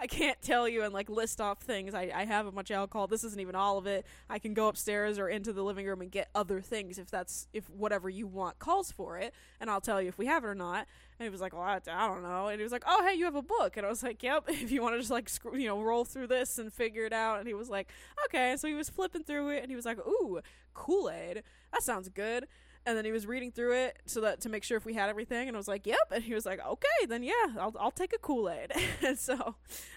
I 0.00 0.06
can't 0.08 0.40
tell 0.42 0.68
you 0.68 0.82
and 0.82 0.92
like 0.92 1.08
list 1.08 1.40
off 1.40 1.60
things. 1.60 1.94
I 1.94 2.10
I 2.14 2.24
have 2.24 2.46
a 2.46 2.52
bunch 2.52 2.70
of 2.70 2.76
alcohol. 2.76 3.06
This 3.06 3.22
isn't 3.24 3.40
even 3.40 3.54
all 3.54 3.78
of 3.78 3.86
it. 3.86 4.04
I 4.28 4.38
can 4.38 4.54
go 4.54 4.68
upstairs 4.68 5.18
or 5.18 5.28
into 5.28 5.52
the 5.52 5.62
living 5.62 5.86
room 5.86 6.00
and 6.00 6.10
get 6.10 6.28
other 6.34 6.60
things 6.60 6.98
if 6.98 7.10
that's 7.10 7.46
if 7.52 7.68
whatever 7.70 8.08
you 8.08 8.26
want 8.26 8.58
calls 8.58 8.90
for 8.90 9.18
it, 9.18 9.32
and 9.60 9.70
I'll 9.70 9.80
tell 9.80 10.02
you 10.02 10.08
if 10.08 10.18
we 10.18 10.26
have 10.26 10.42
it 10.44 10.48
or 10.48 10.54
not. 10.54 10.86
And 11.20 11.26
he 11.26 11.30
was 11.30 11.42
like, 11.42 11.52
well, 11.52 11.62
I, 11.62 11.78
don't 11.78 12.22
know. 12.22 12.48
And 12.48 12.58
he 12.58 12.62
was 12.62 12.72
like, 12.72 12.84
oh, 12.86 13.06
hey, 13.06 13.14
you 13.14 13.26
have 13.26 13.34
a 13.34 13.42
book. 13.42 13.76
And 13.76 13.84
I 13.84 13.90
was 13.90 14.02
like, 14.02 14.22
yep, 14.22 14.44
if 14.48 14.72
you 14.72 14.80
want 14.80 14.94
to 14.94 14.98
just 14.98 15.10
like, 15.10 15.28
scr- 15.28 15.54
you 15.54 15.68
know, 15.68 15.82
roll 15.82 16.06
through 16.06 16.28
this 16.28 16.56
and 16.56 16.72
figure 16.72 17.04
it 17.04 17.12
out. 17.12 17.38
And 17.38 17.46
he 17.46 17.52
was 17.52 17.68
like, 17.68 17.90
okay. 18.24 18.56
So 18.56 18.66
he 18.66 18.72
was 18.72 18.88
flipping 18.88 19.22
through 19.22 19.50
it 19.50 19.62
and 19.62 19.70
he 19.70 19.76
was 19.76 19.84
like, 19.84 19.98
ooh, 19.98 20.40
Kool 20.72 21.10
Aid. 21.10 21.42
That 21.74 21.82
sounds 21.82 22.08
good. 22.08 22.46
And 22.86 22.96
then 22.96 23.04
he 23.04 23.12
was 23.12 23.26
reading 23.26 23.52
through 23.52 23.74
it 23.74 23.98
so 24.06 24.22
that 24.22 24.40
to 24.40 24.48
make 24.48 24.64
sure 24.64 24.78
if 24.78 24.86
we 24.86 24.94
had 24.94 25.10
everything. 25.10 25.46
And 25.46 25.54
I 25.54 25.58
was 25.58 25.68
like, 25.68 25.86
yep. 25.86 25.98
And 26.10 26.24
he 26.24 26.32
was 26.32 26.46
like, 26.46 26.66
okay, 26.66 27.06
then 27.06 27.22
yeah, 27.22 27.34
I'll, 27.58 27.74
I'll 27.78 27.90
take 27.90 28.14
a 28.14 28.18
Kool 28.18 28.48
Aid. 28.48 28.72
and 29.06 29.18
so 29.18 29.56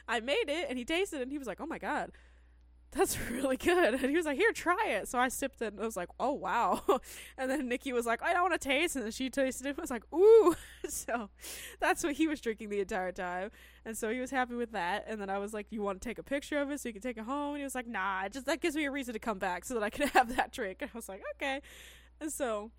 I 0.09 0.19
made 0.19 0.49
it 0.49 0.65
and 0.67 0.77
he 0.77 0.83
tasted 0.83 1.19
it 1.19 1.23
and 1.23 1.31
he 1.31 1.38
was 1.38 1.47
like, 1.47 1.62
oh 1.62 1.65
my 1.65 1.77
God. 1.77 2.12
That's 2.95 3.19
really 3.29 3.58
good. 3.58 3.93
And 4.03 4.10
he 4.10 4.15
was 4.15 4.25
like, 4.25 4.38
Here, 4.38 4.51
try 4.51 4.88
it. 4.88 5.08
So 5.08 5.17
I 5.19 5.27
sipped 5.29 5.62
it 5.62 5.73
and 5.73 5.82
I 5.82 5.86
was 5.86 5.97
like, 5.97 6.10
Oh, 6.19 6.34
wow. 6.34 6.82
And 7.38 7.49
then 7.49 7.67
Nikki 7.67 7.93
was 7.93 8.06
like, 8.06 8.21
I 8.21 8.34
don't 8.34 8.43
want 8.43 8.60
to 8.60 8.67
taste. 8.67 8.95
And 8.95 9.06
then 9.06 9.12
she 9.12 9.29
tasted 9.29 9.65
it 9.65 9.69
and 9.69 9.77
was 9.79 9.91
like, 9.91 10.03
Ooh. 10.13 10.56
so 10.88 11.29
that's 11.79 12.03
what 12.03 12.13
he 12.13 12.27
was 12.27 12.39
drinking 12.39 12.69
the 12.69 12.79
entire 12.79 13.12
time. 13.12 13.49
And 13.86 13.97
so 13.97 14.10
he 14.10 14.19
was 14.19 14.32
happy 14.32 14.56
with 14.56 14.71
that. 14.73 15.06
And 15.08 15.19
then 15.19 15.29
I 15.29 15.39
was 15.39 15.53
like, 15.53 15.67
You 15.71 15.82
want 15.82 16.01
to 16.01 16.08
take 16.08 16.19
a 16.19 16.23
picture 16.23 16.60
of 16.60 16.69
it 16.71 16.79
so 16.79 16.89
you 16.89 16.93
can 16.93 17.01
take 17.01 17.17
it 17.17 17.25
home? 17.25 17.51
And 17.51 17.58
he 17.58 17.63
was 17.63 17.75
like, 17.75 17.88
Nah, 17.88 18.29
just 18.29 18.45
that 18.45 18.62
gives 18.62 18.75
me 18.75 18.86
a 18.86 18.91
reason 18.91 19.13
to 19.13 19.19
come 19.19 19.39
back 19.39 19.65
so 19.65 19.73
that 19.73 19.84
I 19.84 19.89
can 19.89 20.08
have 20.10 20.36
that 20.36 20.51
drink. 20.51 20.77
And 20.82 20.91
I 20.93 20.97
was 20.97 21.10
like, 21.10 21.21
Okay. 21.36 21.62
And 22.21 22.32
so 22.32 22.71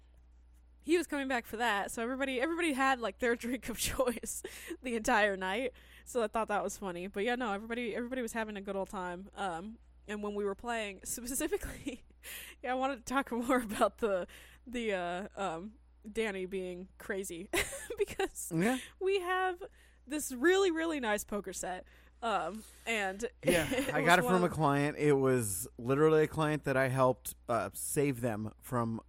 he 0.82 0.98
was 0.98 1.06
coming 1.06 1.28
back 1.28 1.46
for 1.46 1.56
that. 1.56 1.90
So 1.90 2.02
everybody 2.02 2.40
everybody 2.40 2.72
had 2.72 3.00
like 3.00 3.18
their 3.18 3.34
drink 3.34 3.68
of 3.68 3.78
choice 3.78 4.42
the 4.82 4.94
entire 4.94 5.36
night. 5.36 5.72
So 6.04 6.22
I 6.22 6.28
thought 6.28 6.48
that 6.48 6.62
was 6.62 6.76
funny. 6.76 7.06
But 7.08 7.24
yeah, 7.24 7.34
no, 7.34 7.52
everybody 7.52 7.96
everybody 7.96 8.22
was 8.22 8.32
having 8.32 8.56
a 8.56 8.60
good 8.60 8.76
old 8.76 8.90
time. 8.90 9.28
Um 9.36 9.78
and 10.08 10.22
when 10.22 10.34
we 10.34 10.44
were 10.44 10.54
playing 10.54 11.00
specifically 11.04 12.02
yeah, 12.62 12.72
I 12.72 12.74
wanted 12.74 13.04
to 13.06 13.12
talk 13.14 13.30
more 13.48 13.58
about 13.58 13.98
the 13.98 14.26
the 14.66 14.92
uh 14.92 15.22
um 15.36 15.72
Danny 16.10 16.46
being 16.46 16.88
crazy 16.98 17.48
because 17.98 18.52
Yeah. 18.54 18.78
we 19.00 19.20
have 19.20 19.56
this 20.06 20.32
really 20.32 20.70
really 20.70 21.00
nice 21.00 21.24
poker 21.24 21.52
set 21.52 21.84
Um, 22.22 22.62
and 22.86 23.24
Yeah, 23.44 23.66
I 23.92 24.00
got 24.02 24.18
it 24.18 24.24
from 24.24 24.44
a 24.44 24.48
client. 24.48 24.96
It 24.98 25.12
was 25.12 25.68
literally 25.78 26.22
a 26.24 26.26
client 26.26 26.64
that 26.64 26.76
I 26.76 26.88
helped 26.88 27.34
uh, 27.50 27.68
save 27.74 28.20
them 28.22 28.50
from 28.62 29.00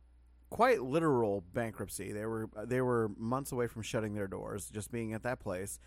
quite 0.49 0.81
literal 0.81 1.41
bankruptcy. 1.53 2.11
They 2.11 2.25
were 2.25 2.49
they 2.65 2.81
were 2.81 3.09
months 3.17 3.51
away 3.53 3.67
from 3.67 3.81
shutting 3.83 4.15
their 4.15 4.27
doors, 4.27 4.69
just 4.69 4.91
being 4.91 5.13
at 5.13 5.23
that 5.23 5.39
place, 5.39 5.79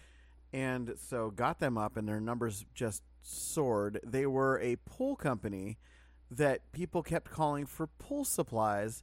and 0.53 0.95
so 0.97 1.31
got 1.31 1.59
them 1.61 1.77
up, 1.79 1.97
and 1.97 2.09
their 2.09 2.21
numbers 2.21 2.65
just 2.75 3.03
soared. 3.23 4.01
They 4.05 4.27
were 4.27 4.59
a 4.61 4.77
pool 4.77 5.17
company 5.17 5.79
that 6.31 6.73
people 6.73 7.03
kept 7.03 7.31
calling 7.31 7.67
for 7.67 7.87
pool 7.87 8.25
supplies, 8.25 9.03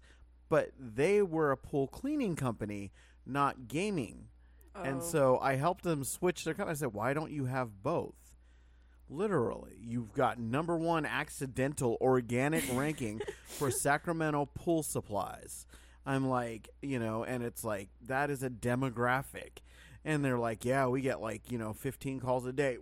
but 0.50 0.72
they 0.80 1.22
were 1.22 1.52
a 1.52 1.58
pool 1.58 1.88
cleaning 1.88 2.36
company, 2.36 2.92
not 3.26 3.68
gaming. 3.68 4.28
And 4.76 4.98
Oh. 5.02 5.06
so 5.06 5.40
I 5.40 5.56
helped 5.56 5.84
them 5.84 6.04
switch 6.04 6.44
their 6.44 6.54
company. 6.54 6.72
I 6.72 6.76
said, 6.76 6.94
"Why 6.94 7.14
don't 7.14 7.32
you 7.32 7.46
have 7.46 7.82
both?" 7.82 8.16
Literally, 9.08 9.76
you've 9.80 10.14
got 10.14 10.40
number 10.40 10.76
one 10.78 11.06
accidental 11.06 11.98
organic 12.02 12.64
ranking 12.74 13.22
for 13.46 13.70
Sacramento 13.70 14.48
pool 14.56 14.82
supplies. 14.84 15.66
I'm 16.08 16.28
like, 16.28 16.70
you 16.82 17.00
know, 17.00 17.24
and 17.24 17.44
it's 17.44 17.64
like 17.64 17.90
that 18.02 18.30
is 18.30 18.42
a 18.44 18.50
demographic, 18.50 19.60
and 20.06 20.24
they're 20.24 20.38
like, 20.38 20.64
"Yeah, 20.64 20.88
we 20.88 21.02
get 21.02 21.20
like 21.20 21.52
you 21.52 21.58
know 21.58 21.74
15 21.74 22.20
calls 22.20 22.46
a 22.46 22.54
day." 22.54 22.78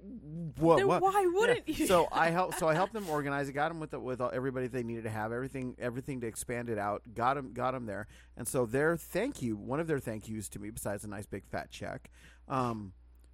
What? 0.57 0.77
Then 0.77 0.87
what? 0.87 1.01
why 1.01 1.25
wouldn't 1.33 1.67
you? 1.67 1.87
So 1.87 2.07
I 2.11 2.29
helped. 2.29 2.43
So 2.63 2.67
I 2.67 2.75
helped 2.75 2.93
them 2.93 3.09
organize 3.09 3.49
it. 3.49 3.53
Got 3.53 3.69
them 3.69 3.79
with 3.79 3.91
the, 3.91 3.99
with 3.99 4.21
all, 4.21 4.29
everybody 4.31 4.67
they 4.67 4.83
needed 4.83 5.05
to 5.05 5.09
have. 5.09 5.31
Everything 5.31 5.75
everything 5.79 6.21
to 6.21 6.27
expand 6.27 6.69
it 6.69 6.77
out. 6.77 7.01
Got 7.15 7.35
them 7.35 7.53
got 7.53 7.71
them 7.71 7.85
there. 7.85 8.07
And 8.37 8.47
so 8.47 8.65
their 8.65 8.95
thank 8.97 9.41
you, 9.41 9.55
one 9.55 9.79
of 9.79 9.87
their 9.87 9.99
thank 9.99 10.27
yous 10.27 10.49
to 10.49 10.59
me, 10.59 10.69
besides 10.69 11.03
a 11.03 11.07
nice 11.07 11.25
big 11.25 11.45
fat 11.45 11.71
check, 11.71 12.09
um, 12.47 12.93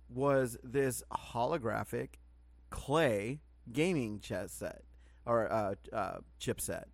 was 0.09 0.57
this 0.63 1.03
holographic 1.11 2.09
clay 2.69 3.41
gaming 3.71 4.19
chess 4.19 4.51
set 4.51 4.83
or 5.25 5.51
uh, 5.51 5.75
uh, 5.91 6.17
chipset, 6.39 6.85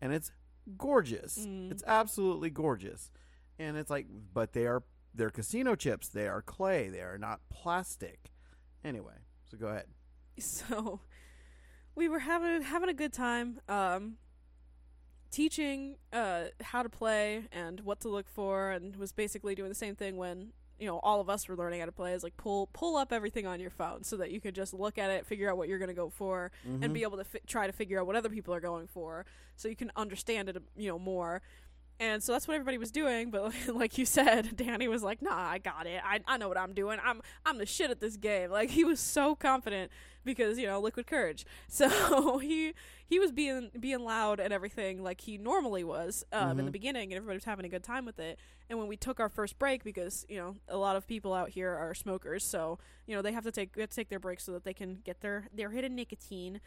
and 0.00 0.12
it's 0.12 0.32
gorgeous. 0.76 1.38
Mm. 1.46 1.70
It's 1.70 1.84
absolutely 1.86 2.50
gorgeous, 2.50 3.10
and 3.58 3.76
it's 3.76 3.90
like, 3.90 4.06
but 4.34 4.52
they 4.52 4.66
are 4.66 4.82
they're 5.18 5.30
casino 5.30 5.74
chips. 5.74 6.08
They 6.08 6.26
are 6.26 6.40
clay. 6.40 6.88
They 6.88 7.00
are 7.02 7.18
not 7.18 7.40
plastic. 7.50 8.30
Anyway, 8.84 9.14
so 9.50 9.58
go 9.58 9.66
ahead. 9.68 9.86
so 10.38 11.00
we 11.94 12.08
were 12.08 12.20
having 12.20 12.62
having 12.62 12.88
a 12.88 12.94
good 12.94 13.12
time 13.12 13.60
um 13.68 14.16
teaching 15.30 15.96
uh 16.12 16.44
how 16.62 16.82
to 16.82 16.88
play 16.88 17.42
and 17.52 17.80
what 17.80 18.00
to 18.00 18.08
look 18.08 18.28
for 18.28 18.70
and 18.70 18.96
was 18.96 19.12
basically 19.12 19.54
doing 19.54 19.68
the 19.68 19.74
same 19.74 19.94
thing 19.94 20.16
when 20.16 20.52
you 20.78 20.86
know 20.86 21.00
all 21.02 21.20
of 21.20 21.28
us 21.28 21.48
were 21.48 21.56
learning 21.56 21.80
how 21.80 21.86
to 21.86 21.92
play 21.92 22.12
is 22.14 22.22
like 22.22 22.36
pull 22.38 22.68
pull 22.72 22.96
up 22.96 23.12
everything 23.12 23.46
on 23.46 23.60
your 23.60 23.68
phone 23.68 24.02
so 24.04 24.16
that 24.16 24.30
you 24.30 24.40
could 24.40 24.54
just 24.54 24.72
look 24.72 24.96
at 24.96 25.10
it 25.10 25.26
figure 25.26 25.50
out 25.50 25.58
what 25.58 25.68
you're 25.68 25.78
going 25.78 25.88
to 25.88 25.94
go 25.94 26.08
for 26.08 26.50
Mm-hmm. 26.66 26.82
and 26.84 26.94
be 26.94 27.02
able 27.02 27.18
to 27.18 27.24
fi- 27.24 27.40
try 27.46 27.66
to 27.66 27.72
figure 27.72 28.00
out 28.00 28.06
what 28.06 28.16
other 28.16 28.28
people 28.30 28.54
are 28.54 28.60
going 28.60 28.86
for 28.86 29.26
so 29.56 29.68
you 29.68 29.76
can 29.76 29.90
understand 29.96 30.48
it 30.48 30.56
you 30.76 30.88
know 30.88 30.98
more 30.98 31.42
and 32.00 32.22
so 32.22 32.32
that's 32.32 32.46
what 32.46 32.54
everybody 32.54 32.78
was 32.78 32.90
doing 32.90 33.30
but 33.30 33.52
like 33.74 33.98
you 33.98 34.04
said 34.06 34.56
danny 34.56 34.86
was 34.88 35.02
like 35.02 35.20
nah 35.22 35.36
i 35.50 35.58
got 35.58 35.86
it. 35.86 36.00
I, 36.04 36.20
I 36.26 36.36
know 36.38 36.48
what 36.48 36.58
i'm 36.58 36.72
doing. 36.74 36.98
I'm 37.04 37.20
i'm 37.46 37.58
the 37.58 37.66
shit 37.66 37.90
at 37.90 38.00
this 38.00 38.16
game. 38.16 38.50
Like 38.58 38.70
he 38.70 38.84
was 38.84 39.00
so 39.00 39.34
confident 39.34 39.90
because 40.24 40.58
you 40.58 40.66
know 40.66 40.80
liquid 40.80 41.06
courage. 41.06 41.44
So 41.68 42.38
he 42.38 42.74
he 43.06 43.18
was 43.18 43.32
being 43.32 43.70
being 43.78 44.00
loud 44.04 44.38
and 44.40 44.52
everything 44.52 45.02
like 45.02 45.20
he 45.22 45.38
normally 45.38 45.82
was 45.84 46.24
um, 46.32 46.58
in 46.58 46.64
the 46.66 46.70
Mhm. 46.70 46.72
beginning 46.72 47.12
and 47.12 47.16
everybody 47.18 47.36
was 47.36 47.44
having 47.44 47.64
a 47.64 47.68
good 47.68 47.82
time 47.84 48.04
with 48.04 48.18
it. 48.18 48.38
And 48.68 48.78
when 48.78 48.88
we 48.88 48.96
took 48.96 49.18
our 49.20 49.28
first 49.30 49.58
break 49.58 49.82
because 49.84 50.26
you 50.28 50.36
know 50.36 50.56
a 50.68 50.76
lot 50.76 50.96
of 50.96 51.06
people 51.06 51.32
out 51.32 51.50
here 51.50 51.70
are 51.74 51.94
smokers 51.94 52.44
so 52.44 52.78
you 53.06 53.14
know 53.16 53.22
they 53.22 53.32
have 53.32 53.44
to 53.44 53.50
take 53.52 53.76
have 53.78 53.88
to 53.90 53.96
take 53.96 54.08
their 54.10 54.18
breaks 54.20 54.44
so 54.44 54.52
that 54.52 54.64
they 54.64 54.74
can 54.74 54.98
get 55.04 55.20
their 55.20 55.48
their 55.54 55.70
hidden 55.70 55.94
nicotine. 55.94 56.60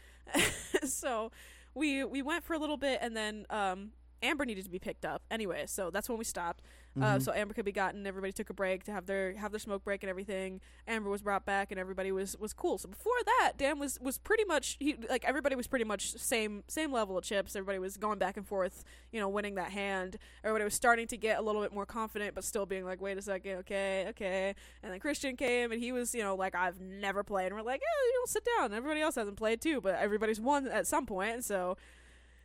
So 0.84 1.30
we 1.74 2.04
we 2.04 2.22
went 2.22 2.44
for 2.44 2.54
a 2.54 2.58
little 2.58 2.76
bit 2.76 2.98
and 3.02 3.16
then 3.16 3.46
um 3.50 3.92
Amber 4.22 4.44
needed 4.44 4.64
to 4.64 4.70
be 4.70 4.78
picked 4.78 5.04
up 5.04 5.22
anyway, 5.30 5.64
so 5.66 5.90
that's 5.90 6.08
when 6.08 6.16
we 6.18 6.24
stopped. 6.24 6.62
Uh, 7.00 7.16
Mhm. 7.16 7.22
so 7.22 7.32
Amber 7.32 7.54
could 7.54 7.64
be 7.64 7.72
gotten. 7.72 8.06
Everybody 8.06 8.32
took 8.34 8.50
a 8.50 8.54
break 8.54 8.84
to 8.84 8.92
have 8.92 9.06
their 9.06 9.32
have 9.36 9.50
their 9.50 9.58
smoke 9.58 9.82
break 9.82 10.02
and 10.02 10.10
everything. 10.10 10.60
Amber 10.86 11.08
was 11.08 11.22
brought 11.22 11.46
back, 11.46 11.70
and 11.70 11.80
everybody 11.80 12.12
was 12.12 12.36
was 12.36 12.52
cool. 12.52 12.76
So 12.76 12.88
before 12.88 13.14
that, 13.24 13.52
Dan 13.56 13.78
was 13.78 13.98
was 14.00 14.18
pretty 14.18 14.44
much 14.44 14.76
he 14.78 14.96
like 15.08 15.24
everybody 15.24 15.56
was 15.56 15.66
pretty 15.66 15.86
much 15.86 16.12
same 16.18 16.64
same 16.68 16.92
level 16.92 17.16
of 17.16 17.24
chips. 17.24 17.56
Everybody 17.56 17.78
was 17.78 17.96
going 17.96 18.18
back 18.18 18.36
and 18.36 18.46
forth, 18.46 18.84
you 19.10 19.20
know, 19.20 19.28
winning 19.28 19.54
that 19.54 19.70
hand. 19.72 20.18
Everybody 20.44 20.64
was 20.64 20.74
starting 20.74 21.06
to 21.06 21.16
get 21.16 21.38
a 21.38 21.42
little 21.42 21.62
bit 21.62 21.72
more 21.72 21.86
confident, 21.86 22.34
but 22.34 22.44
still 22.44 22.66
being 22.66 22.84
like, 22.84 23.00
wait 23.00 23.16
a 23.16 23.22
second, 23.22 23.56
okay, 23.60 24.04
okay. 24.10 24.54
And 24.82 24.92
then 24.92 25.00
Christian 25.00 25.34
came, 25.34 25.72
and 25.72 25.80
he 25.82 25.92
was 25.92 26.14
you 26.14 26.22
know 26.22 26.34
like 26.36 26.54
I've 26.54 26.78
never 26.78 27.22
played, 27.24 27.46
and 27.46 27.54
we're 27.56 27.62
like, 27.62 27.80
yeah, 27.80 28.06
you 28.06 28.20
know, 28.20 28.26
sit 28.26 28.44
down. 28.58 28.74
Everybody 28.74 29.00
else 29.00 29.14
hasn't 29.14 29.38
played 29.38 29.62
too, 29.62 29.80
but 29.80 29.94
everybody's 29.94 30.40
won 30.40 30.68
at 30.68 30.86
some 30.86 31.06
point, 31.06 31.42
so. 31.42 31.78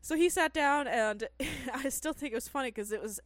So 0.07 0.15
he 0.15 0.29
sat 0.29 0.53
down, 0.53 0.87
and 0.87 1.27
I 1.73 1.89
still 1.89 2.13
think 2.13 2.31
it 2.31 2.35
was 2.35 2.47
funny 2.47 2.69
because 2.69 2.93
it 2.93 3.01
was 3.01 3.19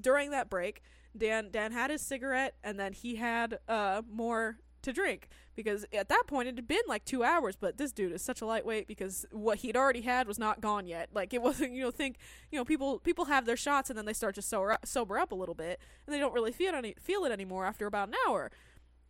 during 0.00 0.30
that 0.30 0.48
break. 0.48 0.82
Dan 1.16 1.48
Dan 1.50 1.72
had 1.72 1.90
his 1.90 2.00
cigarette, 2.00 2.54
and 2.62 2.78
then 2.78 2.92
he 2.92 3.16
had 3.16 3.58
uh 3.66 4.02
more 4.08 4.58
to 4.82 4.92
drink 4.92 5.30
because 5.56 5.84
at 5.92 6.08
that 6.08 6.22
point 6.28 6.46
it 6.46 6.54
had 6.54 6.68
been 6.68 6.86
like 6.86 7.04
two 7.04 7.24
hours. 7.24 7.56
But 7.56 7.76
this 7.76 7.90
dude 7.90 8.12
is 8.12 8.22
such 8.22 8.40
a 8.40 8.46
lightweight 8.46 8.86
because 8.86 9.26
what 9.32 9.58
he'd 9.58 9.76
already 9.76 10.02
had 10.02 10.28
was 10.28 10.38
not 10.38 10.60
gone 10.60 10.86
yet. 10.86 11.08
Like 11.12 11.34
it 11.34 11.42
wasn't, 11.42 11.72
you 11.72 11.82
know, 11.82 11.90
think 11.90 12.18
you 12.52 12.56
know 12.56 12.64
people 12.64 13.00
people 13.00 13.24
have 13.24 13.44
their 13.44 13.56
shots 13.56 13.90
and 13.90 13.98
then 13.98 14.06
they 14.06 14.12
start 14.12 14.36
to 14.36 14.42
sober 14.42 14.70
up, 14.70 14.86
sober 14.86 15.18
up 15.18 15.32
a 15.32 15.34
little 15.34 15.56
bit, 15.56 15.80
and 16.06 16.14
they 16.14 16.20
don't 16.20 16.32
really 16.32 16.52
feel 16.52 16.72
any 16.72 16.94
feel 17.00 17.24
it 17.24 17.32
anymore 17.32 17.66
after 17.66 17.84
about 17.84 18.10
an 18.10 18.14
hour. 18.28 18.52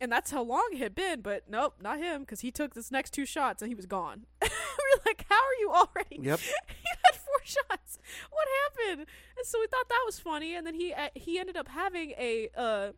And 0.01 0.11
that's 0.11 0.31
how 0.31 0.41
long 0.41 0.69
it 0.71 0.79
had 0.79 0.95
been, 0.95 1.21
but 1.21 1.43
nope, 1.47 1.75
not 1.79 1.99
him, 1.99 2.21
because 2.21 2.39
he 2.39 2.51
took 2.51 2.73
this 2.73 2.89
next 2.89 3.11
two 3.11 3.25
shots 3.27 3.61
and 3.61 3.69
he 3.69 3.75
was 3.75 3.85
gone. 3.85 4.25
we 4.41 4.47
were 4.47 5.01
like, 5.05 5.25
"How 5.29 5.35
are 5.35 5.59
you 5.59 5.71
already?" 5.71 6.19
Yep. 6.21 6.39
shots. 7.49 7.99
What 8.29 8.47
happened? 8.63 9.07
And 9.37 9.45
so 9.45 9.59
we 9.59 9.67
thought 9.67 9.89
that 9.89 10.03
was 10.05 10.19
funny. 10.19 10.55
And 10.55 10.65
then 10.65 10.75
he 10.75 10.93
uh, 10.93 11.09
he 11.15 11.39
ended 11.39 11.57
up 11.57 11.67
having 11.67 12.11
a 12.11 12.49
uh, 12.55 12.91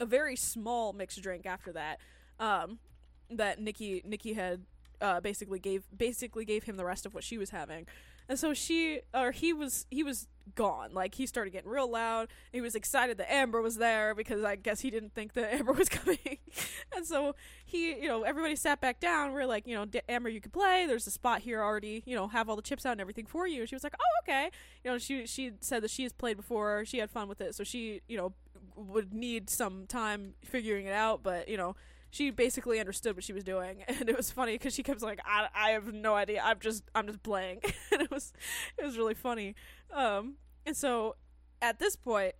a 0.00 0.06
very 0.06 0.36
small 0.36 0.92
mixed 0.92 1.20
drink 1.22 1.46
after 1.46 1.72
that. 1.72 1.98
Um, 2.40 2.78
that 3.30 3.60
Nikki 3.60 4.02
Nikki 4.04 4.32
had 4.32 4.62
uh, 5.00 5.20
basically 5.20 5.58
gave 5.58 5.84
basically 5.96 6.44
gave 6.44 6.64
him 6.64 6.76
the 6.76 6.84
rest 6.84 7.06
of 7.06 7.14
what 7.14 7.24
she 7.24 7.38
was 7.38 7.50
having. 7.50 7.86
And 8.28 8.38
so 8.38 8.52
she 8.54 9.00
or 9.14 9.32
he 9.32 9.52
was 9.52 9.86
he 9.90 10.02
was 10.02 10.26
gone. 10.54 10.92
Like 10.92 11.14
he 11.14 11.26
started 11.26 11.50
getting 11.50 11.70
real 11.70 11.90
loud. 11.90 12.28
He 12.52 12.60
was 12.60 12.74
excited 12.74 13.16
that 13.18 13.32
Amber 13.32 13.62
was 13.62 13.76
there 13.76 14.14
because 14.14 14.42
I 14.44 14.56
guess 14.56 14.80
he 14.80 14.90
didn't 14.90 15.14
think 15.14 15.34
that 15.34 15.54
Amber 15.54 15.72
was 15.72 15.88
coming. 15.88 16.18
and 16.94 17.06
so 17.06 17.34
he, 17.64 17.94
you 18.00 18.08
know, 18.08 18.22
everybody 18.22 18.56
sat 18.56 18.80
back 18.80 19.00
down. 19.00 19.32
We're 19.32 19.46
like, 19.46 19.66
you 19.66 19.74
know, 19.74 19.84
D- 19.84 20.00
Amber, 20.08 20.28
you 20.28 20.40
can 20.40 20.50
play. 20.50 20.84
There's 20.86 21.06
a 21.06 21.10
spot 21.10 21.40
here 21.40 21.62
already. 21.62 22.02
You 22.06 22.16
know, 22.16 22.28
have 22.28 22.48
all 22.48 22.56
the 22.56 22.62
chips 22.62 22.84
out 22.84 22.92
and 22.92 23.00
everything 23.00 23.26
for 23.26 23.46
you. 23.46 23.60
And 23.60 23.68
she 23.68 23.74
was 23.74 23.84
like, 23.84 23.94
oh, 23.98 24.22
okay. 24.24 24.50
You 24.84 24.90
know, 24.90 24.98
she 24.98 25.26
she 25.26 25.52
said 25.60 25.82
that 25.82 25.90
she 25.90 26.02
has 26.02 26.12
played 26.12 26.36
before. 26.36 26.84
She 26.84 26.98
had 26.98 27.10
fun 27.10 27.28
with 27.28 27.40
it. 27.40 27.54
So 27.54 27.64
she, 27.64 28.02
you 28.08 28.16
know, 28.16 28.32
would 28.76 29.12
need 29.12 29.50
some 29.50 29.86
time 29.86 30.34
figuring 30.44 30.86
it 30.86 30.92
out. 30.92 31.22
But 31.22 31.48
you 31.48 31.56
know, 31.56 31.76
she 32.10 32.30
basically 32.30 32.80
understood 32.80 33.14
what 33.16 33.24
she 33.24 33.32
was 33.32 33.44
doing, 33.44 33.82
and 33.88 34.08
it 34.08 34.16
was 34.16 34.30
funny 34.30 34.52
because 34.52 34.74
she 34.74 34.82
kept 34.82 35.02
like, 35.02 35.20
I, 35.24 35.48
"I 35.54 35.70
have 35.70 35.92
no 35.92 36.14
idea. 36.14 36.42
I'm 36.44 36.58
just 36.60 36.84
I'm 36.94 37.06
just 37.06 37.22
playing," 37.22 37.60
and 37.92 38.02
it 38.02 38.10
was 38.10 38.32
it 38.76 38.84
was 38.84 38.96
really 38.96 39.14
funny. 39.14 39.54
Um, 39.92 40.34
and 40.66 40.76
so 40.76 41.16
at 41.60 41.78
this 41.78 41.96
point, 41.96 42.34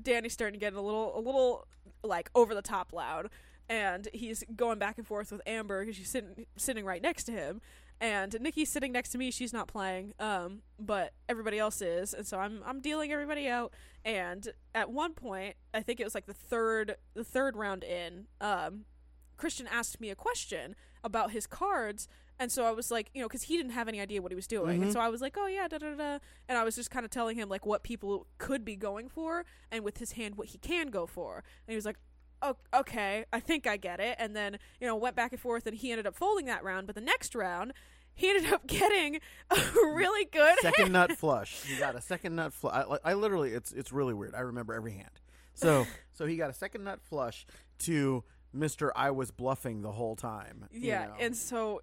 Danny's 0.00 0.32
starting 0.32 0.58
to 0.58 0.64
get 0.64 0.74
a 0.74 0.80
little 0.80 1.16
a 1.18 1.20
little 1.20 1.66
like 2.02 2.30
over 2.34 2.54
the 2.54 2.62
top 2.62 2.92
loud, 2.92 3.30
and 3.68 4.08
he's 4.12 4.44
going 4.54 4.78
back 4.78 4.98
and 4.98 5.06
forth 5.06 5.32
with 5.32 5.42
Amber 5.46 5.80
because 5.80 5.96
she's 5.96 6.08
sitting 6.08 6.46
sitting 6.56 6.84
right 6.84 7.02
next 7.02 7.24
to 7.24 7.32
him. 7.32 7.60
And 8.00 8.36
Nikki's 8.40 8.70
sitting 8.70 8.92
next 8.92 9.08
to 9.10 9.18
me. 9.18 9.32
She's 9.32 9.52
not 9.52 9.66
playing, 9.66 10.14
um, 10.20 10.62
but 10.78 11.14
everybody 11.28 11.58
else 11.58 11.82
is, 11.82 12.14
and 12.14 12.24
so 12.24 12.38
I'm 12.38 12.62
I'm 12.64 12.80
dealing 12.80 13.10
everybody 13.10 13.48
out. 13.48 13.74
And 14.04 14.48
at 14.72 14.90
one 14.90 15.14
point, 15.14 15.56
I 15.74 15.82
think 15.82 15.98
it 15.98 16.04
was 16.04 16.14
like 16.14 16.26
the 16.26 16.34
third 16.34 16.96
the 17.14 17.24
third 17.24 17.56
round 17.56 17.82
in, 17.82 18.26
um, 18.40 18.84
Christian 19.38 19.66
asked 19.66 20.00
me 20.00 20.10
a 20.10 20.14
question 20.14 20.76
about 21.02 21.30
his 21.30 21.46
cards, 21.46 22.08
and 22.38 22.52
so 22.52 22.64
I 22.66 22.72
was 22.72 22.90
like, 22.90 23.08
you 23.14 23.22
know, 23.22 23.28
because 23.28 23.44
he 23.44 23.56
didn't 23.56 23.72
have 23.72 23.88
any 23.88 24.00
idea 24.00 24.20
what 24.20 24.30
he 24.30 24.36
was 24.36 24.46
doing, 24.46 24.82
and 24.82 24.90
Mhm. 24.90 24.92
so 24.92 25.00
I 25.00 25.08
was 25.08 25.20
like, 25.22 25.36
oh 25.38 25.46
yeah, 25.46 25.66
da 25.68 25.78
da 25.78 25.94
da, 25.94 26.18
and 26.48 26.58
I 26.58 26.64
was 26.64 26.74
just 26.74 26.90
kind 26.90 27.04
of 27.06 27.10
telling 27.10 27.36
him 27.36 27.48
like 27.48 27.64
what 27.64 27.82
people 27.82 28.26
could 28.38 28.64
be 28.64 28.76
going 28.76 29.08
for, 29.08 29.44
and 29.72 29.82
with 29.84 29.98
his 29.98 30.12
hand 30.12 30.36
what 30.36 30.48
he 30.48 30.58
can 30.58 30.88
go 30.90 31.06
for, 31.06 31.36
and 31.66 31.72
he 31.72 31.76
was 31.76 31.86
like. 31.86 31.96
Oh, 32.40 32.54
okay, 32.72 33.24
I 33.32 33.40
think 33.40 33.66
I 33.66 33.76
get 33.76 33.98
it. 33.98 34.14
And 34.16 34.36
then, 34.36 34.60
you 34.80 34.86
know, 34.86 34.94
went 34.94 35.16
back 35.16 35.32
and 35.32 35.40
forth, 35.40 35.66
and 35.66 35.76
he 35.76 35.90
ended 35.90 36.06
up 36.06 36.14
folding 36.14 36.46
that 36.46 36.62
round. 36.62 36.86
But 36.86 36.94
the 36.94 37.00
next 37.00 37.34
round, 37.34 37.72
he 38.14 38.30
ended 38.30 38.52
up 38.52 38.64
getting 38.68 39.16
a 39.50 39.56
really 39.74 40.24
good 40.24 40.56
second 40.62 40.92
nut 40.92 41.10
flush. 41.18 41.62
He 41.64 41.76
got 41.80 41.96
a 41.96 42.00
second 42.00 42.36
nut 42.36 42.52
flush. 42.52 42.86
I, 43.04 43.10
I 43.10 43.14
literally, 43.14 43.50
it's 43.54 43.72
it's 43.72 43.90
really 43.92 44.14
weird. 44.14 44.36
I 44.36 44.40
remember 44.42 44.72
every 44.72 44.92
hand. 44.92 45.10
So 45.54 45.84
so 46.12 46.26
he 46.26 46.36
got 46.36 46.48
a 46.48 46.52
second 46.54 46.84
nut 46.84 47.00
flush 47.02 47.44
to 47.80 48.22
Mister. 48.58 48.92
I 48.96 49.10
was 49.10 49.30
bluffing 49.30 49.82
the 49.82 49.92
whole 49.92 50.16
time. 50.16 50.66
you 50.70 50.88
Yeah, 50.88 51.06
know. 51.06 51.14
and 51.20 51.36
so 51.36 51.82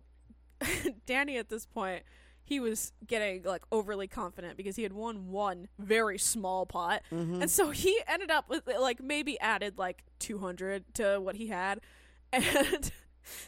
Danny 1.06 1.38
at 1.38 1.50
this 1.50 1.66
point, 1.66 2.04
he 2.44 2.60
was 2.60 2.94
getting 3.06 3.44
like 3.44 3.64
overly 3.72 4.08
confident 4.08 4.56
because 4.58 4.76
he 4.76 4.84
had 4.84 4.94
won 4.94 5.30
one 5.32 5.68
very 5.80 6.18
small 6.18 6.66
pot, 6.66 7.02
Mhm. 7.12 7.42
and 7.42 7.50
so 7.52 7.72
he 7.72 8.00
ended 8.08 8.30
up 8.32 8.50
with 8.50 8.68
like 8.80 9.02
maybe 9.02 9.40
added 9.40 9.78
like 9.78 10.04
two 10.20 10.38
hundred 10.38 10.94
to 10.96 11.18
what 11.20 11.36
he 11.36 11.48
had, 11.48 11.80
and 12.34 12.92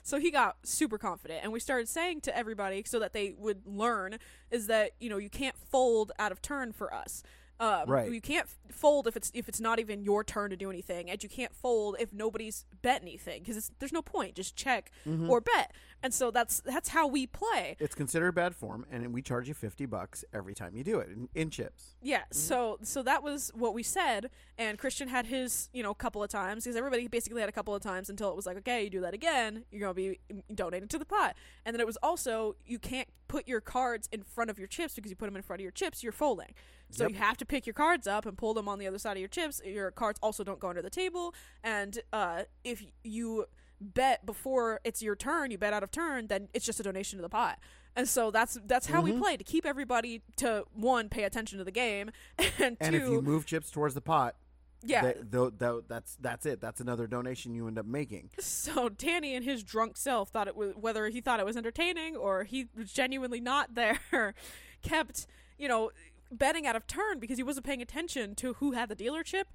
so 0.01 0.19
he 0.19 0.31
got 0.31 0.57
super 0.65 0.97
confident, 0.97 1.41
and 1.43 1.51
we 1.53 1.59
started 1.59 1.87
saying 1.87 2.21
to 2.21 2.35
everybody 2.35 2.83
so 2.85 2.97
that 2.99 3.13
they 3.13 3.33
would 3.37 3.61
learn 3.67 4.17
is 4.49 4.65
that 4.67 4.91
you 4.99 5.09
know 5.09 5.17
you 5.17 5.29
can't 5.29 5.55
fold 5.57 6.11
out 6.17 6.31
of 6.31 6.41
turn 6.41 6.71
for 6.71 6.91
us. 6.93 7.21
Um, 7.59 7.89
Right. 7.89 8.11
You 8.11 8.21
can't 8.21 8.47
fold 8.71 9.07
if 9.07 9.15
it's 9.15 9.31
if 9.33 9.49
it's 9.49 9.59
not 9.59 9.79
even 9.79 10.03
your 10.03 10.23
turn 10.23 10.49
to 10.51 10.55
do 10.57 10.69
anything, 10.69 11.09
and 11.09 11.21
you 11.23 11.29
can't 11.29 11.55
fold 11.55 11.95
if 11.99 12.13
nobody's 12.13 12.65
bet 12.83 13.01
anything 13.01 13.41
because 13.43 13.71
there's 13.79 13.93
no 13.93 14.01
point. 14.01 14.35
Just 14.35 14.55
check 14.55 14.91
Mm-hmm. 15.07 15.29
or 15.29 15.41
bet, 15.41 15.71
and 16.03 16.13
so 16.13 16.31
that's 16.31 16.61
that's 16.61 16.89
how 16.89 17.07
we 17.07 17.27
play. 17.27 17.75
It's 17.79 17.95
considered 17.95 18.33
bad 18.33 18.55
form, 18.55 18.85
and 18.91 19.13
we 19.13 19.21
charge 19.21 19.47
you 19.47 19.53
fifty 19.53 19.85
bucks 19.85 20.23
every 20.33 20.53
time 20.53 20.75
you 20.75 20.83
do 20.83 20.99
it 20.99 21.09
in, 21.09 21.29
in 21.35 21.49
chips. 21.49 21.95
Yeah, 22.01 22.23
so 22.31 22.77
so 22.83 23.03
that 23.03 23.23
was 23.23 23.51
what 23.55 23.73
we 23.73 23.83
said, 23.83 24.29
and 24.57 24.77
Christian 24.77 25.07
had 25.07 25.25
his 25.27 25.69
you 25.73 25.83
know 25.83 25.93
couple 25.93 26.23
of 26.23 26.29
times 26.29 26.63
because 26.63 26.75
everybody 26.75 27.07
basically 27.07 27.39
had 27.41 27.49
a 27.49 27.53
couple 27.53 27.73
of 27.73 27.81
times 27.81 28.09
until 28.09 28.29
it 28.29 28.35
was 28.35 28.45
like 28.45 28.57
okay, 28.57 28.83
you 28.83 28.89
do 28.89 29.01
that 29.01 29.13
again, 29.13 29.63
you're 29.71 29.81
gonna 29.81 29.93
be 29.93 30.19
donated 30.53 30.89
to 30.91 30.97
the 30.97 31.05
pot, 31.05 31.35
and 31.65 31.73
then 31.73 31.81
it 31.81 31.87
was 31.87 31.97
also 32.03 32.55
you 32.65 32.79
can't 32.79 33.07
put 33.27 33.47
your 33.47 33.59
cards 33.59 34.07
in 34.11 34.23
front 34.23 34.49
of 34.49 34.57
your 34.57 34.67
chips 34.67 34.95
because 34.95 35.09
you 35.09 35.15
put 35.15 35.25
them 35.25 35.35
in 35.35 35.41
front 35.41 35.59
of 35.59 35.63
your 35.63 35.71
chips, 35.71 36.01
you're 36.01 36.13
folding. 36.13 36.53
So 36.89 37.03
Yep. 37.03 37.11
you 37.11 37.17
have 37.17 37.35
to 37.37 37.45
pick 37.45 37.65
your 37.65 37.73
cards 37.73 38.07
up 38.07 38.25
and 38.25 38.37
pull 38.37 38.53
them 38.53 38.69
on 38.69 38.79
the 38.79 38.87
other 38.87 38.97
side 38.97 39.17
of 39.17 39.19
your 39.19 39.27
chips. 39.27 39.61
Your 39.65 39.91
cards 39.91 40.17
also 40.23 40.45
don't 40.45 40.59
go 40.59 40.69
under 40.69 40.81
the 40.81 40.89
table, 40.89 41.33
and 41.63 41.99
uh, 42.13 42.43
if 42.63 42.85
you 43.03 43.45
bet 43.79 44.25
before 44.25 44.79
it's 44.83 45.01
your 45.01 45.15
turn, 45.15 45.51
you 45.51 45.57
bet 45.57 45.73
out 45.73 45.83
of 45.83 45.91
turn, 45.91 46.27
then 46.27 46.49
it's 46.53 46.65
just 46.65 46.79
a 46.79 46.83
donation 46.83 47.17
to 47.17 47.21
the 47.21 47.29
pot. 47.29 47.59
And 47.95 48.07
so 48.07 48.29
that's 48.31 48.59
that's 48.65 48.87
how 48.87 49.01
we 49.01 49.11
Mhm. 49.11 49.19
play 49.19 49.37
to 49.37 49.43
keep 49.43 49.65
everybody 49.65 50.21
to 50.37 50.65
one 50.73 51.09
pay 51.09 51.23
attention 51.23 51.57
to 51.57 51.63
the 51.63 51.71
game, 51.71 52.11
and 52.37 52.77
two 52.79 52.85
And 52.85 52.95
if 52.95 53.03
you 53.03 53.21
move 53.21 53.45
chips 53.45 53.71
towards 53.71 53.93
the 53.95 54.01
pot, 54.01 54.35
yeah. 54.83 55.01
that- 55.01 55.31
tho- 55.31 55.49
tho- 55.49 55.83
that's 55.87 56.15
that's 56.21 56.45
it. 56.45 56.61
That's 56.61 56.79
another 56.79 57.07
donation 57.07 57.55
you 57.55 57.67
end 57.67 57.79
up 57.79 57.87
making. 57.87 58.29
so 58.39 58.87
Danny 58.89 59.33
and 59.35 59.43
his 59.43 59.63
drunk 59.63 59.97
self 59.97 60.29
thought 60.29 60.47
it 60.47 60.55
was 60.55 60.75
whether 60.75 61.09
he 61.09 61.21
thought 61.21 61.39
it 61.39 61.45
was 61.45 61.57
entertaining 61.57 62.15
or 62.15 62.43
he 62.43 62.67
was 62.75 62.91
genuinely 62.93 63.41
not 63.41 63.73
there, 63.75 63.99
kept 64.83 65.25
you 65.57 65.67
know 65.67 65.89
betting 66.31 66.67
out 66.67 66.75
of 66.75 66.85
turn 66.85 67.19
because 67.19 67.37
he 67.37 67.43
wasn't 67.43 67.65
paying 67.65 67.81
attention 67.81 68.35
to 68.35 68.53
who 68.55 68.73
had 68.73 68.89
the 68.89 68.95
dealer 68.95 69.23
chip, 69.23 69.47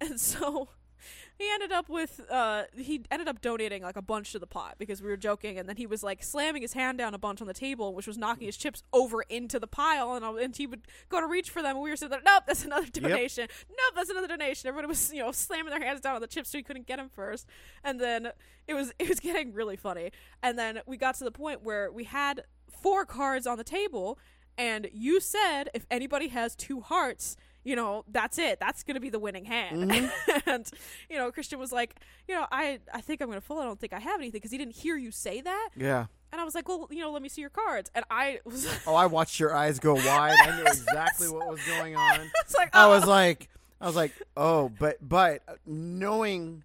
and 0.00 0.20
so 0.20 0.68
he 1.38 1.48
ended 1.52 1.72
up 1.72 1.88
with 1.88 2.20
uh 2.30 2.64
he 2.76 3.02
ended 3.10 3.28
up 3.28 3.40
donating 3.40 3.82
like 3.82 3.96
a 3.96 4.02
bunch 4.02 4.32
to 4.32 4.38
the 4.38 4.46
pot 4.46 4.76
because 4.78 5.02
we 5.02 5.08
were 5.08 5.16
joking 5.16 5.58
and 5.58 5.68
then 5.68 5.76
he 5.76 5.86
was 5.86 6.02
like 6.02 6.22
slamming 6.22 6.62
his 6.62 6.72
hand 6.72 6.98
down 6.98 7.14
a 7.14 7.18
bunch 7.18 7.40
on 7.40 7.46
the 7.46 7.54
table 7.54 7.94
which 7.94 8.06
was 8.06 8.16
knocking 8.16 8.46
his 8.46 8.56
chips 8.56 8.82
over 8.92 9.22
into 9.22 9.58
the 9.58 9.66
pile 9.66 10.14
and, 10.14 10.24
I- 10.24 10.40
and 10.42 10.56
he 10.56 10.66
would 10.66 10.82
go 11.08 11.20
to 11.20 11.26
reach 11.26 11.50
for 11.50 11.62
them 11.62 11.76
and 11.76 11.82
we 11.82 11.90
were 11.90 11.96
sitting 11.96 12.10
there 12.10 12.22
nope 12.24 12.44
that's 12.46 12.64
another 12.64 12.86
donation. 12.86 13.48
Nope 13.68 13.92
that's 13.94 14.10
another 14.10 14.28
donation. 14.28 14.68
Everybody 14.68 14.88
was 14.88 15.12
you 15.12 15.20
know 15.20 15.32
slamming 15.32 15.70
their 15.70 15.82
hands 15.82 16.00
down 16.00 16.14
on 16.14 16.20
the 16.20 16.26
chips 16.26 16.50
so 16.50 16.58
he 16.58 16.62
couldn't 16.62 16.86
get 16.86 16.98
him 16.98 17.08
first 17.08 17.46
and 17.84 18.00
then 18.00 18.30
it 18.66 18.74
was 18.74 18.92
it 18.98 19.08
was 19.08 19.20
getting 19.28 19.52
really 19.52 19.76
funny. 19.76 20.10
And 20.42 20.58
then 20.58 20.80
we 20.86 20.96
got 20.96 21.14
to 21.16 21.24
the 21.24 21.30
point 21.30 21.62
where 21.62 21.90
we 21.92 22.04
had 22.04 22.44
four 22.70 23.04
cards 23.04 23.46
on 23.46 23.58
the 23.58 23.64
table 23.64 24.18
and 24.58 24.88
you 24.92 25.20
said 25.20 25.64
if 25.74 25.86
anybody 25.90 26.28
has 26.28 26.54
two 26.56 26.80
hearts 26.80 27.36
you 27.66 27.74
know 27.74 28.04
that's 28.12 28.38
it 28.38 28.60
that's 28.60 28.84
gonna 28.84 29.00
be 29.00 29.10
the 29.10 29.18
winning 29.18 29.44
hand 29.44 29.92
and 30.46 30.70
you 31.10 31.18
know 31.18 31.32
christian 31.32 31.58
was 31.58 31.72
like 31.72 31.96
you 32.28 32.34
know 32.34 32.46
i 32.52 32.78
i 32.94 33.00
think 33.00 33.20
i'm 33.20 33.28
gonna 33.28 33.40
fold 33.40 33.60
i 33.60 33.64
don't 33.64 33.80
think 33.80 33.92
i 33.92 33.98
have 33.98 34.20
anything 34.20 34.38
because 34.38 34.52
he 34.52 34.56
didn't 34.56 34.76
hear 34.76 34.96
you 34.96 35.10
say 35.10 35.40
that 35.40 35.70
Yeah. 35.76 36.06
and 36.30 36.40
i 36.40 36.44
was 36.44 36.54
like 36.54 36.68
well 36.68 36.86
you 36.90 37.00
know 37.00 37.10
let 37.10 37.22
me 37.22 37.28
see 37.28 37.40
your 37.40 37.50
cards 37.50 37.90
and 37.94 38.04
i 38.08 38.38
was 38.44 38.68
Oh, 38.86 38.94
I 38.94 39.06
watched 39.06 39.40
your 39.40 39.52
eyes 39.52 39.80
go 39.80 39.94
wide. 39.94 40.36
I 40.44 40.56
knew 40.56 40.64
exactly 40.64 41.28
what 41.28 41.48
was 41.48 41.60
going 41.66 41.96
on. 42.06 42.30
like 42.56 42.70
I 42.72 42.84
oh. 42.84 42.90
was 42.90 43.04
like, 43.04 43.48
I 43.80 43.86
was 43.86 43.96
like, 43.96 44.12
oh, 44.36 44.68
but 44.68 44.96
but 45.06 45.42
uh, 45.48 45.54
knowing, 45.66 46.62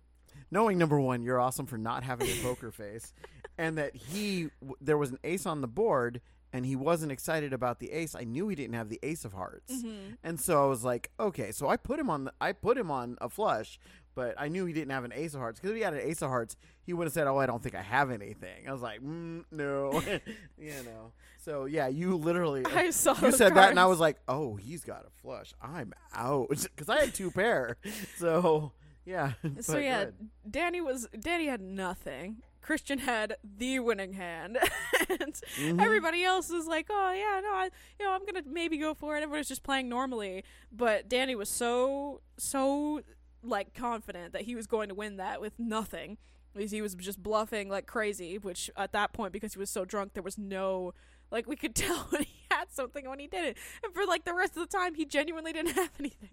knowing 0.51 0.77
number 0.77 0.99
one, 0.99 1.23
you're 1.23 1.39
awesome 1.39 1.65
for 1.65 1.77
not 1.79 2.03
having 2.03 2.27
a 2.29 2.43
poker 2.43 2.71
face, 2.71 3.11
and 3.57 3.77
that 3.79 3.95
he 3.95 4.49
there 4.79 4.97
was 4.97 5.09
an 5.11 5.19
ace 5.23 5.45
on 5.47 5.61
the 5.61 5.67
board 5.67 6.21
and 6.53 6.65
he 6.65 6.75
wasn't 6.75 7.11
excited 7.11 7.53
about 7.53 7.79
the 7.79 7.91
ace. 7.91 8.15
I 8.15 8.23
knew 8.23 8.47
he 8.47 8.55
didn't 8.55 8.75
have 8.75 8.89
the 8.89 8.99
ace 9.03 9.25
of 9.25 9.33
hearts, 9.33 9.71
Mm-hmm. 9.73 10.13
and 10.23 10.39
so 10.39 10.63
I 10.63 10.67
was 10.67 10.83
like, 10.83 11.11
okay, 11.19 11.51
so 11.51 11.67
I 11.69 11.77
put 11.77 11.99
him 11.99 12.09
on 12.09 12.25
the, 12.25 12.33
I 12.41 12.51
put 12.53 12.77
him 12.77 12.91
on 12.91 13.17
a 13.21 13.29
flush. 13.29 13.79
But 14.13 14.35
I 14.37 14.49
knew 14.49 14.65
he 14.65 14.73
didn't 14.73 14.91
have 14.91 15.05
an 15.05 15.13
ace 15.15 15.33
of 15.35 15.39
hearts 15.39 15.57
because 15.57 15.71
if 15.71 15.77
he 15.77 15.83
had 15.83 15.93
an 15.93 16.01
ace 16.01 16.21
of 16.21 16.27
hearts, 16.27 16.57
he 16.83 16.91
would 16.91 17.05
have 17.05 17.13
said, 17.13 17.27
"Oh, 17.27 17.37
I 17.37 17.45
don't 17.45 17.63
think 17.63 17.75
I 17.75 17.81
have 17.81 18.11
anything." 18.11 18.67
I 18.67 18.73
was 18.73 18.81
like, 18.81 18.99
mm, 19.01 19.45
"No," 19.51 20.01
you 20.59 20.73
know. 20.83 21.13
So 21.37 21.63
yeah, 21.63 21.87
you 21.87 22.17
literally 22.17 22.65
I 22.65 22.89
saw 22.89 23.15
you 23.21 23.31
said 23.31 23.55
that, 23.55 23.69
and 23.69 23.79
I 23.79 23.85
was 23.85 24.01
like, 24.01 24.17
"Oh, 24.27 24.57
he's 24.57 24.83
got 24.83 25.05
a 25.07 25.09
flush. 25.21 25.53
I'm 25.61 25.93
out," 26.13 26.49
because 26.49 26.89
I 26.89 26.99
had 26.99 27.13
two 27.13 27.31
pair. 27.31 27.77
So 28.17 28.73
yeah. 29.05 29.31
so 29.61 29.77
yeah 29.77 30.03
good. 30.03 30.29
danny 30.49 30.81
was 30.81 31.07
danny 31.17 31.45
had 31.47 31.61
nothing 31.61 32.41
christian 32.61 32.99
had 32.99 33.35
the 33.43 33.79
winning 33.79 34.13
hand. 34.13 34.57
And 35.09 35.33
Mhm. 35.57 35.81
everybody 35.81 36.23
else 36.23 36.49
was 36.49 36.67
like 36.67 36.87
oh 36.89 37.11
yeah 37.13 37.41
no 37.41 37.49
i 37.53 37.69
you 37.99 38.05
know 38.05 38.11
i'm 38.13 38.25
gonna 38.25 38.43
maybe 38.45 38.77
go 38.77 38.93
for 38.93 39.15
it. 39.17 39.23
Everybody's 39.23 39.47
just 39.49 39.63
playing 39.63 39.89
normally. 39.89 40.43
But 40.71 41.09
danny 41.09 41.35
was 41.35 41.49
so 41.49 42.21
so 42.37 43.01
like 43.43 43.73
confident 43.73 44.33
that 44.33 44.43
he 44.43 44.55
was 44.55 44.67
going 44.67 44.87
to 44.89 44.95
win 44.95 45.17
that 45.17 45.41
with 45.41 45.53
nothing. 45.59 46.17
Because 46.53 46.71
he 46.71 46.81
was 46.81 46.95
just 46.95 47.21
bluffing 47.23 47.69
like 47.69 47.87
crazy 47.87 48.37
which 48.37 48.69
at 48.77 48.91
that 48.93 49.13
point 49.13 49.31
because 49.33 49.53
he 49.53 49.59
was 49.59 49.69
so 49.69 49.85
drunk 49.85 50.13
there 50.13 50.23
was 50.23 50.37
no 50.37 50.93
like 51.31 51.47
we 51.47 51.55
could 51.55 51.75
tell 51.85 52.07
when 52.09 52.23
he 52.23 52.35
had 52.51 52.71
something 52.71 53.09
when 53.09 53.19
he 53.19 53.27
didn't. 53.27 53.57
And 53.83 53.93
for 53.93 54.05
like 54.05 54.23
the 54.25 54.33
rest 54.33 54.55
of 54.57 54.69
the 54.69 54.77
time 54.77 54.95
he 54.95 55.05
genuinely 55.05 55.51
didn't 55.53 55.71
have 55.81 55.91
anything. 55.99 56.29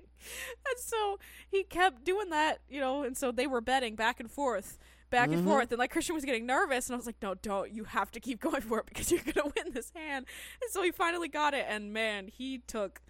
And 0.69 0.79
so 0.79 1.19
he 1.51 1.63
kept 1.65 2.05
doing 2.05 2.31
that 2.31 2.59
you 2.69 2.81
know 2.81 3.03
and 3.03 3.17
so 3.17 3.33
they 3.33 3.47
were 3.47 3.61
betting 3.61 3.95
back 3.97 4.21
and 4.21 4.31
forth 4.31 4.79
back 5.11 5.29
and 5.31 5.39
Mhm. 5.43 5.45
forth 5.45 5.71
and 5.73 5.79
like 5.79 5.91
christian 5.91 6.15
was 6.15 6.25
getting 6.25 6.45
nervous 6.47 6.87
and 6.89 6.95
i 6.95 6.97
was 6.97 7.07
like 7.07 7.21
no 7.23 7.35
don't. 7.35 7.73
You 7.73 7.85
have 7.85 8.11
to 8.13 8.21
keep 8.21 8.41
going 8.49 8.61
for 8.63 8.81
it 8.81 8.87
because 8.87 9.11
you're 9.11 9.23
gonna 9.23 9.51
win 9.57 9.73
this 9.73 9.91
hand. 9.95 10.27
And 10.63 10.71
so 10.71 10.83
he 10.83 10.91
finally 10.91 11.29
got 11.29 11.55
it 11.55 11.67
and 11.69 11.93
man 11.93 12.29
he 12.29 12.59
took 12.59 13.01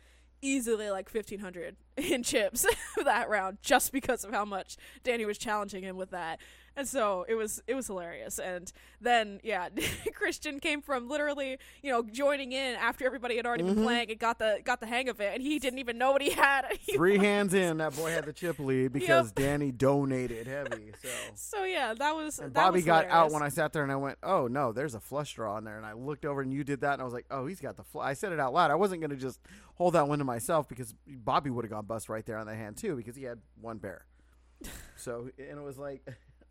easily 0.40 0.88
like 0.90 1.12
1500 1.12 1.76
in 1.96 2.22
chips 2.22 2.64
that 3.04 3.28
round 3.28 3.58
just 3.60 3.90
because 3.90 4.22
of 4.24 4.30
how 4.32 4.44
much 4.44 4.76
danny 5.02 5.24
was 5.24 5.36
challenging 5.36 5.82
him 5.82 5.96
with 5.96 6.10
that 6.12 6.40
and 6.78 6.88
so 6.88 7.26
it 7.28 7.34
was 7.34 7.62
it 7.66 7.74
was 7.74 7.86
hilarious 7.88 8.38
and 8.38 8.72
then 9.00 9.40
yeah 9.42 9.68
christian 10.14 10.60
came 10.60 10.80
from 10.80 11.08
literally 11.08 11.58
you 11.82 11.90
know 11.92 12.02
joining 12.02 12.52
in 12.52 12.74
after 12.76 13.04
everybody 13.04 13.36
had 13.36 13.44
already 13.44 13.64
been 13.64 13.74
Mhm. 13.76 13.82
playing 13.84 14.10
and 14.10 14.18
got 14.18 14.38
the 14.38 14.60
got 14.64 14.80
the 14.80 14.86
hang 14.86 15.08
of 15.08 15.20
it 15.20 15.34
and 15.34 15.42
he 15.42 15.58
didn't 15.58 15.80
even 15.80 15.98
know 15.98 16.12
what 16.12 16.22
he 16.22 16.30
had 16.30 16.64
He 16.80 16.92
Three 16.94 17.18
hands 17.18 17.52
in, 17.52 17.78
that 17.78 17.94
boy 17.96 18.10
had 18.10 18.24
the 18.24 18.32
chip 18.32 18.58
lead 18.58 18.92
because 18.98 19.32
Danny 19.32 19.72
donated 19.72 20.46
heavy. 20.46 20.92
So 21.02 21.08
So 21.34 21.64
yeah, 21.64 21.92
that 21.94 22.14
was 22.14 22.38
and 22.38 22.54
that 22.54 22.62
Bobby 22.66 22.76
was 22.78 22.84
got 22.84 23.06
out 23.06 23.30
when 23.32 23.42
I 23.42 23.48
sat 23.50 23.72
there 23.72 23.82
and 23.82 23.92
I 23.92 23.96
went, 23.96 24.18
"Oh 24.22 24.46
no, 24.46 24.72
there's 24.72 24.94
a 24.94 25.00
flush 25.00 25.34
draw 25.34 25.58
in 25.58 25.64
there." 25.64 25.76
And 25.76 25.84
I 25.84 25.92
looked 25.92 26.24
over 26.24 26.40
and 26.40 26.52
you 26.52 26.64
did 26.64 26.80
that, 26.82 26.94
and 26.94 27.02
I 27.02 27.04
was 27.04 27.12
like, 27.14 27.26
"Oh, 27.30 27.46
he's 27.46 27.60
got 27.60 27.76
the 27.76 27.84
flush." 27.84 28.06
I 28.06 28.14
said 28.14 28.32
it 28.32 28.40
out 28.40 28.52
loud. 28.54 28.70
I 28.70 28.74
wasn't 28.76 29.00
going 29.00 29.10
to 29.10 29.16
just 29.16 29.40
hold 29.74 29.94
that 29.94 30.08
one 30.08 30.18
to 30.18 30.24
myself 30.24 30.68
because 30.68 30.94
Bobby 31.06 31.50
would 31.50 31.64
have 31.64 31.70
gone 31.72 31.84
bust 31.84 32.08
right 32.08 32.24
there 32.24 32.38
on 32.38 32.46
that 32.46 32.56
hand 32.56 32.76
too 32.76 32.96
because 32.96 33.16
he 33.16 33.24
had 33.24 33.38
one 33.60 33.78
pair. 33.78 34.06
so 34.96 35.28
and 35.38 35.58
it 35.58 35.62
was 35.62 35.78
like, 35.78 36.06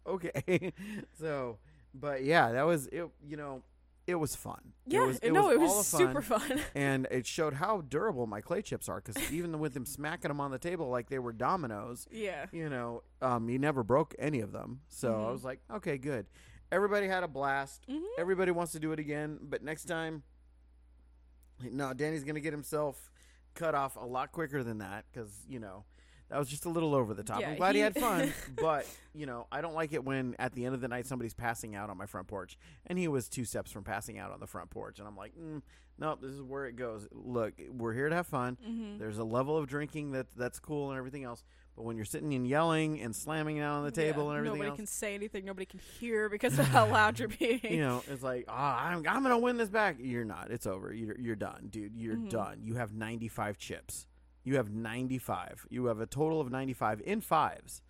okay, 0.07 0.73
so 1.19 1.57
but 1.93 2.23
yeah, 2.23 2.51
that 2.53 2.63
was 2.63 2.87
it. 2.87 3.07
You 3.27 3.37
know, 3.37 3.63
it 4.05 4.15
was 4.15 4.35
fun. 4.35 4.73
yeah, 4.85 5.03
it 5.03 5.07
was, 5.07 5.19
it 5.19 5.31
no, 5.33 5.47
was 5.47 5.53
it 5.53 5.59
was 5.59 5.71
all 5.71 5.83
super 5.83 6.21
fun. 6.21 6.59
and 6.75 7.07
it 7.11 7.25
showed 7.27 7.53
how 7.55 7.81
durable 7.81 8.25
my 8.27 8.39
clay 8.41 8.61
chips 8.61 8.87
are 8.87 9.01
because 9.03 9.31
even 9.31 9.59
with 9.59 9.73
them 9.73 9.85
smacking 9.85 10.29
them 10.29 10.39
on 10.39 10.51
the 10.51 10.59
table 10.59 10.89
like 10.89 11.09
they 11.09 11.19
were 11.19 11.33
dominoes, 11.33 12.07
yeah, 12.11 12.45
you 12.51 12.69
know, 12.69 13.03
um, 13.21 13.49
you 13.49 13.59
never 13.59 13.83
broke 13.83 14.15
any 14.19 14.39
of 14.39 14.51
them. 14.51 14.81
So 14.87 15.09
I 15.09 15.17
Mhm. 15.27 15.31
was 15.33 15.43
like, 15.43 15.59
okay, 15.73 15.97
good. 15.97 16.25
Everybody 16.71 17.07
had 17.07 17.23
a 17.23 17.27
blast. 17.27 17.85
Mhm. 17.89 18.03
Everybody 18.17 18.51
wants 18.51 18.71
to 18.73 18.79
do 18.79 18.91
it 18.91 18.99
again, 18.99 19.39
but 19.41 19.63
next 19.63 19.85
time, 19.85 20.23
no, 21.71 21.93
Danny's 21.93 22.23
gonna 22.23 22.39
get 22.39 22.53
himself 22.53 23.11
cut 23.55 23.73
off 23.73 23.95
a 23.95 24.05
lot 24.05 24.31
quicker 24.31 24.63
than 24.63 24.77
that 24.79 25.05
because 25.11 25.45
you 25.49 25.59
know 25.59 25.83
that 26.29 26.37
was 26.39 26.47
just 26.49 26.65
a 26.65 26.69
little 26.69 26.93
over 26.95 27.13
the 27.13 27.23
top. 27.23 27.41
Yeah, 27.41 27.51
I'm 27.51 27.55
glad 27.57 27.75
he, 27.75 27.79
he- 27.79 27.83
had 27.83 27.95
fun, 27.95 28.33
but 28.61 28.85
you 29.13 29.25
know 29.25 29.47
I 29.51 29.61
don't 29.61 29.75
like 29.75 29.93
it 29.93 30.03
when 30.03 30.35
at 30.39 30.53
the 30.53 30.65
end 30.65 30.75
of 30.75 30.81
the 30.81 30.87
night 30.87 31.05
somebody's 31.07 31.33
passing 31.33 31.75
out 31.75 31.89
on 31.89 31.97
my 31.97 32.05
front 32.05 32.27
porch, 32.27 32.57
and 32.85 32.97
he 32.99 33.07
was 33.07 33.29
two 33.29 33.45
steps 33.45 33.71
from 33.71 33.83
passing 33.83 34.17
out 34.19 34.31
on 34.31 34.39
the 34.39 34.47
front 34.47 34.69
porch, 34.69 34.99
and 34.99 35.07
I'm 35.07 35.15
like, 35.17 35.33
mm, 35.35 35.61
nope, 35.97 36.19
this 36.21 36.31
is 36.31 36.41
where 36.41 36.65
it 36.65 36.75
goes. 36.75 37.07
Look, 37.11 37.53
we're 37.71 37.93
here 37.93 38.09
to 38.09 38.15
have 38.15 38.27
fun. 38.27 38.57
Mhm. 38.67 38.99
There's 38.99 39.17
a 39.17 39.23
level 39.23 39.57
of 39.57 39.67
drinking 39.67 40.11
that 40.11 40.27
that's 40.35 40.59
cool 40.59 40.89
and 40.91 40.97
everything 40.97 41.23
else. 41.23 41.43
But 41.75 41.83
when 41.83 41.95
you're 41.95 42.05
sitting 42.05 42.33
and 42.33 42.47
yelling 42.47 43.01
and 43.01 43.15
slamming 43.15 43.57
down 43.57 43.77
on 43.77 43.85
the 43.85 43.91
table 43.91 44.23
Yeah, 44.23 44.29
and 44.29 44.37
everything 44.39 44.53
Nobody 44.57 44.69
else, 44.71 44.77
can 44.77 44.87
say 44.87 45.13
anything. 45.13 45.45
Nobody 45.45 45.67
can 45.67 45.79
hear 45.99 46.27
because 46.27 46.57
of 46.57 46.65
how 46.65 46.87
loud 46.87 47.19
you're 47.19 47.27
being. 47.39 47.59
you 47.63 47.77
know, 47.81 48.03
it's 48.07 48.23
like, 48.23 48.45
ah, 48.47 48.83
I'm, 48.87 49.05
I'm 49.07 49.21
gonna 49.21 49.37
win 49.37 49.57
this 49.57 49.69
back. 49.69 49.97
You're 49.99 50.25
not. 50.25 50.49
It's 50.49 50.65
over. 50.65 50.91
You're 50.91 51.15
you're 51.19 51.35
done, 51.35 51.67
dude. 51.69 51.95
You're 51.95 52.15
Mhm. 52.15 52.29
done. 52.31 52.61
You 52.63 52.75
have 52.77 52.93
95 52.95 53.59
chips. 53.59 54.07
You 54.47 54.55
have 54.55 54.71
95. 54.71 55.67
You 55.69 55.87
have 55.87 55.99
a 55.99 56.05
total 56.05 56.39
of 56.39 56.49
95 56.49 57.01
in 57.05 57.19
fives, 57.19 57.81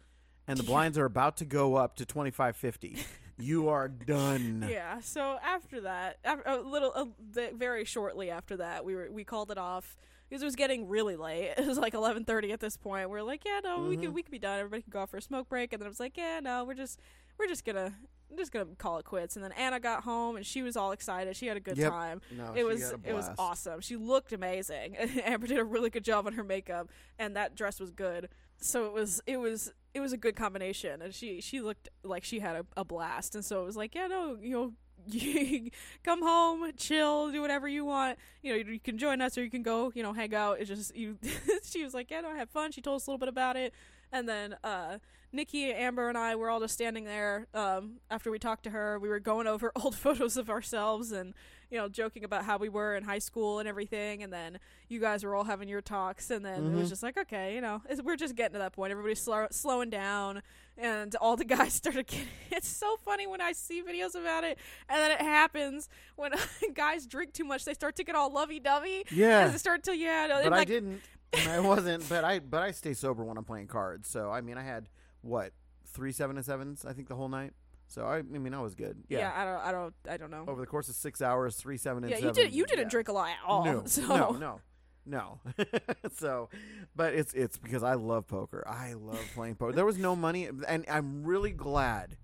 and 0.47 0.57
the 0.57 0.63
blinds 0.71 0.97
are 0.97 1.05
about 1.05 1.37
to 1.37 1.45
go 1.45 1.75
up 1.75 1.95
to 1.97 2.05
25.50. 2.05 2.97
you 3.37 3.69
are 3.69 3.87
done. 3.87 4.65
Yeah. 4.69 4.99
So 5.01 5.37
after 5.43 5.81
that, 5.81 6.17
af- 6.25 6.41
a 6.47 6.55
little, 6.57 6.91
a, 6.95 7.07
the- 7.31 7.51
very 7.55 7.85
shortly 7.85 8.31
after 8.31 8.57
that, 8.57 8.83
we 8.83 8.95
were 8.95 9.07
we 9.11 9.23
called 9.23 9.51
it 9.51 9.59
off 9.59 9.95
because 10.27 10.41
it 10.41 10.45
was 10.45 10.55
getting 10.55 10.87
really 10.87 11.15
late. 11.15 11.53
It 11.59 11.67
was 11.67 11.77
like 11.77 11.93
eleven 11.93 12.25
thirty 12.25 12.51
at 12.51 12.59
this 12.59 12.75
point. 12.75 13.07
We 13.11 13.19
are 13.19 13.23
like, 13.23 13.43
yeah, 13.45 13.59
no, 13.63 13.81
we 13.83 13.95
Mhm. 13.97 14.01
could 14.01 14.13
we 14.15 14.23
could 14.23 14.31
be 14.31 14.39
done. 14.39 14.57
Everybody 14.57 14.81
could 14.81 14.93
go 14.93 15.01
out 15.01 15.09
for 15.11 15.17
a 15.17 15.21
smoke 15.21 15.47
break, 15.49 15.73
and 15.73 15.79
then 15.79 15.85
it 15.85 15.89
was 15.89 15.99
like, 15.99 16.17
yeah, 16.17 16.39
no, 16.41 16.63
we're 16.65 16.73
just 16.73 16.99
we're 17.37 17.47
just 17.47 17.65
gonna 17.65 17.93
I'm 18.29 18.37
just 18.37 18.51
gonna 18.51 18.65
call 18.77 18.97
it 18.97 19.05
quits. 19.05 19.35
And 19.35 19.43
then 19.43 19.51
Anna 19.53 19.79
got 19.79 20.03
home 20.03 20.35
and 20.35 20.45
she 20.45 20.61
was 20.61 20.75
all 20.75 20.91
excited. 20.91 21.35
She 21.35 21.47
had 21.47 21.57
a 21.57 21.61
good 21.61 21.77
Yep. 21.77 21.91
time. 21.91 22.21
No, 22.35 22.53
it 22.55 22.63
was 22.65 22.93
it 23.03 23.13
was 23.13 23.29
awesome. 23.37 23.81
She 23.81 23.95
looked 23.95 24.33
amazing. 24.33 24.95
Amber 25.23 25.47
did 25.47 25.59
a 25.59 25.63
really 25.63 25.89
good 25.89 26.03
job 26.03 26.27
on 26.27 26.33
her 26.33 26.43
makeup, 26.43 26.89
and 27.17 27.35
that 27.35 27.55
dress 27.55 27.79
was 27.79 27.91
good. 27.91 28.29
So 28.59 28.85
it 28.85 28.93
was 28.93 29.21
it 29.25 29.37
was 29.37 29.71
it 29.93 29.99
was 29.99 30.13
a 30.13 30.17
good 30.17 30.35
combination, 30.35 31.01
and 31.01 31.13
she 31.13 31.41
she 31.41 31.61
looked 31.61 31.89
like 32.03 32.23
she 32.23 32.39
had 32.39 32.55
a, 32.55 32.65
a 32.75 32.83
blast. 32.85 33.33
And 33.35 33.45
so 33.45 33.61
it 33.61 33.65
was 33.65 33.77
like, 33.77 33.95
yeah, 33.95 34.07
no, 34.07 34.37
you 34.41 34.51
know. 34.51 34.73
Come 36.03 36.21
home, 36.21 36.71
chill, 36.75 37.31
do 37.31 37.39
whatever 37.41 37.67
you 37.67 37.85
want. 37.85 38.17
You 38.41 38.51
know, 38.51 38.57
you, 38.57 38.73
you 38.73 38.79
can 38.79 38.97
join 38.97 39.21
us 39.21 39.37
or 39.37 39.43
you 39.43 39.49
can 39.49 39.63
go, 39.63 39.91
you 39.95 40.03
know, 40.03 40.11
hang 40.11 40.33
out. 40.35 40.59
It's 40.59 40.67
just 40.69 40.95
you. 40.95 41.17
she 41.63 41.83
was 41.83 41.93
like, 41.93 42.11
"Yeah, 42.11 42.21
no, 42.21 42.29
I 42.29 42.35
had 42.35 42.49
fun." 42.49 42.71
She 42.71 42.81
told 42.81 42.97
us 42.97 43.07
a 43.07 43.11
little 43.11 43.19
bit 43.19 43.29
about 43.29 43.55
it, 43.55 43.73
and 44.11 44.27
then 44.27 44.57
uh, 44.65 44.97
Nikki, 45.31 45.71
Amber, 45.71 46.07
and 46.09 46.17
I 46.17 46.35
were 46.35 46.49
all 46.49 46.59
just 46.59 46.73
standing 46.73 47.03
there 47.03 47.47
um, 47.53 47.97
after 48.09 48.31
we 48.31 48.39
talked 48.39 48.63
to 48.63 48.69
her. 48.69 48.97
We 48.97 49.09
were 49.09 49.19
going 49.19 49.45
over 49.47 49.71
old 49.81 49.95
photos 49.95 50.37
of 50.37 50.49
ourselves 50.49 51.11
and 51.11 51.33
you 51.69 51.77
know 51.77 51.89
joking 51.89 52.23
about 52.23 52.45
how 52.45 52.57
we 52.57 52.69
were 52.69 52.95
in 52.95 53.03
high 53.03 53.19
school 53.19 53.59
and 53.59 53.67
everything. 53.67 54.23
And 54.23 54.31
then 54.31 54.57
you 54.87 54.99
guys 55.01 55.23
were 55.25 55.35
all 55.35 55.43
having 55.43 55.67
your 55.67 55.81
talks, 55.81 56.31
and 56.31 56.45
then 56.45 56.67
it 56.67 56.75
was 56.75 56.87
Mhm. 56.87 56.89
just 56.89 57.03
like, 57.03 57.17
okay, 57.17 57.55
you 57.55 57.61
know, 57.61 57.81
it's, 57.89 58.01
we're 58.01 58.15
just 58.15 58.35
getting 58.35 58.53
to 58.53 58.59
that 58.59 58.71
point. 58.73 58.91
Everybody's 58.91 59.21
slow, 59.21 59.47
slowing 59.51 59.89
down, 59.89 60.41
and 60.77 61.13
all 61.17 61.35
the 61.35 61.45
guys 61.57 61.73
started 61.73 62.07
getting. 62.07 62.27
It's 62.51 62.69
so 62.69 62.95
funny 63.03 63.27
when 63.27 63.41
I 63.41 63.51
see 63.51 63.83
videos 63.83 64.15
about 64.15 64.45
it, 64.45 64.57
and 64.87 64.97
then 64.99 65.11
it 65.11 65.21
happens 65.21 65.89
when 66.15 66.31
guys 66.73 67.05
drink 67.05 67.33
too 67.33 67.43
much. 67.43 67.65
They 67.65 67.73
start 67.73 67.97
to 67.97 68.03
get 68.05 68.15
all 68.15 68.31
lovey 68.31 68.59
dovey. 68.61 69.05
Yeah, 69.11 69.49
They 69.49 69.57
start 69.57 69.83
to 69.83 69.95
yeah, 69.95 70.27
no, 70.27 70.41
but 70.43 70.53
I 70.53 70.57
like, 70.59 70.67
didn't. 70.69 71.01
I 71.49 71.59
wasn't. 71.59 72.07
But 72.07 72.23
I 72.23 72.39
but 72.39 72.63
I 72.63 72.71
stay 72.71 72.93
sober 72.93 73.25
when 73.25 73.37
I'm 73.37 73.43
playing 73.43 73.67
cards. 73.67 74.07
So 74.09 74.31
I 74.31 74.39
mean, 74.39 74.57
I 74.57 74.63
had 74.63 74.87
what 75.27 75.51
three 75.85 76.11
seven 76.11 76.37
and 76.37 76.45
sevens. 76.45 76.85
I 76.85 76.93
think 76.93 77.07
the 77.07 77.15
whole 77.15 77.29
night. 77.29 77.53
So 77.87 78.05
I, 78.05 78.17
I 78.17 78.21
mean, 78.21 78.53
I 78.53 78.61
was 78.61 78.75
good. 78.75 79.03
Yeah. 79.07 79.19
Yeah. 79.19 79.33
I 79.35 79.45
don't, 79.45 79.61
I 79.61 79.71
don't, 79.71 79.93
I 80.09 80.17
don't 80.17 80.31
know. 80.31 80.45
Over 80.47 80.61
the 80.61 80.67
course 80.67 80.89
of 80.89 80.95
six 80.95 81.21
hours, 81.21 81.55
three 81.55 81.77
seven 81.77 82.03
and 82.03 82.11
yeah, 82.11 82.17
you 82.17 82.33
seven. 82.33 82.35
did. 82.35 82.53
You 82.53 82.65
didn't 82.65 82.85
yeah. 82.85 82.89
drink 82.89 83.07
a 83.07 83.13
lot 83.13 83.29
at 83.29 83.37
all. 83.45 83.65
No, 83.65 83.83
so 83.85 84.01
no, 84.01 84.31
no, 84.31 84.61
no. 85.05 85.39
so, 86.13 86.49
but 86.95 87.13
it's 87.13 87.33
it's 87.33 87.57
because 87.57 87.83
I 87.83 87.93
love 87.93 88.27
poker. 88.27 88.65
I 88.67 88.93
love 88.93 89.23
playing 89.33 89.55
poker. 89.55 89.73
There 89.73 89.85
was 89.85 89.97
no 89.97 90.15
money, 90.15 90.49
and 90.67 90.85
I'm 90.89 91.23
really 91.23 91.51
glad, 91.51 92.17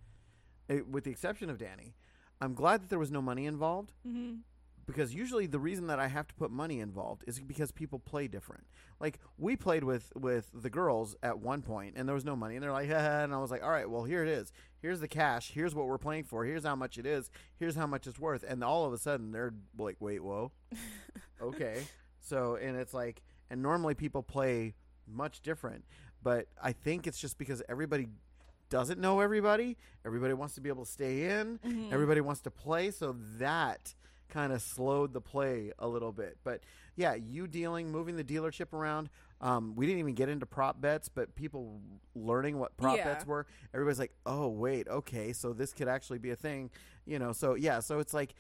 eh, 0.70 0.82
with 0.90 1.06
the 1.06 1.12
exception 1.12 1.50
of 1.50 1.58
Danny, 1.58 1.96
I'm 2.42 2.54
glad 2.54 2.82
that 2.82 2.90
there 2.90 3.00
was 3.00 3.12
no 3.12 3.22
money 3.22 3.46
involved 3.46 3.94
hmm 4.06 4.34
because 4.86 5.14
usually 5.14 5.46
the 5.48 5.60
reason 5.60 5.88
that 5.88 6.00
I 6.00 6.08
have 6.08 6.28
to 6.28 6.34
put 6.36 6.52
money 6.52 6.80
involved 6.80 7.24
is 7.28 7.40
because 7.40 7.72
people 7.72 8.00
play 8.00 8.28
different. 8.28 8.66
Like 9.00 9.20
we 9.38 9.56
played 9.56 9.84
with 9.84 10.12
with 10.16 10.50
the 10.54 10.70
girls 10.70 11.16
at 11.24 11.40
one 11.40 11.62
point, 11.62 11.94
and 11.98 12.08
there 12.08 12.16
was 12.16 12.26
no 12.26 12.36
money, 12.36 12.56
and 12.56 12.64
they're 12.64 12.72
like, 12.72 12.90
Haha, 12.90 13.24
and 13.24 13.34
I 13.34 13.38
was 13.38 13.52
like, 13.52 13.64
all 13.64 13.70
right, 13.70 13.90
well 13.90 14.04
here 14.04 14.24
it 14.24 14.30
is. 14.30 14.52
Here's 14.82 15.00
the 15.00 15.08
cash. 15.08 15.52
Here's 15.54 15.74
what 15.74 15.88
we're 15.88 15.98
playing 15.98 16.26
for. 16.26 16.44
Here's 16.46 16.66
how 16.66 16.76
much 16.76 16.98
it 16.98 17.06
is. 17.06 17.30
Here's 17.58 17.76
how 17.76 17.88
much 17.88 18.08
it's 18.08 18.20
worth. 18.20 18.44
And 18.48 18.64
all 18.64 18.86
of 18.86 18.94
a 18.94 18.98
sudden 18.98 19.32
they're 19.32 19.54
like, 19.78 19.98
wait, 20.00 20.24
whoa, 20.24 20.52
okay. 21.42 21.84
So 22.20 22.56
and 22.56 22.76
it's 22.78 22.94
like, 22.94 23.22
and 23.50 23.62
normally 23.62 23.94
people 23.96 24.24
play 24.24 24.76
much 25.08 25.42
different, 25.42 25.86
but 26.22 26.48
I 26.62 26.72
think 26.72 27.08
it's 27.08 27.20
just 27.20 27.38
because 27.38 27.62
everybody 27.68 28.08
doesn't 28.70 29.00
know 29.00 29.20
everybody. 29.20 29.78
Everybody 30.06 30.34
wants 30.34 30.56
to 30.56 30.62
be 30.62 30.70
able 30.70 30.86
to 30.86 30.92
stay 30.92 31.30
in. 31.30 31.60
Mhm. 31.60 31.92
Everybody 31.92 32.22
wants 32.22 32.42
to 32.42 32.52
play, 32.52 32.90
so 32.92 33.16
that 33.38 33.94
kind 34.34 34.52
of 34.52 34.62
slowed 34.62 35.14
the 35.14 35.22
play 35.22 35.72
a 35.78 35.88
little 35.88 36.12
bit. 36.12 36.38
But 36.44 36.62
yeah, 36.96 37.14
you 37.14 37.48
dealing, 37.48 37.92
moving 37.92 38.16
the 38.16 38.24
dealer 38.24 38.50
chip 38.52 38.74
around. 38.74 39.10
Um, 39.42 39.76
we 39.76 39.86
didn't 39.86 40.00
even 40.00 40.16
get 40.16 40.30
into 40.30 40.46
prop 40.46 40.82
bets, 40.82 41.08
but 41.10 41.36
people 41.36 41.80
learning 42.16 42.58
what 42.58 42.76
prop 42.78 42.98
Yeah. 42.98 43.14
bets 43.14 43.26
were. 43.28 43.46
Everybody's 43.74 44.00
like, 44.00 44.14
"Oh, 44.26 44.48
wait, 44.48 44.88
okay, 44.88 45.34
so 45.34 45.54
this 45.54 45.74
could 45.74 45.88
actually 45.88 46.20
be 46.20 46.32
a 46.32 46.36
thing," 46.36 46.72
you 47.06 47.20
know. 47.20 47.32
So 47.34 47.54
yeah, 47.56 47.80
so 47.80 48.00
it's 48.00 48.14
like, 48.14 48.34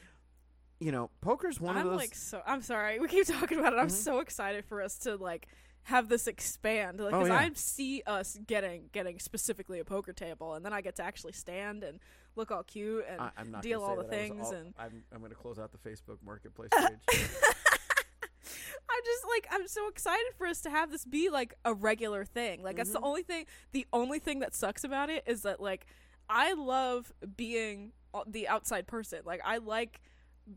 you 0.80 0.91
know, 0.91 1.10
poker's 1.22 1.60
one 1.62 1.78
I'm 1.78 1.86
of 1.86 1.91
those. 1.91 2.00
like 2.02 2.16
so. 2.16 2.41
I'm 2.46 2.62
sorry. 2.62 3.00
We 3.00 3.08
keep 3.08 3.26
talking 3.28 3.60
about 3.60 3.74
it. 3.74 3.78
I'm 3.80 3.88
Mhm. 3.88 3.91
so 3.91 4.20
excited 4.20 4.66
for 4.66 4.82
us 4.82 4.98
to 5.00 5.16
like 5.18 5.48
have 5.86 6.10
this 6.10 6.28
expand. 6.28 7.00
Like, 7.00 7.14
Oh, 7.14 7.20
'cause 7.20 7.30
yeah. 7.30 7.38
I 7.38 7.52
see 7.56 8.04
us 8.06 8.38
getting 8.48 8.90
getting 8.92 9.20
specifically 9.20 9.80
a 9.80 9.86
poker 9.86 10.14
table, 10.14 10.54
and 10.54 10.66
then 10.66 10.74
I 10.74 10.82
get 10.82 10.96
to 10.98 11.04
actually 11.04 11.34
stand 11.34 11.84
and 11.84 12.00
look 12.36 12.52
all 12.52 12.64
cute 12.64 13.06
and 13.08 13.22
I, 13.22 13.30
I'm 13.38 13.52
not 13.52 13.62
deal 13.62 13.80
gonna 13.80 13.92
all 13.92 13.98
the 13.98 14.04
that 14.04 14.14
I 14.14 14.22
was 14.22 14.28
things 14.30 14.46
all- 14.48 14.54
and- 14.54 14.74
I'm 14.80 15.04
I'm 15.12 15.20
going 15.20 15.30
to 15.32 15.36
close 15.38 15.60
out 15.60 15.72
the 15.72 15.78
Facebook 15.90 16.18
Marketplace 16.26 16.70
page. 16.76 17.30
I'm 18.90 19.04
just 19.06 19.24
like 19.30 19.48
I'm 19.52 19.68
so 19.68 19.88
excited 19.88 20.34
for 20.38 20.48
us 20.48 20.62
to 20.62 20.70
have 20.70 20.92
this 20.92 21.06
be 21.06 21.30
like 21.30 21.54
a 21.66 21.74
regular 21.74 22.26
thing. 22.26 22.62
Like 22.64 22.76
that's 22.76 22.92
the 22.92 22.98
mm-hmm. 22.98 23.06
only 23.06 23.24
thing. 23.24 23.46
The 23.72 23.88
only 23.94 24.20
thing 24.20 24.40
that 24.40 24.54
sucks 24.54 24.84
about 24.84 25.10
it 25.10 25.24
is 25.26 25.44
that 25.44 25.62
like 25.62 25.86
I 26.30 26.54
love 26.54 27.12
being 27.38 27.94
the 28.28 28.48
outside 28.48 28.88
person. 28.88 29.22
Like 29.26 29.42
I 29.44 29.58
like 29.58 30.02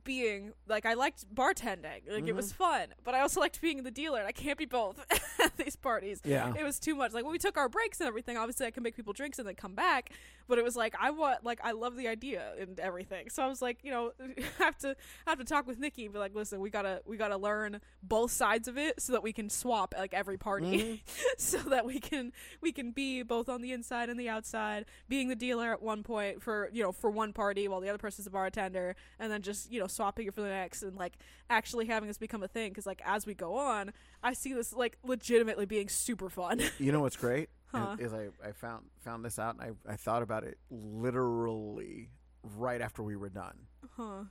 being 0.05 0.53
like 0.69 0.85
I 0.87 0.95
liked 0.95 1.33
bartending. 1.35 2.03
Like 2.11 2.27
it 2.27 2.35
was 2.35 2.47
Mm-hmm. 2.53 2.63
fun, 2.65 2.89
but 3.05 3.15
I 3.15 3.21
also 3.21 3.41
liked 3.41 3.61
being 3.61 3.83
the 3.83 3.91
dealer. 3.91 4.19
And 4.19 4.29
I 4.29 4.33
can't 4.33 4.59
be 4.59 4.65
both 4.67 4.99
at 5.45 5.57
these 5.57 5.77
parties. 5.77 6.21
yeah. 6.25 6.53
It 6.59 6.65
was 6.65 6.79
too 6.79 6.95
much. 6.95 7.13
Like 7.13 7.25
when 7.25 7.33
we 7.33 7.39
took 7.39 7.57
our 7.57 7.69
breaks 7.69 8.01
and 8.01 8.09
everything, 8.09 8.37
obviously 8.37 8.67
I 8.67 8.71
can 8.71 8.83
make 8.83 8.97
people 8.97 9.13
drinks 9.13 9.39
and 9.39 9.47
then 9.47 9.55
come 9.55 9.75
back. 9.75 10.11
But 10.49 10.59
it 10.59 10.65
was 10.65 10.77
like 10.77 10.95
I 11.01 11.11
want, 11.11 11.45
like 11.45 11.61
I 11.65 11.73
love 11.73 11.97
the 11.97 12.07
idea 12.09 12.53
and 12.61 12.79
everything. 12.79 13.29
So 13.31 13.43
I 13.43 13.47
was 13.47 13.61
like, 13.63 13.79
you 13.83 13.91
know, 13.91 14.13
I 14.61 14.65
have 14.65 14.79
to 14.79 14.97
have 15.27 15.39
to 15.39 15.45
talk 15.45 15.67
with 15.67 15.79
Nikki 15.79 16.05
and 16.05 16.13
be 16.13 16.19
like, 16.21 16.35
listen, 16.35 16.61
we 16.61 16.71
gotta 16.71 17.03
we 17.05 17.17
gotta 17.17 17.37
learn 17.37 17.81
both 18.03 18.31
sides 18.31 18.69
of 18.69 18.79
it 18.79 19.01
so 19.01 19.13
that 19.13 19.23
we 19.23 19.33
can 19.33 19.51
swap 19.51 19.95
like 19.97 20.15
every 20.15 20.37
party, 20.39 20.67
Mhm. 20.67 21.01
so 21.39 21.59
that 21.59 21.85
we 21.85 21.99
can 22.01 22.33
we 22.61 22.71
can 22.73 22.91
be 22.93 23.23
both 23.23 23.49
on 23.49 23.61
the 23.63 23.73
inside 23.73 24.09
and 24.09 24.19
the 24.21 24.29
outside, 24.29 24.85
being 25.09 25.29
the 25.29 25.35
dealer 25.37 25.73
at 25.73 25.83
one 25.83 26.03
point 26.03 26.43
for 26.43 26.71
you 26.73 26.83
know 26.83 26.93
for 26.93 27.11
one 27.11 27.33
party 27.33 27.67
while 27.69 27.81
the 27.81 27.89
other 27.89 27.99
person's 27.99 28.27
a 28.27 28.31
bartender, 28.31 28.95
and 29.19 29.33
then 29.33 29.43
just 29.43 29.71
you 29.77 29.81
know 29.83 29.87
swapping 29.87 30.27
it 30.27 30.35
for 30.35 30.41
the 30.41 30.49
next 30.49 30.83
and 30.83 30.97
like 30.97 31.15
actually 31.49 31.87
having 31.87 32.09
this 32.09 32.19
become 32.19 32.43
a 32.43 32.49
thing. 32.49 32.71
Because 32.71 32.87
like 32.87 33.01
as 33.05 33.27
we 33.27 33.35
go 33.35 33.57
on, 33.57 33.93
I 34.23 34.33
see 34.33 34.53
this 34.53 34.73
like 34.73 34.97
legitimately 35.05 35.67
being 35.67 35.89
super 35.89 36.29
fun. 36.29 36.61
You 36.79 36.93
know 36.93 37.01
what's 37.01 37.17
great? 37.17 37.49
Huh. 37.67 37.97
Is 37.99 38.13
I, 38.13 38.29
I 38.45 38.53
found 38.53 38.87
found 39.05 39.25
this 39.25 39.39
out 39.39 39.57
and 39.61 39.63
I, 39.87 39.93
I 39.93 39.97
thought 39.97 40.23
about 40.23 40.45
it 40.45 40.59
literally 40.71 42.11
right 42.43 42.81
after 42.81 43.03
we 43.03 43.17
were 43.17 43.29
done. 43.31 43.67
huh. 43.97 44.25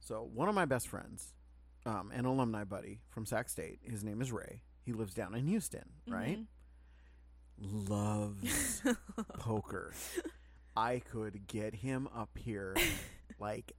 So 0.00 0.28
one 0.34 0.48
of 0.48 0.54
my 0.54 0.64
best 0.64 0.88
friends, 0.88 1.32
um, 1.86 2.10
an 2.14 2.24
alumni 2.24 2.64
buddy 2.64 3.00
from 3.10 3.24
Sac 3.26 3.48
State, 3.48 3.78
his 3.82 4.02
name 4.02 4.20
is 4.20 4.32
Ray. 4.32 4.62
He 4.84 4.92
lives 4.92 5.14
down 5.14 5.34
in 5.34 5.46
Houston, 5.46 5.84
right? 6.08 6.38
Mhm. 7.60 7.88
Loves 7.88 8.82
poker. 9.38 9.92
I 10.76 11.00
could 11.00 11.46
get 11.46 11.74
him 11.76 12.08
up 12.14 12.30
here 12.38 12.74
like 13.42 13.72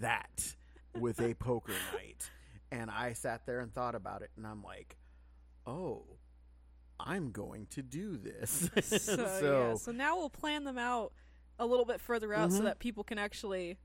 that 0.00 0.54
with 0.98 1.20
a 1.20 1.34
poker 1.34 1.72
night. 1.94 2.30
And 2.72 2.90
I 2.90 3.12
sat 3.12 3.44
there 3.46 3.60
and 3.60 3.72
thought 3.72 3.94
about 3.94 4.22
it 4.22 4.30
and 4.36 4.46
I'm 4.46 4.62
like, 4.62 4.96
"Oh, 5.66 6.04
I'm 6.98 7.30
going 7.30 7.66
to 7.70 7.82
do 7.82 8.16
this." 8.16 8.70
so, 8.82 9.68
yeah. 9.72 9.74
So 9.76 9.92
now 9.92 10.16
we'll 10.16 10.30
plan 10.30 10.64
them 10.64 10.78
out 10.78 11.12
a 11.58 11.66
little 11.66 11.84
bit 11.84 12.00
further 12.00 12.32
out 12.32 12.52
so 12.52 12.60
Mhm. 12.60 12.64
that 12.64 12.78
people 12.78 13.04
can 13.04 13.18
actually 13.18 13.76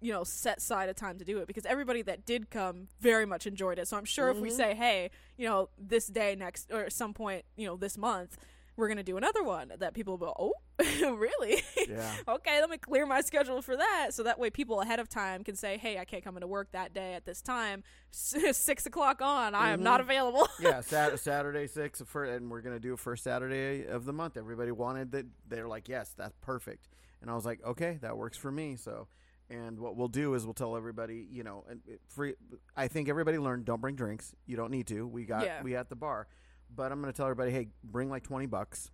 you 0.00 0.12
know 0.12 0.24
set 0.24 0.58
aside 0.58 0.88
a 0.88 0.94
time 0.94 1.18
to 1.18 1.24
do 1.24 1.38
it 1.38 1.46
because 1.46 1.64
everybody 1.64 2.02
that 2.02 2.26
did 2.26 2.50
come 2.50 2.88
very 3.00 3.24
much 3.24 3.46
enjoyed 3.46 3.78
it 3.78 3.86
so 3.86 3.96
i'm 3.96 4.04
sure 4.04 4.28
if 4.28 4.40
we 4.40 4.48
Mhm. 4.50 4.56
say 4.56 4.74
hey 4.74 5.08
you 5.36 5.46
know 5.48 5.68
this 5.78 6.08
day 6.08 6.34
next 6.34 6.72
or 6.72 6.80
at 6.80 6.92
some 6.92 7.14
point 7.14 7.44
you 7.56 7.64
know 7.64 7.76
this 7.76 7.96
month 7.96 8.36
we're 8.78 8.88
gonna 8.88 9.02
do 9.02 9.16
another 9.18 9.42
one 9.42 9.72
that 9.78 9.92
people 9.92 10.16
will 10.16 10.26
go 10.28 10.34
oh 10.38 11.12
really 11.16 11.62
yeah. 11.88 12.12
okay 12.28 12.60
let 12.60 12.70
me 12.70 12.78
clear 12.78 13.04
my 13.04 13.20
schedule 13.20 13.60
for 13.60 13.76
that 13.76 14.08
so 14.12 14.22
that 14.22 14.38
way 14.38 14.48
people 14.48 14.80
ahead 14.80 15.00
of 15.00 15.08
time 15.08 15.42
can 15.44 15.54
say 15.56 15.76
hey 15.76 15.98
i 15.98 16.04
can't 16.04 16.22
come 16.24 16.36
into 16.36 16.46
work 16.46 16.70
that 16.72 16.94
day 16.94 17.14
at 17.14 17.26
this 17.26 17.42
time 17.42 17.82
six 18.12 18.86
o'clock 18.86 19.20
on 19.20 19.54
i 19.54 19.70
am 19.70 19.82
not 19.82 20.00
Mhm. 20.00 20.04
available 20.04 20.48
yeah, 20.60 20.80
Sat- 20.80 21.18
Saturday 21.20 21.66
six 21.66 22.00
for, 22.06 22.24
and 22.24 22.50
we're 22.50 22.60
gonna 22.62 22.78
do 22.80 22.92
it 22.94 22.98
first 22.98 23.24
Saturday 23.24 23.84
of 23.86 24.04
the 24.04 24.12
month. 24.12 24.36
Everybody 24.36 24.70
wanted 24.72 25.12
that. 25.12 25.26
They're 25.48 25.68
like, 25.68 25.88
yes, 25.88 26.14
that's 26.16 26.36
perfect. 26.40 26.88
And 27.20 27.30
I 27.30 27.34
was 27.34 27.44
like, 27.44 27.60
okay, 27.64 27.98
that 28.02 28.16
works 28.16 28.36
for 28.36 28.50
me. 28.52 28.76
So, 28.76 29.08
and 29.50 29.78
what 29.78 29.96
we'll 29.96 30.08
do 30.08 30.34
is 30.34 30.44
we'll 30.44 30.54
tell 30.54 30.76
everybody, 30.76 31.26
you 31.30 31.42
know, 31.42 31.64
and 31.68 31.80
free. 32.08 32.34
I 32.76 32.88
think 32.88 33.08
everybody 33.08 33.38
learned 33.38 33.64
don't 33.64 33.80
bring 33.80 33.94
drinks. 33.96 34.34
You 34.46 34.56
don't 34.56 34.70
need 34.70 34.86
to. 34.88 35.06
We 35.06 35.24
got 35.24 35.44
Yeah. 35.44 35.62
we 35.62 35.74
at 35.76 35.88
the 35.88 35.96
bar, 35.96 36.26
but 36.74 36.92
I'm 36.92 37.00
gonna 37.00 37.12
tell 37.12 37.26
everybody, 37.26 37.50
hey, 37.50 37.68
bring 37.84 38.08
like 38.10 38.22
twenty 38.22 38.46
bucks. 38.46 38.90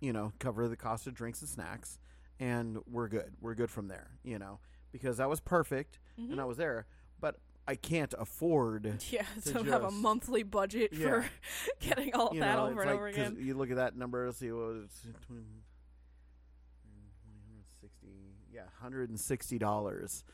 You 0.00 0.12
know, 0.12 0.32
cover 0.38 0.66
the 0.68 0.76
cost 0.76 1.06
of 1.06 1.14
drinks 1.14 1.40
and 1.42 1.48
snacks, 1.50 1.98
and 2.38 2.78
we're 2.90 3.08
good. 3.08 3.34
We're 3.40 3.54
good 3.54 3.70
from 3.70 3.88
there. 3.88 4.12
You 4.24 4.38
know, 4.38 4.60
because 4.92 5.18
that 5.18 5.28
was 5.28 5.40
perfect, 5.40 5.98
Mhm. 6.18 6.32
and 6.32 6.40
I 6.40 6.44
was 6.44 6.56
there, 6.56 6.86
but 7.20 7.36
I 7.68 7.74
can't 7.76 8.14
afford 8.18 9.04
Yeah, 9.10 9.26
to 9.44 9.52
to 9.52 9.62
have 9.64 9.84
a 9.84 9.90
monthly 9.90 10.42
budget 10.42 10.92
Yeah. 10.94 11.22
for 11.22 11.26
getting 11.80 12.14
all 12.14 12.30
you 12.34 12.40
that 12.40 12.56
know, 12.56 12.66
over 12.66 12.80
and 12.80 12.90
like, 12.90 12.96
over 12.96 13.06
again. 13.08 13.36
You 13.38 13.54
look 13.54 13.70
at 13.70 13.76
that 13.76 13.94
number, 13.96 14.24
let's 14.26 14.38
see, 14.38 14.50
what 14.50 14.76
it's 14.84 15.02
20, 15.26 15.42
160, 17.24 18.08
yeah, 18.52 18.62
$160 18.82 20.24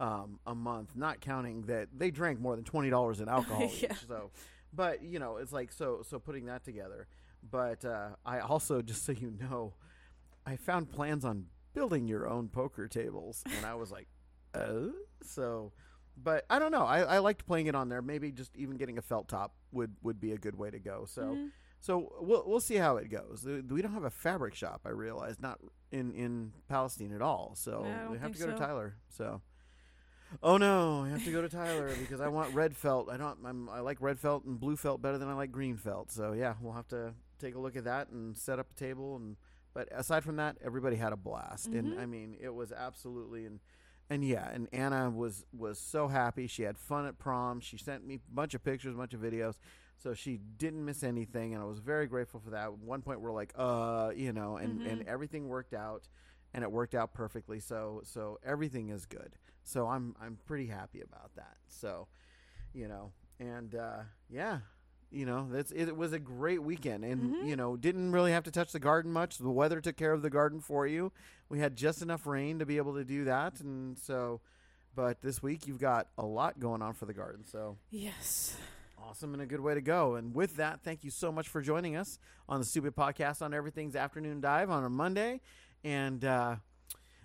um, 0.00 0.38
a 0.46 0.54
month, 0.54 0.94
not 0.94 1.20
counting 1.20 1.62
that 1.62 1.88
they 1.96 2.10
drank 2.10 2.40
more 2.40 2.54
than 2.56 2.64
$20 2.64 3.20
in 3.20 3.28
alcohol 3.30 3.60
Yeah. 3.78 3.92
each. 3.92 4.06
So, 4.06 4.30
but, 4.74 5.02
you 5.02 5.18
know, 5.18 5.36
it's 5.36 5.52
like, 5.52 5.72
so, 5.72 6.02
so 6.08 6.18
putting 6.18 6.46
that 6.46 6.64
together. 6.64 7.06
But 7.50 7.84
uh, 7.84 8.10
I 8.24 8.40
also, 8.40 8.82
just 8.90 9.04
so 9.04 9.12
you 9.12 9.32
know, 9.40 9.74
I 10.46 10.56
found 10.56 10.90
plans 10.90 11.24
on 11.24 11.46
building 11.74 12.06
your 12.08 12.28
own 12.28 12.48
poker 12.48 12.88
tables, 12.88 13.42
and 13.56 13.66
I 13.66 13.74
was 13.74 13.90
like, 13.90 14.08
oh, 14.54 14.92
so. 15.22 15.72
But 16.16 16.44
I 16.48 16.58
don't 16.60 16.70
know. 16.70 16.84
I, 16.84 17.00
I 17.00 17.18
liked 17.18 17.44
playing 17.44 17.66
it 17.66 17.74
on 17.74 17.88
there. 17.88 18.00
Maybe 18.00 18.30
just 18.30 18.54
even 18.56 18.76
getting 18.76 18.98
a 18.98 19.02
felt 19.02 19.28
top 19.28 19.52
would, 19.72 19.96
would 20.02 20.20
be 20.20 20.30
a 20.32 20.38
good 20.38 20.56
way 20.56 20.70
to 20.70 20.78
go. 20.78 21.06
So 21.08 21.22
Mhm. 21.22 21.50
so 21.80 22.12
we'll 22.20 22.44
we'll 22.46 22.60
see 22.60 22.76
how 22.76 22.98
it 22.98 23.10
goes. 23.10 23.44
We 23.44 23.82
don't 23.82 23.92
have 23.92 24.04
a 24.04 24.10
fabric 24.10 24.54
shop. 24.54 24.82
I 24.86 24.90
realize 24.90 25.40
not 25.40 25.58
in 25.90 26.14
in 26.14 26.52
Palestine 26.68 27.12
at 27.12 27.20
all. 27.20 27.54
So 27.56 27.84
we 28.12 28.18
have 28.18 28.30
to 28.30 28.38
go 28.38 28.46
to. 28.46 28.56
Tyler. 28.56 28.94
So. 29.08 29.40
Oh 30.42 30.56
no! 30.56 31.02
I 31.04 31.08
have 31.10 31.24
to 31.24 31.32
go 31.32 31.42
to 31.42 31.48
Tyler 31.48 31.90
because 31.98 32.20
I 32.20 32.28
want 32.28 32.54
red 32.54 32.76
felt. 32.76 33.08
I 33.10 33.16
don't. 33.16 33.38
I'm, 33.44 33.68
I 33.68 33.80
like 33.80 33.98
red 34.00 34.18
felt 34.18 34.44
and 34.44 34.58
blue 34.58 34.76
felt 34.76 35.00
better 35.00 35.18
than 35.18 35.28
I 35.28 35.34
like 35.34 35.50
green 35.52 35.76
felt. 35.76 36.10
So 36.10 36.32
yeah, 36.32 36.54
we'll 36.60 36.72
have 36.74 36.88
to 36.88 37.14
take 37.38 37.54
a 37.54 37.58
look 37.58 37.76
at 37.76 37.84
that 37.84 38.08
and 38.10 38.36
set 38.36 38.58
up 38.58 38.66
a 38.70 38.74
table. 38.78 39.16
And 39.16 39.36
but 39.72 39.88
aside 39.92 40.24
from 40.24 40.36
that, 40.36 40.56
everybody 40.64 40.96
had 40.96 41.12
a 41.12 41.16
blast. 41.16 41.66
And 41.68 41.94
Mhm. 41.94 41.98
I 41.98 42.06
mean, 42.06 42.36
it 42.40 42.54
was 42.54 42.72
absolutely 42.72 43.46
and 43.46 43.60
and 44.10 44.24
yeah. 44.24 44.48
And 44.50 44.68
Anna 44.72 45.10
was 45.10 45.44
was 45.56 45.78
so 45.78 46.08
happy. 46.08 46.46
She 46.46 46.62
had 46.62 46.76
fun 46.78 47.06
at 47.06 47.18
prom. 47.18 47.60
She 47.60 47.76
sent 47.78 48.06
me 48.06 48.16
a 48.16 48.34
bunch 48.34 48.54
of 48.54 48.62
pictures, 48.62 48.94
a 48.94 48.98
bunch 48.98 49.14
of 49.14 49.20
videos. 49.20 49.54
So 49.96 50.12
she 50.12 50.38
didn't 50.58 50.84
miss 50.84 51.02
anything, 51.04 51.54
and 51.54 51.62
I 51.62 51.66
was 51.66 51.78
very 51.78 52.06
grateful 52.06 52.40
for 52.40 52.50
that. 52.50 52.64
At 52.64 52.78
one 52.78 53.00
point, 53.00 53.20
we're 53.20 53.32
like, 53.32 53.52
uh, 53.56 54.10
you 54.14 54.32
know, 54.32 54.56
and 54.56 54.82
and 54.86 55.00
Mhm. 55.02 55.06
everything 55.06 55.48
worked 55.48 55.72
out, 55.72 56.08
and 56.54 56.62
it 56.64 56.70
worked 56.72 56.94
out 56.94 57.12
perfectly. 57.12 57.60
So 57.60 58.00
so 58.04 58.38
everything 58.44 58.88
is 58.88 59.04
good. 59.04 59.34
So 59.64 59.86
I'm 59.88 60.14
I'm 60.20 60.38
pretty 60.46 60.66
happy 60.66 61.00
about 61.02 61.34
that. 61.36 61.56
So, 61.68 62.06
you 62.72 62.88
know, 62.88 63.12
and 63.38 63.74
uh, 63.74 64.02
yeah, 64.30 64.60
you 65.10 65.26
know, 65.26 65.48
that's 65.50 65.70
it 65.72 65.96
was 65.96 66.12
a 66.12 66.18
great 66.18 66.62
weekend, 66.62 67.04
and 67.04 67.34
Mhm. 67.34 67.46
you 67.46 67.56
know, 67.56 67.76
didn't 67.76 68.12
really 68.12 68.32
have 68.32 68.44
to 68.44 68.50
touch 68.50 68.72
the 68.72 68.80
garden 68.80 69.12
much. 69.12 69.38
The 69.38 69.50
weather 69.50 69.80
took 69.80 69.96
care 69.96 70.12
of 70.12 70.22
the 70.22 70.30
garden 70.30 70.60
for 70.60 70.86
you. 70.86 71.12
We 71.48 71.58
had 71.60 71.76
just 71.76 72.00
enough 72.02 72.26
rain 72.26 72.58
to 72.60 72.66
be 72.66 72.76
able 72.78 72.94
to 72.94 73.04
do 73.04 73.24
that, 73.24 73.60
and 73.60 73.98
so. 73.98 74.40
But 74.96 75.22
this 75.22 75.42
week 75.42 75.66
you've 75.66 75.80
got 75.80 76.06
a 76.16 76.24
lot 76.24 76.60
going 76.60 76.80
on 76.80 76.94
for 76.94 77.04
the 77.06 77.14
garden, 77.14 77.44
so 77.44 77.78
Yes. 77.90 78.56
Awesome 78.96 79.34
and 79.34 79.42
a 79.42 79.46
good 79.46 79.60
way 79.60 79.74
to 79.74 79.80
go. 79.82 80.14
And 80.14 80.32
with 80.34 80.56
that, 80.56 80.80
thank 80.82 81.02
you 81.04 81.10
so 81.10 81.30
much 81.32 81.48
for 81.48 81.60
joining 81.60 81.94
us 81.96 82.18
on 82.48 82.60
the 82.60 82.64
Stupid 82.64 82.94
Podcast 82.96 83.42
on 83.42 83.52
Everything's 83.52 83.96
Afternoon 83.96 84.40
Dive 84.40 84.70
on 84.70 84.84
a 84.84 84.88
Monday. 84.88 85.40
And, 85.84 86.24
uh, 86.24 86.56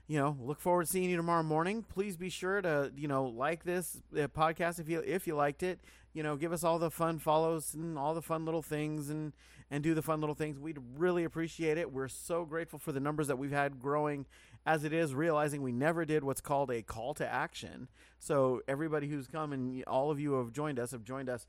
you 0.08 0.20
know, 0.20 0.36
look 0.42 0.60
forward 0.60 0.86
to 0.86 0.92
seeing 0.92 1.10
you 1.10 1.18
tomorrow 1.18 1.44
morning. 1.44 1.84
Please 1.84 2.18
be 2.18 2.30
sure 2.30 2.62
to, 2.62 2.92
you 2.96 3.08
know, 3.08 3.26
like 3.26 3.64
this 3.64 4.02
uh, 4.14 4.28
podcast 4.28 4.80
if 4.80 4.90
you 4.90 5.00
if 5.00 5.28
you 5.28 5.36
liked 5.36 5.64
it. 5.64 5.80
You 6.14 6.24
know, 6.24 6.36
give 6.36 6.52
us 6.52 6.64
all 6.64 6.80
the 6.80 6.92
fun 6.92 7.20
follows 7.20 7.74
and 7.74 7.98
all 7.98 8.14
the 8.14 8.22
fun 8.22 8.44
little 8.44 8.64
things 8.64 9.10
and 9.10 9.34
and 9.72 9.84
do 9.84 9.94
the 9.94 10.02
fun 10.02 10.20
little 10.20 10.36
things. 10.36 10.60
We'd 10.60 10.80
really 10.98 11.24
appreciate 11.24 11.78
it. 11.78 11.94
We're 11.94 12.08
so 12.08 12.44
grateful 12.44 12.80
for 12.80 12.92
the 12.92 13.00
numbers 13.00 13.28
that 13.28 13.38
we've 13.38 13.52
had 13.52 13.80
growing 13.80 14.26
as 14.66 14.84
it 14.84 14.94
is, 14.94 15.14
realizing 15.14 15.62
we 15.62 15.72
never 15.72 16.06
did 16.06 16.24
what's 16.24 16.42
called 16.42 16.72
a 16.72 16.82
call 16.82 17.14
to 17.16 17.28
action. 17.28 17.88
So 18.18 18.62
everybody 18.68 19.08
who's 19.08 19.28
come 19.28 19.54
and 19.54 19.84
all 19.86 20.12
of 20.12 20.20
you 20.20 20.34
have 20.34 20.52
joined 20.52 20.80
us 20.80 20.92
have 20.92 21.04
joined 21.04 21.30
us 21.30 21.46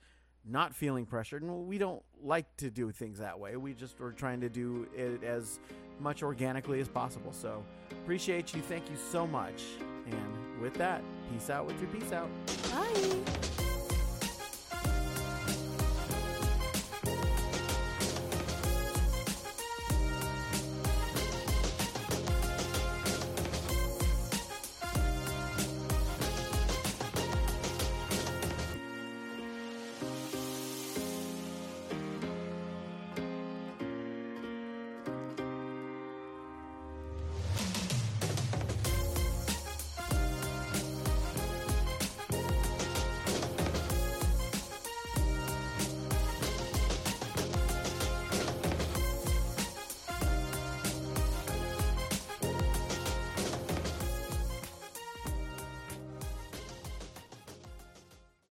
not 0.48 0.74
feeling 0.74 1.06
pressured 1.06 1.42
and 1.42 1.66
we 1.66 1.78
don't 1.78 2.02
like 2.22 2.46
to 2.56 2.70
do 2.70 2.90
things 2.90 3.18
that 3.18 3.38
way. 3.38 3.56
We 3.56 3.74
just 3.74 4.00
are 4.00 4.12
trying 4.12 4.40
to 4.40 4.48
do 4.48 4.88
it 4.96 5.22
as 5.22 5.60
much 6.00 6.22
organically 6.22 6.80
as 6.80 6.88
possible. 6.88 7.32
So 7.32 7.62
appreciate 7.90 8.54
you. 8.54 8.62
Thank 8.62 8.90
you 8.90 8.96
so 8.96 9.26
much. 9.26 9.62
And 10.06 10.60
with 10.60 10.74
that 10.74 11.02
peace 11.30 11.50
out 11.50 11.66
with 11.66 11.80
your 11.80 11.90
peace 11.90 12.12
out. 12.12 12.28
Bye. 12.70 13.39